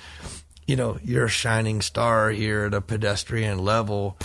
you 0.65 0.78
know 0.78 0.97
you're 1.03 1.25
a 1.25 1.30
shining 1.30 1.82
star 1.82 2.30
here 2.30 2.67
at 2.67 2.73
a 2.73 2.80
pedestrian 2.80 3.59
level, 3.59 4.17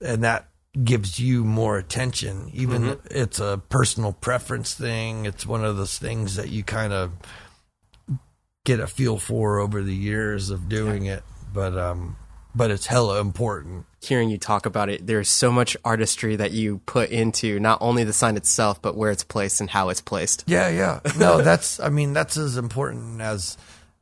and 0.00 0.22
that 0.22 0.46
gives 0.82 1.20
you 1.20 1.44
more 1.44 1.78
attention. 1.78 2.50
Even 2.52 2.98
it's 3.10 3.38
a 3.38 3.60
personal 3.68 4.12
preference 4.12 4.74
thing. 4.74 5.24
It's 5.24 5.46
one 5.46 5.64
of 5.64 5.76
those 5.76 5.98
things 5.98 6.36
that 6.36 6.48
you 6.48 6.64
kind 6.64 6.92
of 6.92 7.12
get 8.64 8.80
a 8.80 8.86
feel 8.86 9.18
for 9.18 9.60
over 9.60 9.82
the 9.82 9.94
years 9.94 10.50
of 10.50 10.68
doing 10.68 11.06
it. 11.06 11.22
But 11.52 11.76
um, 11.78 12.16
but 12.54 12.70
it's 12.70 12.86
hella 12.86 13.20
important. 13.20 13.86
Hearing 14.02 14.30
you 14.30 14.38
talk 14.38 14.66
about 14.66 14.88
it, 14.88 15.06
there's 15.06 15.28
so 15.28 15.52
much 15.52 15.76
artistry 15.84 16.36
that 16.36 16.52
you 16.52 16.78
put 16.86 17.10
into 17.10 17.60
not 17.60 17.78
only 17.80 18.04
the 18.04 18.12
sign 18.12 18.36
itself, 18.36 18.82
but 18.82 18.96
where 18.96 19.10
it's 19.10 19.24
placed 19.24 19.60
and 19.60 19.70
how 19.70 19.88
it's 19.88 20.00
placed. 20.00 20.44
Yeah, 20.46 20.68
yeah. 20.68 21.00
No, 21.16 21.40
that's 21.42 21.78
I 21.78 21.88
mean 21.88 22.12
that's 22.12 22.36
as 22.36 22.56
important 22.56 23.20
as 23.20 23.56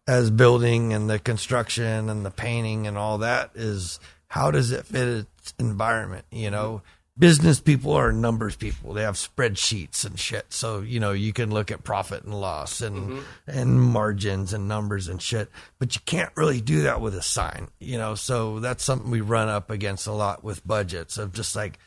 as 0.06 0.30
building 0.30 0.92
and 0.92 1.08
the 1.08 1.18
construction 1.18 2.08
and 2.08 2.24
the 2.24 2.30
painting 2.30 2.86
and 2.86 2.96
all 2.98 3.18
that 3.18 3.50
is 3.54 4.00
how 4.28 4.50
does 4.50 4.72
it 4.72 4.86
fit 4.86 5.26
environment, 5.58 6.24
you 6.30 6.50
know? 6.50 6.82
Business 7.18 7.60
people 7.60 7.92
are 7.92 8.10
numbers 8.10 8.56
people. 8.56 8.94
They 8.94 9.02
have 9.02 9.16
spreadsheets 9.16 10.06
and 10.06 10.18
shit. 10.18 10.46
So, 10.48 10.80
you 10.80 10.98
know, 10.98 11.12
you 11.12 11.34
can 11.34 11.50
look 11.50 11.70
at 11.70 11.84
profit 11.84 12.24
and 12.24 12.32
loss 12.40 12.80
and 12.80 12.96
mm-hmm. 12.96 13.50
and 13.50 13.78
margins 13.78 14.54
and 14.54 14.66
numbers 14.66 15.08
and 15.08 15.20
shit, 15.20 15.50
but 15.78 15.94
you 15.94 16.00
can't 16.06 16.32
really 16.36 16.62
do 16.62 16.82
that 16.82 17.02
with 17.02 17.14
a 17.14 17.20
sign, 17.20 17.68
you 17.80 17.98
know? 17.98 18.14
So 18.14 18.60
that's 18.60 18.82
something 18.82 19.10
we 19.10 19.20
run 19.20 19.48
up 19.48 19.70
against 19.70 20.06
a 20.06 20.12
lot 20.12 20.42
with 20.42 20.66
budgets 20.66 21.18
of 21.18 21.34
just 21.34 21.54
like 21.54 21.78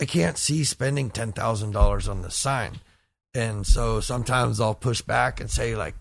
I 0.00 0.04
can't 0.04 0.36
see 0.36 0.64
spending 0.64 1.10
$10,000 1.10 2.08
on 2.10 2.22
the 2.22 2.30
sign. 2.32 2.80
And 3.34 3.64
so 3.64 4.00
sometimes 4.00 4.60
I'll 4.60 4.74
push 4.74 5.00
back 5.00 5.40
and 5.40 5.48
say, 5.48 5.76
like, 5.76 5.94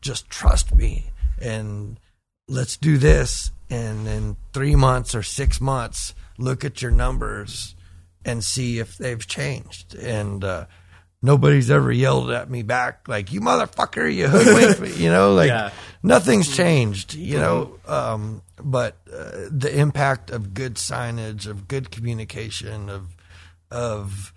just 0.00 0.30
trust 0.30 0.72
me 0.72 1.10
and 1.40 1.98
let's 2.46 2.76
do 2.76 2.96
this. 2.96 3.50
And 3.68 4.06
in 4.06 4.36
three 4.52 4.76
months 4.76 5.16
or 5.16 5.24
six 5.24 5.60
months, 5.60 6.14
look 6.40 6.64
at 6.64 6.82
your 6.82 6.90
numbers 6.90 7.74
and 8.24 8.42
see 8.42 8.78
if 8.78 8.98
they've 8.98 9.26
changed. 9.26 9.94
And 9.94 10.42
uh, 10.44 10.66
nobody's 11.22 11.70
ever 11.70 11.92
yelled 11.92 12.30
at 12.30 12.50
me 12.50 12.62
back, 12.62 13.06
like, 13.08 13.32
you 13.32 13.40
motherfucker, 13.40 14.12
you 14.12 14.26
hoodwinked 14.28 14.80
me, 14.80 14.92
you 14.94 15.10
know, 15.10 15.34
like 15.34 15.48
Yeah. 15.48 15.70
nothing's 16.02 16.54
changed, 16.54 17.14
you 17.14 17.38
know. 17.38 17.78
Um, 17.86 18.42
but 18.62 18.96
uh, 19.12 19.48
the 19.50 19.70
impact 19.74 20.30
of 20.30 20.52
good 20.54 20.74
signage, 20.74 21.46
of 21.46 21.68
good 21.68 21.90
communication, 21.90 22.88
of, 22.90 23.16
of, 23.70 24.32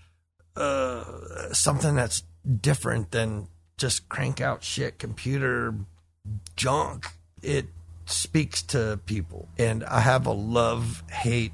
uh, 0.55 1.03
something 1.51 1.95
that's 1.95 2.23
different 2.61 3.11
than 3.11 3.47
just 3.77 4.07
crank 4.07 4.39
out 4.39 4.63
shit 4.63 4.99
computer 4.99 5.73
junk. 6.55 7.07
It 7.41 7.65
speaks 8.05 8.61
to 8.63 8.99
people. 9.05 9.49
And 9.57 9.83
I 9.83 9.99
have 10.01 10.25
a 10.25 10.31
love 10.31 11.03
hate 11.09 11.53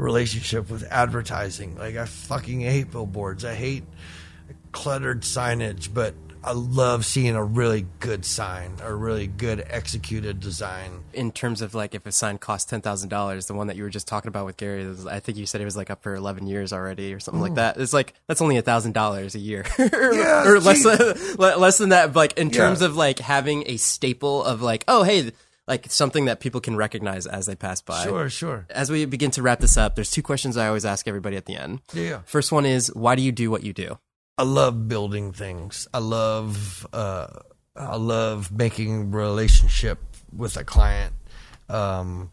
relationship 0.00 0.70
with 0.70 0.84
advertising. 0.90 1.76
Like, 1.76 1.96
I 1.96 2.06
fucking 2.06 2.60
hate 2.60 2.90
billboards. 2.90 3.44
I 3.44 3.54
hate 3.54 3.84
cluttered 4.72 5.22
signage, 5.22 5.92
but 5.92 6.14
I 6.42 6.52
love 6.52 7.04
seeing 7.04 7.36
a 7.36 7.44
really 7.44 7.86
good 7.98 8.24
sign, 8.24 8.76
a 8.82 8.94
really 8.94 9.26
good 9.26 9.62
executed 9.68 10.40
design. 10.40 11.00
In 11.12 11.32
terms 11.32 11.60
of 11.60 11.74
like 11.74 11.94
if 11.94 12.06
a 12.06 12.12
sign 12.12 12.38
costs 12.38 12.70
ten 12.70 12.80
thousand 12.80 13.10
dollars, 13.10 13.46
the 13.46 13.52
one 13.52 13.66
that 13.66 13.76
you 13.76 13.82
were 13.82 13.90
just 13.90 14.08
talking 14.08 14.28
about 14.28 14.46
with 14.46 14.56
Gary, 14.56 14.86
was, 14.86 15.06
I 15.06 15.20
think 15.20 15.36
you 15.36 15.44
said 15.44 15.60
it 15.60 15.66
was 15.66 15.76
like 15.76 15.90
up 15.90 16.02
for 16.02 16.14
eleven 16.14 16.46
years 16.46 16.72
already 16.72 17.12
or 17.12 17.20
something 17.20 17.42
like 17.42 17.50
hmm. 17.50 17.56
that. 17.56 17.76
It's 17.76 17.92
like 17.92 18.14
that's 18.26 18.40
only 18.40 18.56
a 18.56 18.62
thousand 18.62 18.92
dollars 18.92 19.34
a 19.34 19.38
year, 19.38 19.66
Yeah, 19.78 20.46
or 20.46 20.60
less 20.60 20.82
than, 21.36 21.36
less 21.36 21.76
than 21.76 21.90
that. 21.90 22.16
Like 22.16 22.38
in 22.38 22.50
terms 22.50 22.80
Yeah. 22.80 22.86
of 22.86 22.96
like 22.96 23.18
having 23.18 23.64
a 23.66 23.76
staple 23.76 24.42
of 24.42 24.62
like, 24.62 24.84
oh 24.88 25.02
hey, 25.02 25.32
like 25.70 25.86
something 25.88 26.24
that 26.24 26.40
people 26.40 26.60
can 26.60 26.74
recognize 26.74 27.28
as 27.28 27.46
they 27.46 27.54
pass 27.54 27.80
by. 27.80 28.02
Sure, 28.02 28.28
sure. 28.28 28.66
As 28.70 28.90
we 28.90 29.04
begin 29.04 29.30
to 29.32 29.42
wrap 29.42 29.60
this 29.60 29.76
up, 29.76 29.94
there's 29.94 30.10
two 30.10 30.22
questions 30.22 30.56
I 30.56 30.66
always 30.66 30.84
ask 30.84 31.06
everybody 31.06 31.36
at 31.36 31.46
the 31.46 31.54
end. 31.54 31.80
Yeah. 31.94 32.22
First 32.26 32.50
one 32.50 32.66
is, 32.66 32.92
why 32.92 33.14
do 33.14 33.22
you 33.22 33.30
do 33.30 33.52
what 33.52 33.62
you 33.62 33.72
do? 33.72 33.96
I 34.36 34.42
love 34.42 34.88
building 34.88 35.32
things. 35.32 35.86
I 35.94 35.98
love 35.98 36.86
uh, 36.92 37.28
I 37.76 37.96
love 37.96 38.50
making 38.50 39.12
relationship 39.12 40.00
with 40.36 40.56
a 40.56 40.64
client. 40.64 41.14
Um, 41.68 42.30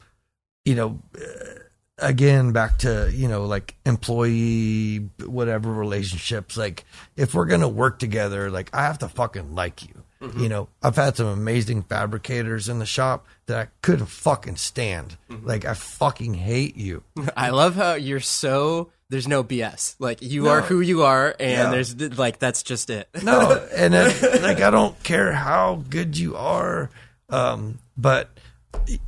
you 0.66 0.74
know, 0.74 1.00
uh, 1.16 1.60
again 2.00 2.54
back 2.54 2.78
to 2.80 3.12
you 3.14 3.28
know 3.28 3.46
like 3.46 3.76
employee 3.86 5.10
whatever 5.26 5.72
relationships. 5.72 6.58
Like 6.58 6.86
if 7.16 7.34
we're 7.34 7.46
gonna 7.46 7.68
work 7.68 8.00
together, 8.00 8.50
like 8.50 8.70
I 8.74 8.84
have 8.84 9.00
to 9.00 9.10
fucking 9.10 9.54
like 9.54 9.84
you. 9.84 10.04
Mm-hmm. 10.22 10.39
You 10.39 10.49
know, 10.49 10.68
I've 10.82 10.95
had 10.95 11.15
some 11.18 11.28
amazing 11.28 11.84
fabricators 11.84 12.70
in 12.70 12.80
the 12.80 12.86
shop 12.86 13.26
that 13.45 13.57
I 13.57 13.68
couldn't 13.82 14.07
fucking 14.07 14.55
stand. 14.55 15.18
Mm-hmm. 15.30 15.47
Like 15.47 15.65
I 15.65 15.74
fucking 15.74 16.34
hate 16.34 16.76
you. 16.76 17.03
I 17.38 17.49
love 17.49 17.76
how 17.76 17.93
you're 17.93 18.20
so 18.20 18.89
there's 19.09 19.28
no 19.28 19.43
BS. 19.43 19.95
Like 19.99 20.22
you 20.22 20.47
are 20.49 20.61
who 20.61 20.82
you 20.82 21.03
are, 21.03 21.36
and 21.39 21.51
Yeah. 21.51 21.70
there's 21.72 22.18
like 22.18 22.39
that's 22.39 22.63
just 22.63 22.89
it. 22.89 23.07
No, 23.24 23.51
and 23.76 23.93
it, 23.95 24.41
like 24.41 24.59
I 24.61 24.70
don't 24.70 25.01
care 25.03 25.32
how 25.32 25.84
good 25.89 26.18
you 26.18 26.36
are, 26.36 26.89
um, 27.30 27.80
but 27.95 28.30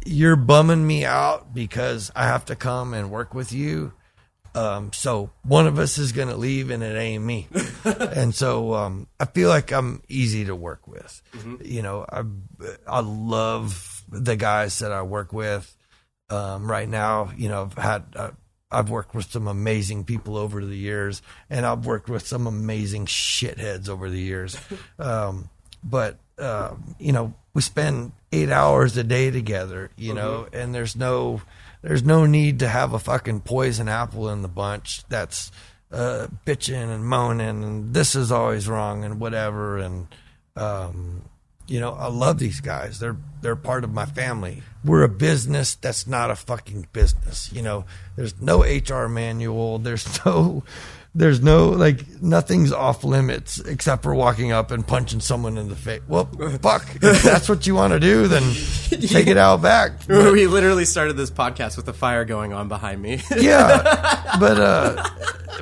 you're 0.05 0.35
bumming 0.35 0.85
me 0.85 1.05
out 1.05 1.53
because 1.53 2.11
I 2.15 2.25
have 2.25 2.45
to 2.45 2.55
come 2.55 2.93
and 2.93 3.11
work 3.11 3.33
with 3.33 3.51
you. 3.51 3.93
Um, 4.55 4.91
so 4.93 5.29
one 5.43 5.67
of 5.67 5.79
us 5.79 5.97
is 5.97 6.11
gonna 6.11 6.35
leave, 6.35 6.69
and 6.69 6.83
it 6.83 6.97
ain't 6.97 7.23
me. 7.23 7.47
and 7.85 8.33
so 8.33 8.73
um, 8.73 9.07
I 9.19 9.25
feel 9.25 9.49
like 9.49 9.71
I'm 9.71 10.01
easy 10.07 10.45
to 10.45 10.55
work 10.55 10.87
with. 10.87 11.21
You 11.63 11.81
know, 11.81 12.05
I 12.09 12.23
I 12.87 12.99
love 13.01 14.03
the 14.09 14.35
guys 14.35 14.79
that 14.79 14.91
I 14.91 15.01
work 15.03 15.33
with. 15.33 15.75
Um, 16.31 16.69
right 16.69 16.87
now, 16.87 17.31
you 17.37 17.49
know, 17.49 17.63
I've 17.63 17.77
had. 17.77 18.03
Uh, 18.15 18.31
I've 18.71 18.91
worked 18.91 19.15
with 19.15 19.31
some 19.31 19.47
amazing 19.47 20.03
people 20.03 20.37
over 20.37 20.63
the 20.63 20.77
years, 20.77 21.23
and 21.49 21.65
I've 21.65 21.87
worked 21.87 22.07
with 22.07 22.27
some 22.27 22.45
amazing 22.45 23.07
shitheads 23.07 23.89
over 23.89 24.09
the 24.09 24.21
years. 24.21 24.57
Um, 24.99 25.49
but 25.83 26.19
uh, 26.37 26.75
you 26.99 27.13
know, 27.13 27.33
we 27.53 27.61
spend 27.61 28.11
eight 28.31 28.49
hours 28.49 28.97
a 28.97 29.03
day 29.03 29.31
together, 29.31 29.91
you 29.97 30.13
know, 30.13 30.47
and 30.53 30.75
there's 30.75 30.95
no 30.95 31.41
there's 31.81 32.03
no 32.03 32.25
need 32.25 32.59
to 32.59 32.67
have 32.67 32.93
a 32.93 32.99
fucking 32.99 33.41
poison 33.41 33.87
apple 33.87 34.29
in 34.29 34.41
the 34.41 34.47
bunch 34.47 35.03
that's 35.09 35.51
uh, 35.91 36.27
bitching 36.45 36.93
and 36.93 37.05
moaning 37.05 37.63
and 37.63 37.93
this 37.93 38.15
is 38.15 38.31
always 38.31 38.67
wrong 38.67 39.03
and 39.03 39.19
whatever 39.19 39.77
and 39.77 40.07
um, 40.55 41.23
you 41.69 41.79
know, 41.79 41.91
I 41.91 42.07
love 42.07 42.39
these 42.39 42.61
guys. 42.61 42.99
They're 42.99 43.17
they're 43.41 43.55
part 43.55 43.83
of 43.83 43.93
my 43.93 44.05
family. 44.05 44.63
We're 44.83 45.03
a 45.03 45.09
business 45.09 45.75
that's 45.75 46.07
not 46.07 46.31
a 46.31 46.35
fucking 46.35 46.87
business. 46.91 47.51
You 47.53 47.61
know, 47.61 47.85
there's 48.15 48.41
no 48.41 48.63
HR 48.63 49.07
manual. 49.07 49.77
There's 49.77 50.19
no 50.25 50.63
there's 51.15 51.41
no 51.41 51.69
like 51.69 52.21
nothing's 52.21 52.71
off 52.71 53.03
limits 53.03 53.59
except 53.59 54.03
for 54.03 54.13
walking 54.13 54.51
up 54.51 54.71
and 54.71 54.85
punching 54.85 55.19
someone 55.19 55.57
in 55.57 55.67
the 55.67 55.75
face. 55.75 56.01
Well, 56.07 56.25
fuck. 56.61 56.85
If 57.01 57.23
that's 57.23 57.49
what 57.49 57.65
you 57.65 57.75
want 57.75 57.93
to 57.93 57.99
do, 57.99 58.27
then 58.27 58.43
take 59.07 59.27
it 59.27 59.37
out 59.37 59.61
back. 59.61 59.91
But- 60.07 60.33
we 60.33 60.47
literally 60.47 60.85
started 60.85 61.13
this 61.17 61.31
podcast 61.31 61.77
with 61.77 61.87
a 61.87 61.93
fire 61.93 62.25
going 62.25 62.53
on 62.53 62.67
behind 62.67 63.01
me. 63.01 63.21
yeah, 63.37 64.37
but 64.39 64.59
uh, 64.59 65.03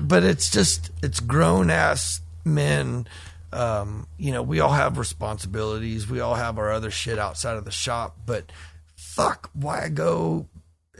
but 0.01 0.23
it's 0.23 0.49
just 0.51 0.91
it's 1.01 1.19
grown 1.19 1.69
ass 1.69 2.21
men. 2.43 3.07
Um, 3.53 4.07
you 4.17 4.33
know, 4.33 4.43
we 4.43 4.59
all 4.59 4.73
have 4.73 4.97
responsibilities. 4.97 6.09
We 6.09 6.19
all 6.19 6.35
have 6.35 6.57
our 6.57 6.71
other 6.71 6.91
shit 6.91 7.17
outside 7.17 7.55
of 7.55 7.63
the 7.63 7.71
shop. 7.71 8.17
But 8.25 8.51
fuck, 8.95 9.49
why 9.53 9.87
go 9.87 10.47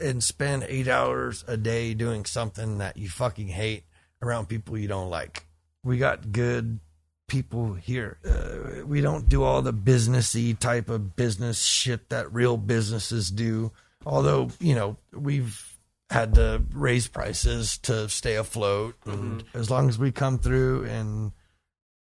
and 0.00 0.22
spend 0.24 0.64
eight 0.68 0.88
hours 0.88 1.44
a 1.46 1.56
day 1.56 1.92
doing 1.92 2.24
something 2.24 2.78
that 2.78 2.96
you 2.96 3.08
fucking 3.08 3.48
hate 3.48 3.84
around 4.22 4.48
people 4.48 4.76
you 4.78 4.88
don't 4.88 5.10
like? 5.10 5.46
We 5.84 5.98
got 5.98 6.32
good 6.32 6.80
people 7.28 7.74
here. 7.74 8.18
Uh, 8.26 8.84
we 8.86 9.00
don't 9.00 9.28
do 9.28 9.44
all 9.44 9.62
the 9.62 9.72
businessy 9.72 10.58
type 10.58 10.88
of 10.88 11.14
business 11.14 11.62
shit 11.62 12.08
that 12.08 12.32
real 12.32 12.56
businesses 12.56 13.30
do. 13.30 13.70
Although, 14.04 14.48
you 14.58 14.74
know, 14.74 14.96
we've 15.12 15.76
had 16.10 16.34
to 16.34 16.62
raise 16.72 17.06
prices 17.06 17.78
to 17.78 18.08
stay 18.08 18.36
afloat. 18.36 18.96
And 19.04 19.44
as 19.54 19.70
long 19.70 19.88
as 19.88 19.98
we 19.98 20.10
come 20.10 20.38
through 20.38 20.84
and 20.84 21.32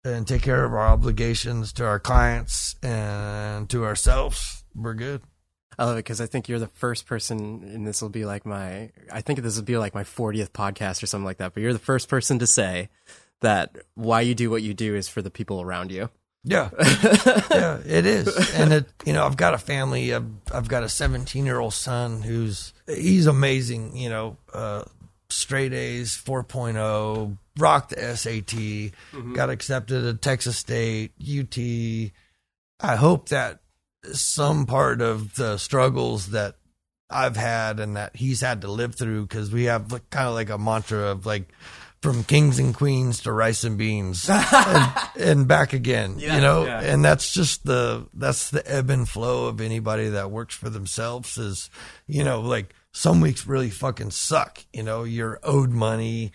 and 0.03 0.27
take 0.27 0.41
care 0.41 0.65
of 0.65 0.73
our 0.73 0.89
obligations 0.89 1.75
to 1.75 1.85
our 1.85 2.01
clients 2.01 2.75
and 2.83 3.69
to 3.69 3.85
ourselves, 3.85 4.65
we're 4.75 4.95
good. 4.95 5.23
I 5.81 5.85
love 5.85 5.97
it 5.97 6.01
because 6.01 6.21
I 6.21 6.27
think 6.27 6.47
you're 6.47 6.59
the 6.59 6.67
first 6.67 7.07
person, 7.07 7.63
and 7.65 7.87
this 7.87 8.03
will 8.03 8.11
be 8.11 8.27
like 8.27 8.45
my, 8.45 8.91
I 9.11 9.23
think 9.23 9.41
this 9.41 9.57
will 9.57 9.65
be 9.65 9.79
like 9.79 9.95
my 9.95 10.05
40th 10.05 10.51
podcast 10.51 11.03
or 11.03 11.07
something 11.07 11.25
like 11.25 11.39
that. 11.39 11.55
But 11.55 11.63
you're 11.63 11.73
the 11.73 11.79
first 11.79 12.11
person 12.11 12.39
to 12.41 12.47
say 12.47 12.91
that 13.41 13.79
why 13.95 14.21
you 14.21 14.35
do 14.35 14.51
what 14.51 14.63
you 14.63 14.75
do 14.75 14.95
is 14.95 15.09
for 15.09 15.23
the 15.23 15.31
people 15.31 15.63
around 15.63 15.91
you. 15.91 16.11
Yeah, 16.45 16.69
yeah, 17.51 17.79
it 17.87 18.05
is, 18.05 18.55
and 18.55 18.75
it. 18.75 18.87
You 19.07 19.15
know, 19.15 19.25
I've 19.25 19.39
got 19.39 19.55
a 19.55 19.59
family. 19.59 20.15
I've, 20.15 20.27
I've 20.53 20.69
got 20.69 20.83
a 20.83 20.89
17 20.89 21.47
year 21.47 21.59
old 21.59 21.73
son 21.73 22.21
who's 22.21 22.75
he's 22.87 23.27
amazing. 23.27 23.97
You 23.97 24.11
know, 24.11 24.37
uh, 24.53 24.85
straight 25.31 25.73
A's, 25.73 26.11
4.0, 26.17 27.37
rocked 27.59 27.91
the 27.91 28.17
SAT, 28.17 29.35
got 29.35 29.49
accepted 29.49 30.05
at 30.05 30.21
Texas 30.21 30.59
State, 30.59 31.13
UT. 31.21 31.59
I 32.83 32.97
hope 32.97 33.31
that 33.31 33.61
some 34.13 34.67
part 34.67 35.01
of 35.01 35.35
the 35.35 35.57
struggles 35.59 36.29
that 36.29 36.57
I've 37.11 37.37
had 37.37 37.81
and 37.81 37.97
that 37.97 38.17
he's 38.17 38.41
had 38.41 38.61
to 38.63 38.71
live 38.71 38.95
through 38.95 39.23
because 39.27 39.51
we 39.53 39.65
have 39.65 39.93
like, 39.93 40.09
kind 40.11 40.29
of 40.29 40.35
like 40.35 40.51
a 40.51 40.59
mantra 40.59 41.09
of 41.09 41.27
like 41.27 41.53
from 42.03 42.25
kings 42.25 42.59
and 42.59 42.75
queens 42.75 43.21
to 43.23 43.33
rice 43.33 43.63
and 43.65 43.77
beans 43.77 44.27
and, 44.33 44.93
and 45.19 45.49
back 45.49 45.73
again, 45.75 46.17
Yeah, 46.19 46.37
you 46.37 46.41
know, 46.41 46.65
yeah. 46.65 46.81
and 46.81 47.05
that's 47.05 47.33
just 47.33 47.67
the 47.67 48.07
that's 48.15 48.51
the 48.51 48.63
ebb 48.71 48.89
and 48.91 49.07
flow 49.09 49.47
of 49.49 49.61
anybody 49.61 50.09
that 50.11 50.31
works 50.31 50.55
for 50.55 50.71
themselves 50.71 51.37
is, 51.37 51.69
you 52.07 52.25
know, 52.25 52.41
like 52.41 52.75
some 52.93 53.21
weeks 53.21 53.47
really 53.47 53.71
fucking 53.71 54.13
suck, 54.13 54.65
you 54.73 54.83
know, 54.83 55.05
you're 55.05 55.39
owed 55.43 55.71
money, 55.71 56.33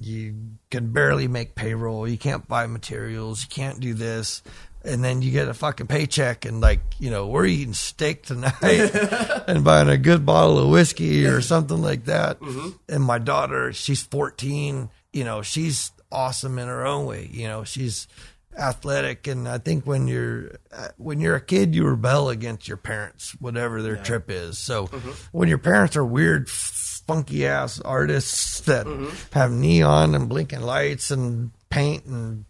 you 0.00 0.34
can 0.70 0.90
barely 0.92 1.28
make 1.28 1.54
payroll, 1.54 2.08
you 2.08 2.16
can't 2.16 2.48
buy 2.48 2.66
materials, 2.66 3.42
you 3.42 3.48
can't 3.48 3.80
do 3.80 3.94
this. 3.94 4.42
And 4.84 5.02
then 5.02 5.22
you 5.22 5.30
get 5.30 5.48
a 5.48 5.54
fucking 5.54 5.86
paycheck, 5.86 6.44
and 6.44 6.60
like 6.60 6.80
you 6.98 7.10
know, 7.10 7.26
we're 7.26 7.46
eating 7.46 7.72
steak 7.72 8.22
tonight 8.22 8.62
and 9.48 9.64
buying 9.64 9.88
a 9.88 9.96
good 9.96 10.26
bottle 10.26 10.58
of 10.58 10.68
whiskey 10.68 11.24
or 11.24 11.40
something 11.40 11.80
like 11.80 12.04
that. 12.04 12.38
Mm-hmm. 12.40 12.68
And 12.90 13.02
my 13.02 13.18
daughter, 13.18 13.72
she's 13.72 14.02
14. 14.02 14.90
You 15.12 15.24
know, 15.24 15.40
she's 15.40 15.92
awesome 16.12 16.58
in 16.58 16.68
her 16.68 16.86
own 16.86 17.06
way. 17.06 17.30
You 17.32 17.48
know, 17.48 17.64
she's 17.64 18.08
athletic, 18.56 19.26
and 19.26 19.48
I 19.48 19.58
think 19.58 19.86
when 19.86 20.06
you're 20.06 20.52
uh, 20.72 20.88
when 20.96 21.20
you're 21.20 21.36
a 21.36 21.40
kid, 21.40 21.74
you 21.74 21.86
rebel 21.86 22.28
against 22.28 22.68
your 22.68 22.76
parents, 22.76 23.34
whatever 23.40 23.82
their 23.82 23.96
trip 23.96 24.30
is. 24.30 24.58
So 24.58 24.86
mm-hmm. 24.86 25.10
when 25.32 25.48
your 25.48 25.58
parents 25.58 25.96
are 25.96 26.04
weird, 26.04 26.48
funky 26.48 27.46
ass 27.46 27.80
artists 27.80 28.60
that 28.62 28.86
mm-hmm. 28.86 29.14
have 29.32 29.50
neon 29.50 30.14
and 30.14 30.28
blinking 30.28 30.62
lights 30.62 31.10
and 31.10 31.50
paint 31.68 32.04
and 32.04 32.44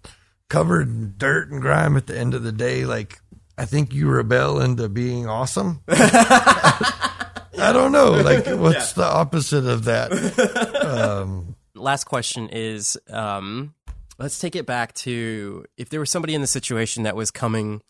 covered 0.55 0.89
in 0.89 1.15
dirt 1.19 1.51
and 1.51 1.61
grime 1.61 1.97
at 1.97 2.07
the 2.07 2.19
end 2.19 2.35
of 2.35 2.43
the 2.43 2.53
day, 2.53 2.85
like 2.85 3.21
I 3.59 3.65
think 3.65 3.93
you 3.93 4.09
rebel 4.09 4.61
into 4.61 4.89
being 4.89 5.27
awesome. 5.27 5.83
I 5.89 7.71
don't 7.73 7.93
know. 7.93 8.11
Like, 8.13 8.47
what's 8.47 8.93
the 8.93 9.05
opposite 9.05 9.65
of 9.67 9.85
that? 9.85 10.13
Um, 10.85 11.57
last 11.75 12.05
question 12.05 12.49
is 12.51 12.99
um, 13.11 13.75
let's 14.19 14.39
take 14.39 14.57
it 14.57 14.67
back 14.67 14.93
to 14.95 15.65
if 15.77 15.89
there 15.89 16.01
was 16.01 16.11
somebody 16.11 16.35
in 16.35 16.41
the 16.41 16.47
situation 16.47 17.05
that 17.05 17.17
was 17.17 17.31
coming 17.31 17.83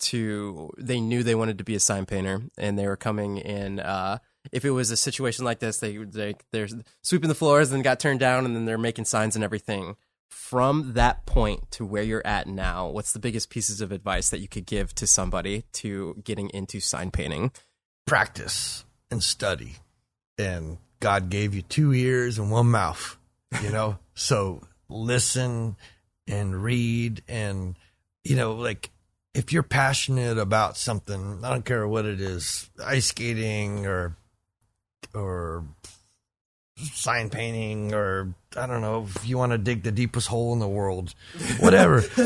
to 0.00 0.70
they 0.78 1.00
knew 1.00 1.22
they 1.22 1.34
wanted 1.34 1.58
to 1.58 1.64
be 1.64 1.74
a 1.74 1.80
sign 1.80 2.06
painter 2.06 2.42
and 2.56 2.78
they 2.78 2.86
were 2.86 2.96
coming 2.96 3.36
in 3.36 3.78
uh, 3.80 4.18
if 4.50 4.64
it 4.64 4.70
was 4.70 4.90
a 4.90 4.96
situation 4.96 5.44
like 5.44 5.58
this 5.58 5.78
they, 5.78 5.96
they 5.98 6.34
they're 6.52 6.68
sweeping 7.02 7.28
the 7.28 7.34
floors 7.34 7.70
and 7.70 7.84
got 7.84 8.00
turned 8.00 8.18
down 8.18 8.46
and 8.46 8.56
then 8.56 8.64
they're 8.64 8.78
making 8.78 9.04
signs 9.04 9.34
and 9.34 9.44
everything 9.44 9.96
from 10.30 10.94
that 10.94 11.26
point 11.26 11.70
to 11.70 11.84
where 11.84 12.02
you're 12.02 12.26
at 12.26 12.46
now 12.46 12.88
what's 12.88 13.12
the 13.12 13.18
biggest 13.18 13.50
pieces 13.50 13.80
of 13.80 13.92
advice 13.92 14.30
that 14.30 14.40
you 14.40 14.48
could 14.48 14.64
give 14.64 14.94
to 14.94 15.06
somebody 15.06 15.64
to 15.72 16.20
getting 16.24 16.48
into 16.50 16.80
sign 16.80 17.10
painting 17.10 17.52
practice 18.10 18.84
and 19.10 19.22
study. 19.22 19.76
And 20.36 20.78
God 20.98 21.30
gave 21.30 21.54
you 21.54 21.62
two 21.62 21.92
ears 21.92 22.38
and 22.38 22.50
one 22.50 22.66
mouth, 22.66 23.16
you 23.62 23.70
know? 23.70 23.98
so 24.14 24.62
listen 24.88 25.76
and 26.26 26.60
read 26.60 27.22
and, 27.28 27.76
you 28.24 28.34
know, 28.34 28.54
like 28.54 28.90
if 29.32 29.52
you're 29.52 29.62
passionate 29.62 30.38
about 30.38 30.76
something, 30.76 31.44
I 31.44 31.50
don't 31.50 31.64
care 31.64 31.86
what 31.86 32.04
it 32.04 32.20
is, 32.20 32.68
ice 32.84 33.06
skating 33.06 33.86
or, 33.86 34.16
or 35.14 35.64
sign 36.94 37.30
painting 37.30 37.94
or 37.94 38.34
I 38.56 38.66
don't 38.66 38.80
know 38.80 39.06
if 39.08 39.26
you 39.28 39.38
want 39.38 39.52
to 39.52 39.58
dig 39.58 39.82
the 39.82 39.92
deepest 39.92 40.28
hole 40.28 40.52
in 40.52 40.58
the 40.58 40.68
world, 40.68 41.14
whatever. 41.60 42.02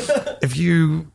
if 0.42 0.56
you 0.56 1.12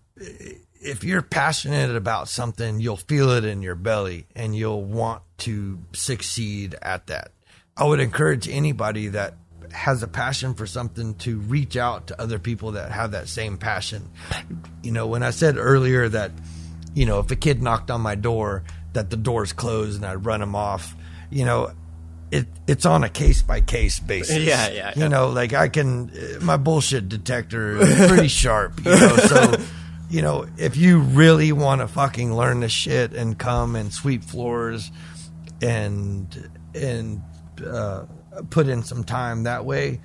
if 0.82 1.04
you're 1.04 1.22
passionate 1.22 1.96
about 1.96 2.30
something, 2.30 2.80
you'll 2.80 2.98
feel 2.98 3.32
it 3.32 3.44
in 3.44 3.62
your 3.62 3.76
belly 3.76 4.28
and 4.36 4.56
you'll 4.56 4.84
want 4.84 5.24
to 5.40 5.80
succeed 5.94 6.76
at 6.82 7.08
that. 7.08 7.32
I 7.76 7.86
would 7.86 8.00
encourage 8.00 8.48
anybody 8.48 9.08
that 9.10 9.36
has 9.72 10.04
a 10.04 10.08
passion 10.08 10.54
for 10.54 10.66
something 10.66 11.16
to 11.16 11.40
reach 11.40 11.78
out 11.78 12.08
to 12.08 12.22
other 12.22 12.40
people 12.40 12.72
that 12.72 12.92
have 12.92 13.12
that 13.12 13.28
same 13.28 13.58
passion. 13.58 14.10
You 14.82 14.92
know, 14.92 15.08
when 15.08 15.24
I 15.24 15.30
said 15.30 15.58
earlier 15.58 16.10
that, 16.10 16.32
you 16.94 17.06
know, 17.06 17.20
if 17.20 17.30
a 17.32 17.36
kid 17.36 17.62
knocked 17.62 17.92
on 17.92 18.02
my 18.02 18.16
door, 18.16 18.64
that 18.94 19.10
the 19.10 19.18
door's 19.18 19.54
closed 19.54 19.98
and 19.98 20.06
I'd 20.06 20.26
run 20.26 20.42
him 20.42 20.56
off, 20.56 20.96
you 21.30 21.46
know, 21.46 21.72
it 22.32 22.48
it's 22.68 22.86
on 22.86 23.04
a 23.04 23.10
case 23.10 23.42
by 23.42 23.62
case 23.62 24.00
basis. 24.00 24.38
Yeah, 24.46 24.70
yeah, 24.70 24.94
You 24.96 25.10
know, 25.10 25.30
like 25.30 25.54
I 25.54 25.68
can, 25.70 26.12
my 26.42 26.58
bullshit 26.58 27.10
detector 27.10 27.78
is 27.78 28.08
pretty 28.08 28.28
sharp. 28.42 28.80
You 28.86 28.92
know, 28.92 29.16
so 29.18 29.56
you 30.10 30.22
know, 30.22 30.48
if 30.58 30.76
you 30.76 31.00
really 31.00 31.52
want 31.52 31.82
to 31.82 31.88
fucking 31.88 32.34
learn 32.36 32.62
the 32.62 32.70
shit 32.70 33.14
and 33.14 33.38
come 33.38 33.76
and 33.76 33.94
sweep 33.94 34.24
floors 34.24 34.92
and 35.62 36.50
and 36.74 37.22
uh, 37.66 38.06
put 38.50 38.68
in 38.68 38.84
some 38.84 39.04
time 39.04 39.44
that 39.44 39.66
way, 39.66 40.02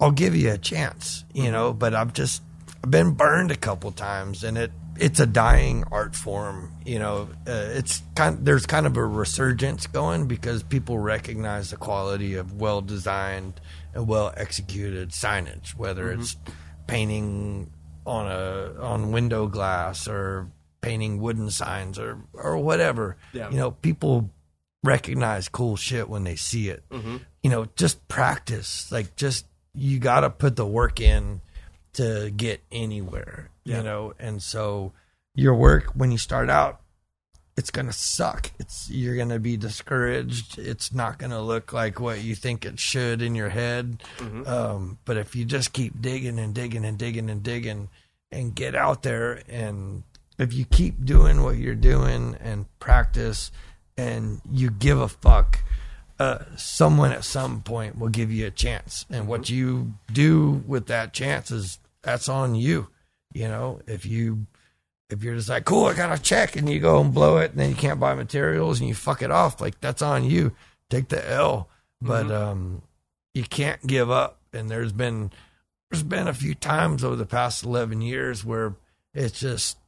I'll 0.00 0.12
give 0.12 0.34
you 0.34 0.52
a 0.52 0.58
chance, 0.58 1.24
you 1.34 1.50
know. 1.50 1.72
But 1.72 1.94
I've 1.94 2.12
just 2.12 2.42
I've 2.82 2.90
been 2.90 3.12
burned 3.12 3.50
a 3.50 3.56
couple 3.56 3.90
times, 3.92 4.44
and 4.44 4.56
it 4.56 4.72
it's 4.98 5.20
a 5.20 5.26
dying 5.26 5.84
art 5.90 6.14
form. 6.14 6.72
You 6.84 6.98
know, 6.98 7.28
uh, 7.46 7.68
it's 7.72 8.02
kind 8.14 8.44
there's 8.44 8.66
kind 8.66 8.86
of 8.86 8.96
a 8.96 9.04
resurgence 9.04 9.86
going 9.86 10.26
because 10.26 10.62
people 10.62 10.98
recognize 10.98 11.70
the 11.70 11.76
quality 11.76 12.34
of 12.34 12.60
well 12.60 12.80
designed 12.80 13.60
and 13.94 14.06
well 14.06 14.32
executed 14.36 15.10
signage, 15.10 15.70
whether 15.70 16.10
it's 16.10 16.36
painting 16.86 17.72
on 18.06 18.26
a 18.26 18.74
on 18.80 19.12
window 19.12 19.46
glass 19.46 20.08
or 20.08 20.50
painting 20.80 21.20
wooden 21.20 21.50
signs 21.50 21.98
or 21.98 22.18
or 22.32 22.58
whatever. 22.58 23.16
Yeah. 23.32 23.50
You 23.50 23.56
know, 23.56 23.70
people 23.70 24.30
recognize 24.84 25.48
cool 25.48 25.76
shit 25.76 26.08
when 26.08 26.24
they 26.24 26.36
see 26.36 26.68
it. 26.68 26.84
You 27.42 27.50
know, 27.50 27.68
just 27.76 28.06
practice. 28.08 28.90
Like 28.90 29.16
just 29.16 29.46
you 29.74 29.98
got 29.98 30.20
to 30.20 30.30
put 30.30 30.56
the 30.56 30.66
work 30.66 31.00
in 31.00 31.40
to 31.94 32.30
get 32.30 32.62
anywhere, 32.70 33.50
Yeah. 33.68 33.78
you 33.78 33.82
know. 33.84 34.14
And 34.18 34.42
so 34.42 34.92
your 35.34 35.54
work 35.54 35.92
when 35.94 36.10
you 36.10 36.18
start 36.18 36.50
out 36.50 36.80
it's 37.58 37.72
going 37.72 37.86
to 37.86 37.92
suck. 37.92 38.52
It's 38.60 38.88
you're 38.88 39.16
going 39.16 39.30
to 39.30 39.40
be 39.40 39.56
discouraged. 39.56 40.60
It's 40.60 40.94
not 40.94 41.18
going 41.18 41.32
to 41.32 41.40
look 41.40 41.72
like 41.72 41.98
what 41.98 42.22
you 42.22 42.36
think 42.36 42.64
it 42.64 42.78
should 42.78 43.20
in 43.20 43.34
your 43.34 43.48
head. 43.48 44.00
Um, 44.46 44.98
but 45.04 45.16
if 45.16 45.34
you 45.34 45.44
just 45.44 45.72
keep 45.72 46.00
digging 46.00 46.38
and 46.38 46.54
digging 46.54 46.84
and 46.84 46.96
digging 46.96 47.28
and 47.28 47.42
digging 47.42 47.88
and 48.30 48.54
get 48.54 48.76
out 48.76 49.02
there 49.02 49.42
and 49.48 50.04
if 50.38 50.54
you 50.54 50.64
keep 50.64 51.04
doing 51.04 51.42
what 51.42 51.56
you're 51.56 51.74
doing 51.74 52.36
and 52.40 52.66
practice 52.78 53.50
and 53.96 54.40
you 54.48 54.70
give 54.70 55.00
a 55.00 55.08
fuck, 55.08 55.64
uh, 56.20 56.38
someone 56.56 57.10
at 57.10 57.24
some 57.24 57.62
point 57.62 57.98
will 57.98 58.08
give 58.08 58.30
you 58.30 58.46
a 58.46 58.52
chance. 58.52 59.04
And 59.10 59.26
what 59.26 59.50
you 59.50 59.94
do 60.12 60.62
with 60.64 60.86
that 60.86 61.12
chance 61.12 61.50
is 61.50 61.80
that's 62.02 62.28
on 62.28 62.54
you. 62.54 62.86
You 63.32 63.48
know, 63.48 63.80
if 63.86 64.06
you 64.06 64.46
if 65.10 65.22
you're 65.22 65.36
just 65.36 65.48
like, 65.48 65.64
cool, 65.64 65.86
I 65.86 65.94
got 65.94 66.16
a 66.16 66.20
check, 66.20 66.56
and 66.56 66.68
you 66.68 66.80
go 66.80 67.00
and 67.00 67.14
blow 67.14 67.38
it, 67.38 67.52
and 67.52 67.60
then 67.60 67.70
you 67.70 67.76
can't 67.76 68.00
buy 68.00 68.14
materials 68.14 68.80
and 68.80 68.88
you 68.88 68.94
fuck 68.94 69.22
it 69.22 69.30
off, 69.30 69.60
like 69.60 69.80
that's 69.80 70.02
on 70.02 70.24
you. 70.24 70.52
Take 70.90 71.08
the 71.08 71.30
L, 71.30 71.68
but 72.00 72.30
um, 72.30 72.82
you 73.34 73.44
can't 73.44 73.86
give 73.86 74.10
up. 74.10 74.38
And 74.52 74.70
there's 74.70 74.92
been 74.92 75.30
there's 75.90 76.02
been 76.02 76.28
a 76.28 76.34
few 76.34 76.54
times 76.54 77.04
over 77.04 77.16
the 77.16 77.26
past 77.26 77.64
eleven 77.64 78.00
years 78.00 78.44
where 78.44 78.74
it's 79.14 79.40
just 79.40 79.78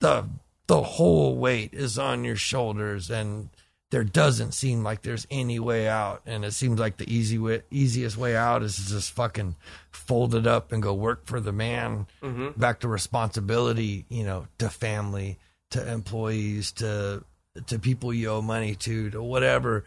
the 0.00 0.26
the 0.66 0.82
whole 0.82 1.36
weight 1.36 1.72
is 1.72 1.98
on 1.98 2.24
your 2.24 2.36
shoulders, 2.36 3.10
and 3.10 3.48
there 3.94 4.02
doesn't 4.02 4.50
seem 4.50 4.82
like 4.82 5.02
there's 5.02 5.24
any 5.30 5.60
way 5.60 5.86
out. 5.86 6.20
And 6.26 6.44
it 6.44 6.50
seems 6.50 6.80
like 6.80 6.96
the 6.96 7.08
easy 7.08 7.38
way, 7.38 7.62
easiest 7.70 8.16
way 8.16 8.34
out 8.34 8.64
is 8.64 8.74
to 8.74 8.88
just 8.88 9.12
fucking 9.12 9.54
fold 9.92 10.34
it 10.34 10.48
up 10.48 10.72
and 10.72 10.82
go 10.82 10.92
work 10.92 11.26
for 11.26 11.38
the 11.38 11.52
man. 11.52 12.08
Mm-hmm. 12.20 12.58
Back 12.60 12.80
to 12.80 12.88
responsibility, 12.88 14.04
you 14.08 14.24
know, 14.24 14.48
to 14.58 14.68
family, 14.68 15.38
to 15.70 15.88
employees, 15.88 16.72
to 16.72 17.22
to 17.68 17.78
people 17.78 18.12
you 18.12 18.30
owe 18.30 18.42
money 18.42 18.74
to, 18.74 19.10
to 19.10 19.22
whatever. 19.22 19.84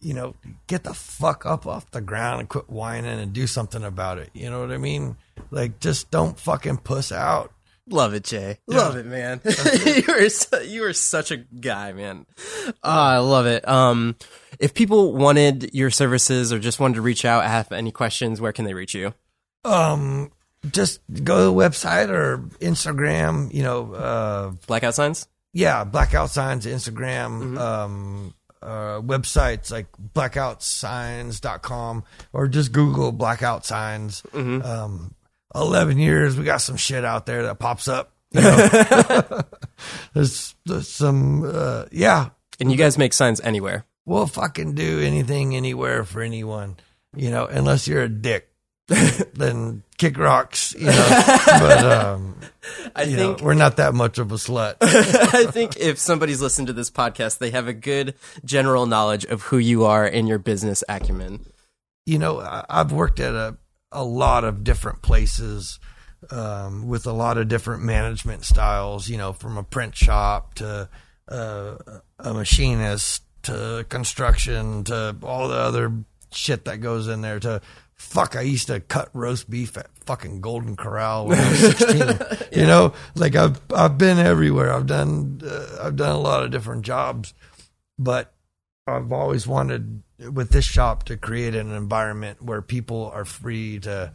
You 0.00 0.14
know, 0.14 0.36
get 0.66 0.84
the 0.84 0.94
fuck 0.94 1.44
up 1.44 1.66
off 1.66 1.90
the 1.90 2.00
ground 2.00 2.40
and 2.40 2.48
quit 2.48 2.70
whining 2.70 3.20
and 3.20 3.34
do 3.34 3.46
something 3.46 3.84
about 3.84 4.16
it. 4.16 4.30
You 4.32 4.48
know 4.48 4.60
what 4.60 4.72
I 4.72 4.78
mean? 4.78 5.18
Like, 5.50 5.80
just 5.80 6.10
don't 6.10 6.40
fucking 6.40 6.78
puss 6.78 7.12
out. 7.12 7.52
Love 7.88 8.14
it, 8.14 8.24
Jay. 8.24 8.58
Love 8.66 8.96
it, 8.96 9.06
man. 9.06 9.40
you 9.44 10.04
are 10.08 10.28
su- 10.28 10.64
you 10.66 10.84
are 10.84 10.92
such 10.92 11.30
a 11.30 11.38
guy, 11.38 11.92
man. 11.92 12.26
Ah, 12.84 13.14
I 13.14 13.18
love 13.18 13.46
it. 13.46 13.66
Um, 13.66 14.16
if 14.58 14.74
people 14.74 15.12
wanted 15.12 15.74
your 15.74 15.90
services 15.90 16.52
or 16.52 16.58
just 16.58 16.78
wanted 16.78 16.94
to 16.96 17.02
reach 17.02 17.24
out, 17.24 17.44
have 17.44 17.72
any 17.72 17.90
questions, 17.90 18.40
where 18.40 18.52
can 18.52 18.64
they 18.64 18.74
reach 18.74 18.94
you? 18.94 19.12
Um, 19.64 20.30
just 20.70 21.00
go 21.24 21.38
to 21.38 21.44
the 21.44 21.52
website 21.52 22.10
or 22.10 22.38
Instagram. 22.60 23.52
You 23.52 23.62
know, 23.64 23.92
uh, 23.94 24.50
Blackout 24.66 24.94
signs. 24.94 25.26
yeah, 25.52 25.82
blackout 25.84 26.30
signs, 26.30 26.66
Instagram, 26.66 27.58
um, 27.58 28.34
uh, 28.62 29.00
websites 29.00 29.72
like 29.72 29.86
blackoutsigns.com 30.14 32.04
or 32.32 32.48
just 32.48 32.72
Google 32.72 33.12
blackout 33.12 33.64
signs. 33.66 34.22
Um, 34.34 35.14
11 35.54 35.98
years, 35.98 36.36
we 36.36 36.44
got 36.44 36.58
some 36.58 36.76
shit 36.76 37.04
out 37.04 37.26
there 37.26 37.44
that 37.44 37.58
pops 37.58 37.88
up. 37.88 38.12
You 38.32 38.42
know? 38.42 39.40
there's, 40.14 40.54
there's 40.66 40.88
some, 40.88 41.42
uh, 41.44 41.86
yeah, 41.90 42.30
And 42.60 42.70
you 42.70 42.76
guys 42.78 42.98
make 42.98 43.12
signs 43.12 43.40
anywhere. 43.40 43.84
we'll 44.06 44.26
fucking 44.26 44.74
do 44.74 45.00
anything 45.00 45.56
anywhere 45.56 46.04
for 46.04 46.22
anyone, 46.22 46.76
you 47.16 47.30
know, 47.30 47.46
unless 47.46 47.88
you're 47.88 48.02
a 48.02 48.08
dick. 48.08 48.46
then 49.34 49.84
kick 49.98 50.18
rocks, 50.18 50.74
you 50.76 50.86
know. 50.86 51.22
but 51.46 51.84
um, 51.84 52.40
I 52.96 53.04
think 53.04 53.38
know, 53.38 53.44
we're 53.44 53.54
not 53.54 53.76
that 53.76 53.94
much 53.94 54.18
of 54.18 54.32
a 54.32 54.34
slut. 54.34 54.74
I 54.80 55.46
think 55.46 55.76
if 55.76 55.96
somebody's 55.96 56.42
listened 56.42 56.66
to 56.66 56.72
this 56.72 56.90
podcast, 56.90 57.38
they 57.38 57.52
have 57.52 57.68
a 57.68 57.72
good 57.72 58.16
general 58.44 58.86
knowledge 58.86 59.24
of 59.26 59.42
who 59.42 59.58
you 59.58 59.84
are 59.84 60.04
and 60.04 60.26
your 60.26 60.38
business 60.40 60.82
acumen. 60.88 61.46
you 62.04 62.18
know, 62.18 62.40
I've 62.68 62.90
worked 62.90 63.20
at 63.20 63.32
a, 63.32 63.56
a 63.92 64.04
lot 64.04 64.44
of 64.44 64.64
different 64.64 65.02
places 65.02 65.78
um, 66.30 66.86
with 66.86 67.06
a 67.06 67.12
lot 67.12 67.38
of 67.38 67.48
different 67.48 67.82
management 67.82 68.44
styles, 68.44 69.08
you 69.08 69.16
know, 69.16 69.32
from 69.32 69.56
a 69.56 69.62
print 69.62 69.96
shop 69.96 70.54
to 70.54 70.88
uh, 71.28 71.76
a 72.18 72.34
machinist 72.34 73.22
to 73.42 73.86
construction 73.88 74.84
to 74.84 75.16
all 75.22 75.48
the 75.48 75.56
other 75.56 75.92
shit 76.32 76.64
that 76.66 76.78
goes 76.78 77.08
in 77.08 77.22
there 77.22 77.40
to 77.40 77.60
fuck 77.94 78.36
I 78.36 78.42
used 78.42 78.68
to 78.68 78.80
cut 78.80 79.08
roast 79.12 79.48
beef 79.50 79.76
at 79.76 79.88
fucking 80.04 80.40
Golden 80.40 80.76
Corral 80.76 81.26
when 81.26 81.38
I 81.38 81.50
was 81.50 81.60
16 81.78 82.18
you 82.52 82.66
know 82.66 82.92
like 83.14 83.34
I've 83.36 83.60
I've 83.74 83.98
been 83.98 84.18
everywhere. 84.18 84.72
I've 84.72 84.86
done 84.86 85.40
uh, 85.44 85.78
I've 85.82 85.96
done 85.96 86.14
a 86.14 86.20
lot 86.20 86.42
of 86.42 86.50
different 86.50 86.82
jobs 86.82 87.34
but 87.98 88.32
I've 88.86 89.12
always 89.12 89.46
wanted 89.46 90.02
with 90.32 90.50
this 90.50 90.64
shop 90.64 91.04
to 91.04 91.16
create 91.16 91.54
an 91.54 91.72
environment 91.72 92.42
where 92.42 92.62
people 92.62 93.10
are 93.14 93.24
free 93.24 93.78
to 93.80 94.12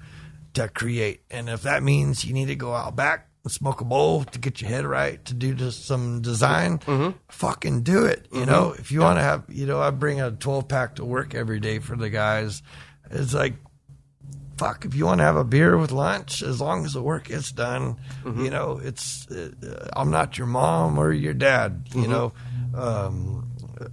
to 0.53 0.67
create, 0.69 1.21
and 1.29 1.49
if 1.49 1.63
that 1.63 1.83
means 1.83 2.23
you 2.23 2.33
need 2.33 2.47
to 2.47 2.55
go 2.55 2.73
out 2.73 2.95
back 2.95 3.27
and 3.43 3.51
smoke 3.51 3.81
a 3.81 3.85
bowl 3.85 4.23
to 4.23 4.39
get 4.39 4.61
your 4.61 4.69
head 4.69 4.85
right 4.85 5.23
to 5.25 5.33
do 5.33 5.53
just 5.53 5.85
some 5.85 6.21
design, 6.21 6.79
fucking 7.29 7.83
do 7.83 8.05
it. 8.05 8.27
You 8.31 8.45
know, 8.45 8.73
if 8.77 8.91
you 8.91 9.01
want 9.01 9.19
to 9.19 9.23
have, 9.23 9.43
you 9.49 9.65
know, 9.65 9.81
I 9.81 9.89
bring 9.91 10.21
a 10.21 10.31
twelve 10.31 10.67
pack 10.67 10.95
to 10.95 11.05
work 11.05 11.35
every 11.35 11.59
day 11.59 11.79
for 11.79 11.95
the 11.97 12.09
guys. 12.09 12.61
It's 13.11 13.33
like 13.33 13.55
fuck 14.57 14.85
if 14.85 14.95
you 14.95 15.05
want 15.05 15.19
to 15.19 15.23
have 15.25 15.35
a 15.35 15.43
beer 15.43 15.77
with 15.77 15.91
lunch 15.91 16.41
as 16.41 16.61
long 16.61 16.85
as 16.85 16.93
the 16.93 17.01
work 17.01 17.25
gets 17.27 17.51
done 17.51 17.97
you 18.41 18.49
know 18.49 18.79
it's 18.81 19.29
uh, 19.29 19.89
i'm 19.97 20.09
not 20.11 20.37
your 20.37 20.47
mom 20.47 20.97
or 20.97 21.11
your 21.11 21.33
dad 21.33 21.85
you 21.93 22.07
know? 22.07 22.31
Um, 22.73 23.49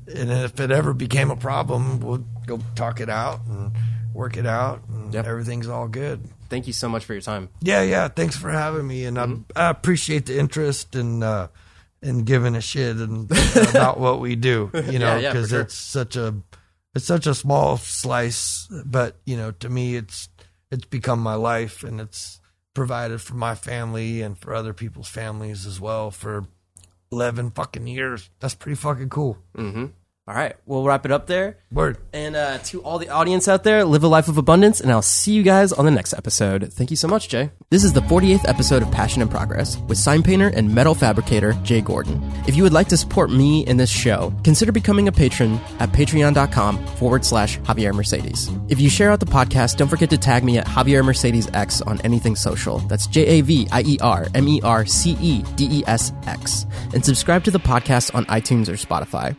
and 0.09 0.31
if 0.31 0.59
it 0.61 0.71
ever 0.71 0.93
became 0.95 1.31
a 1.31 1.37
problem 1.37 2.01
we'll 2.01 2.25
go 2.47 2.59
talk 2.75 3.01
it 3.01 3.09
out 3.11 3.41
and 3.49 3.73
work 4.15 4.37
it 4.37 4.47
out 4.47 4.83
and 4.89 5.13
Yep. 5.15 5.27
everything's 5.27 5.69
all 5.69 5.89
good 5.89 6.21
Thank 6.49 6.67
you 6.67 6.73
so 6.75 6.87
much 6.89 7.05
for 7.07 7.15
your 7.15 7.23
time. 7.23 7.49
yeah 7.61 7.83
yeah 7.83 8.09
thanks 8.09 8.37
for 8.37 8.51
having 8.51 8.87
me 8.87 9.05
and 9.07 9.19
I, 9.19 9.27
I 9.57 9.71
appreciate 9.71 10.27
the 10.27 10.39
interest 10.39 10.95
and 10.95 11.25
uh 11.25 11.49
and 12.03 12.27
giving 12.27 12.57
a 12.57 12.61
shit 12.61 12.97
and 12.97 13.31
about 13.71 13.99
what 14.01 14.21
we 14.21 14.37
do 14.37 14.71
you 14.91 14.99
know 14.99 15.17
Yeah, 15.17 15.19
yeah, 15.19 15.33
because 15.33 15.51
sure. 15.51 15.61
it's 15.63 15.75
such 15.75 16.17
a 16.17 16.35
it's 16.95 17.07
such 17.07 17.27
a 17.27 17.35
small 17.35 17.77
slice 17.79 18.69
but 18.85 19.17
you 19.25 19.37
know 19.37 19.51
to 19.53 19.69
me 19.69 19.97
it's 19.97 20.29
it's 20.71 20.85
become 20.85 21.21
my 21.21 21.35
life 21.35 21.83
and 21.85 22.01
it's 22.01 22.41
provided 22.75 23.21
for 23.21 23.35
my 23.35 23.55
family 23.55 24.23
and 24.23 24.39
for 24.39 24.55
other 24.55 24.73
people's 24.73 25.09
families 25.09 25.67
as 25.67 25.79
well 25.81 26.11
for 26.11 26.47
11 27.13 27.51
fucking 27.51 27.87
years 27.87 28.31
that's 28.41 28.55
pretty 28.55 28.77
fucking 28.77 29.11
cool 29.11 29.39
Mm-hmm. 29.57 29.87
All 30.29 30.35
right, 30.37 30.55
we'll 30.67 30.85
wrap 30.85 31.05
it 31.05 31.11
up 31.11 31.27
there. 31.27 31.59
word 31.73 31.99
And 32.13 32.37
uh, 32.37 32.59
to 32.59 32.81
all 32.85 33.01
the 33.01 33.09
audience 33.09 33.49
out 33.49 33.65
there, 33.65 33.85
live 33.85 34.05
a 34.05 34.09
life 34.09 34.29
of 34.29 34.39
abundance, 34.39 34.81
and 34.81 34.93
I'll 34.93 35.03
see 35.03 35.33
you 35.33 35.43
guys 35.43 35.73
on 35.73 35.85
the 35.85 35.91
next 35.91 36.15
episode. 36.15 36.73
Thank 36.73 36.91
you 36.91 36.97
so 36.97 37.09
much, 37.09 37.29
Jay. 37.29 37.51
This 37.71 37.83
is 37.83 37.93
the 37.93 38.03
48th 38.03 38.49
episode 38.49 38.83
of 38.83 38.91
Passion 38.93 39.21
and 39.21 39.29
Progress 39.29 39.79
with 39.89 39.99
sign 39.99 40.23
painter 40.23 40.47
and 40.47 40.73
metal 40.73 40.95
fabricator 40.95 41.55
Jay 41.65 41.81
Gordon. 41.81 42.23
If 42.47 42.55
you 42.55 42.63
would 42.63 42.73
like 42.73 42.87
to 42.91 42.97
support 42.97 43.33
me 43.33 43.67
in 43.67 43.79
this 43.79 43.91
show, 43.91 44.33
consider 44.45 44.71
becoming 44.71 45.09
a 45.09 45.13
patron 45.13 45.59
at 45.81 45.91
patreon.com 45.91 46.87
forward 46.99 47.25
slash 47.25 47.59
Javier 47.59 47.93
Mercedes. 47.93 48.49
If 48.69 48.81
you 48.81 48.89
share 48.89 49.11
out 49.11 49.19
the 49.19 49.27
podcast, 49.27 49.77
don't 49.77 49.89
forget 49.89 50.11
to 50.11 50.19
tag 50.19 50.45
me 50.45 50.57
at 50.57 50.67
Javier 50.69 51.05
Mercedes 51.05 51.51
X 51.53 51.81
on 51.83 52.01
anything 52.03 52.37
social. 52.37 52.79
That's 52.79 53.09
J 53.09 53.27
A 53.27 53.41
V 53.41 53.67
I 53.73 53.83
E 53.83 53.99
R 54.01 54.29
M 54.37 54.47
E 54.47 54.61
R 54.63 54.87
C 54.87 55.17
E 55.21 55.43
D 55.57 55.67
E 55.81 55.83
S 55.89 56.13
X. 56.29 56.65
And 56.95 57.05
subscribe 57.05 57.43
to 57.43 57.51
the 57.51 57.59
podcast 57.59 58.15
on 58.15 58.25
iTunes 58.27 58.69
or 58.69 58.75
Spotify. 58.75 59.37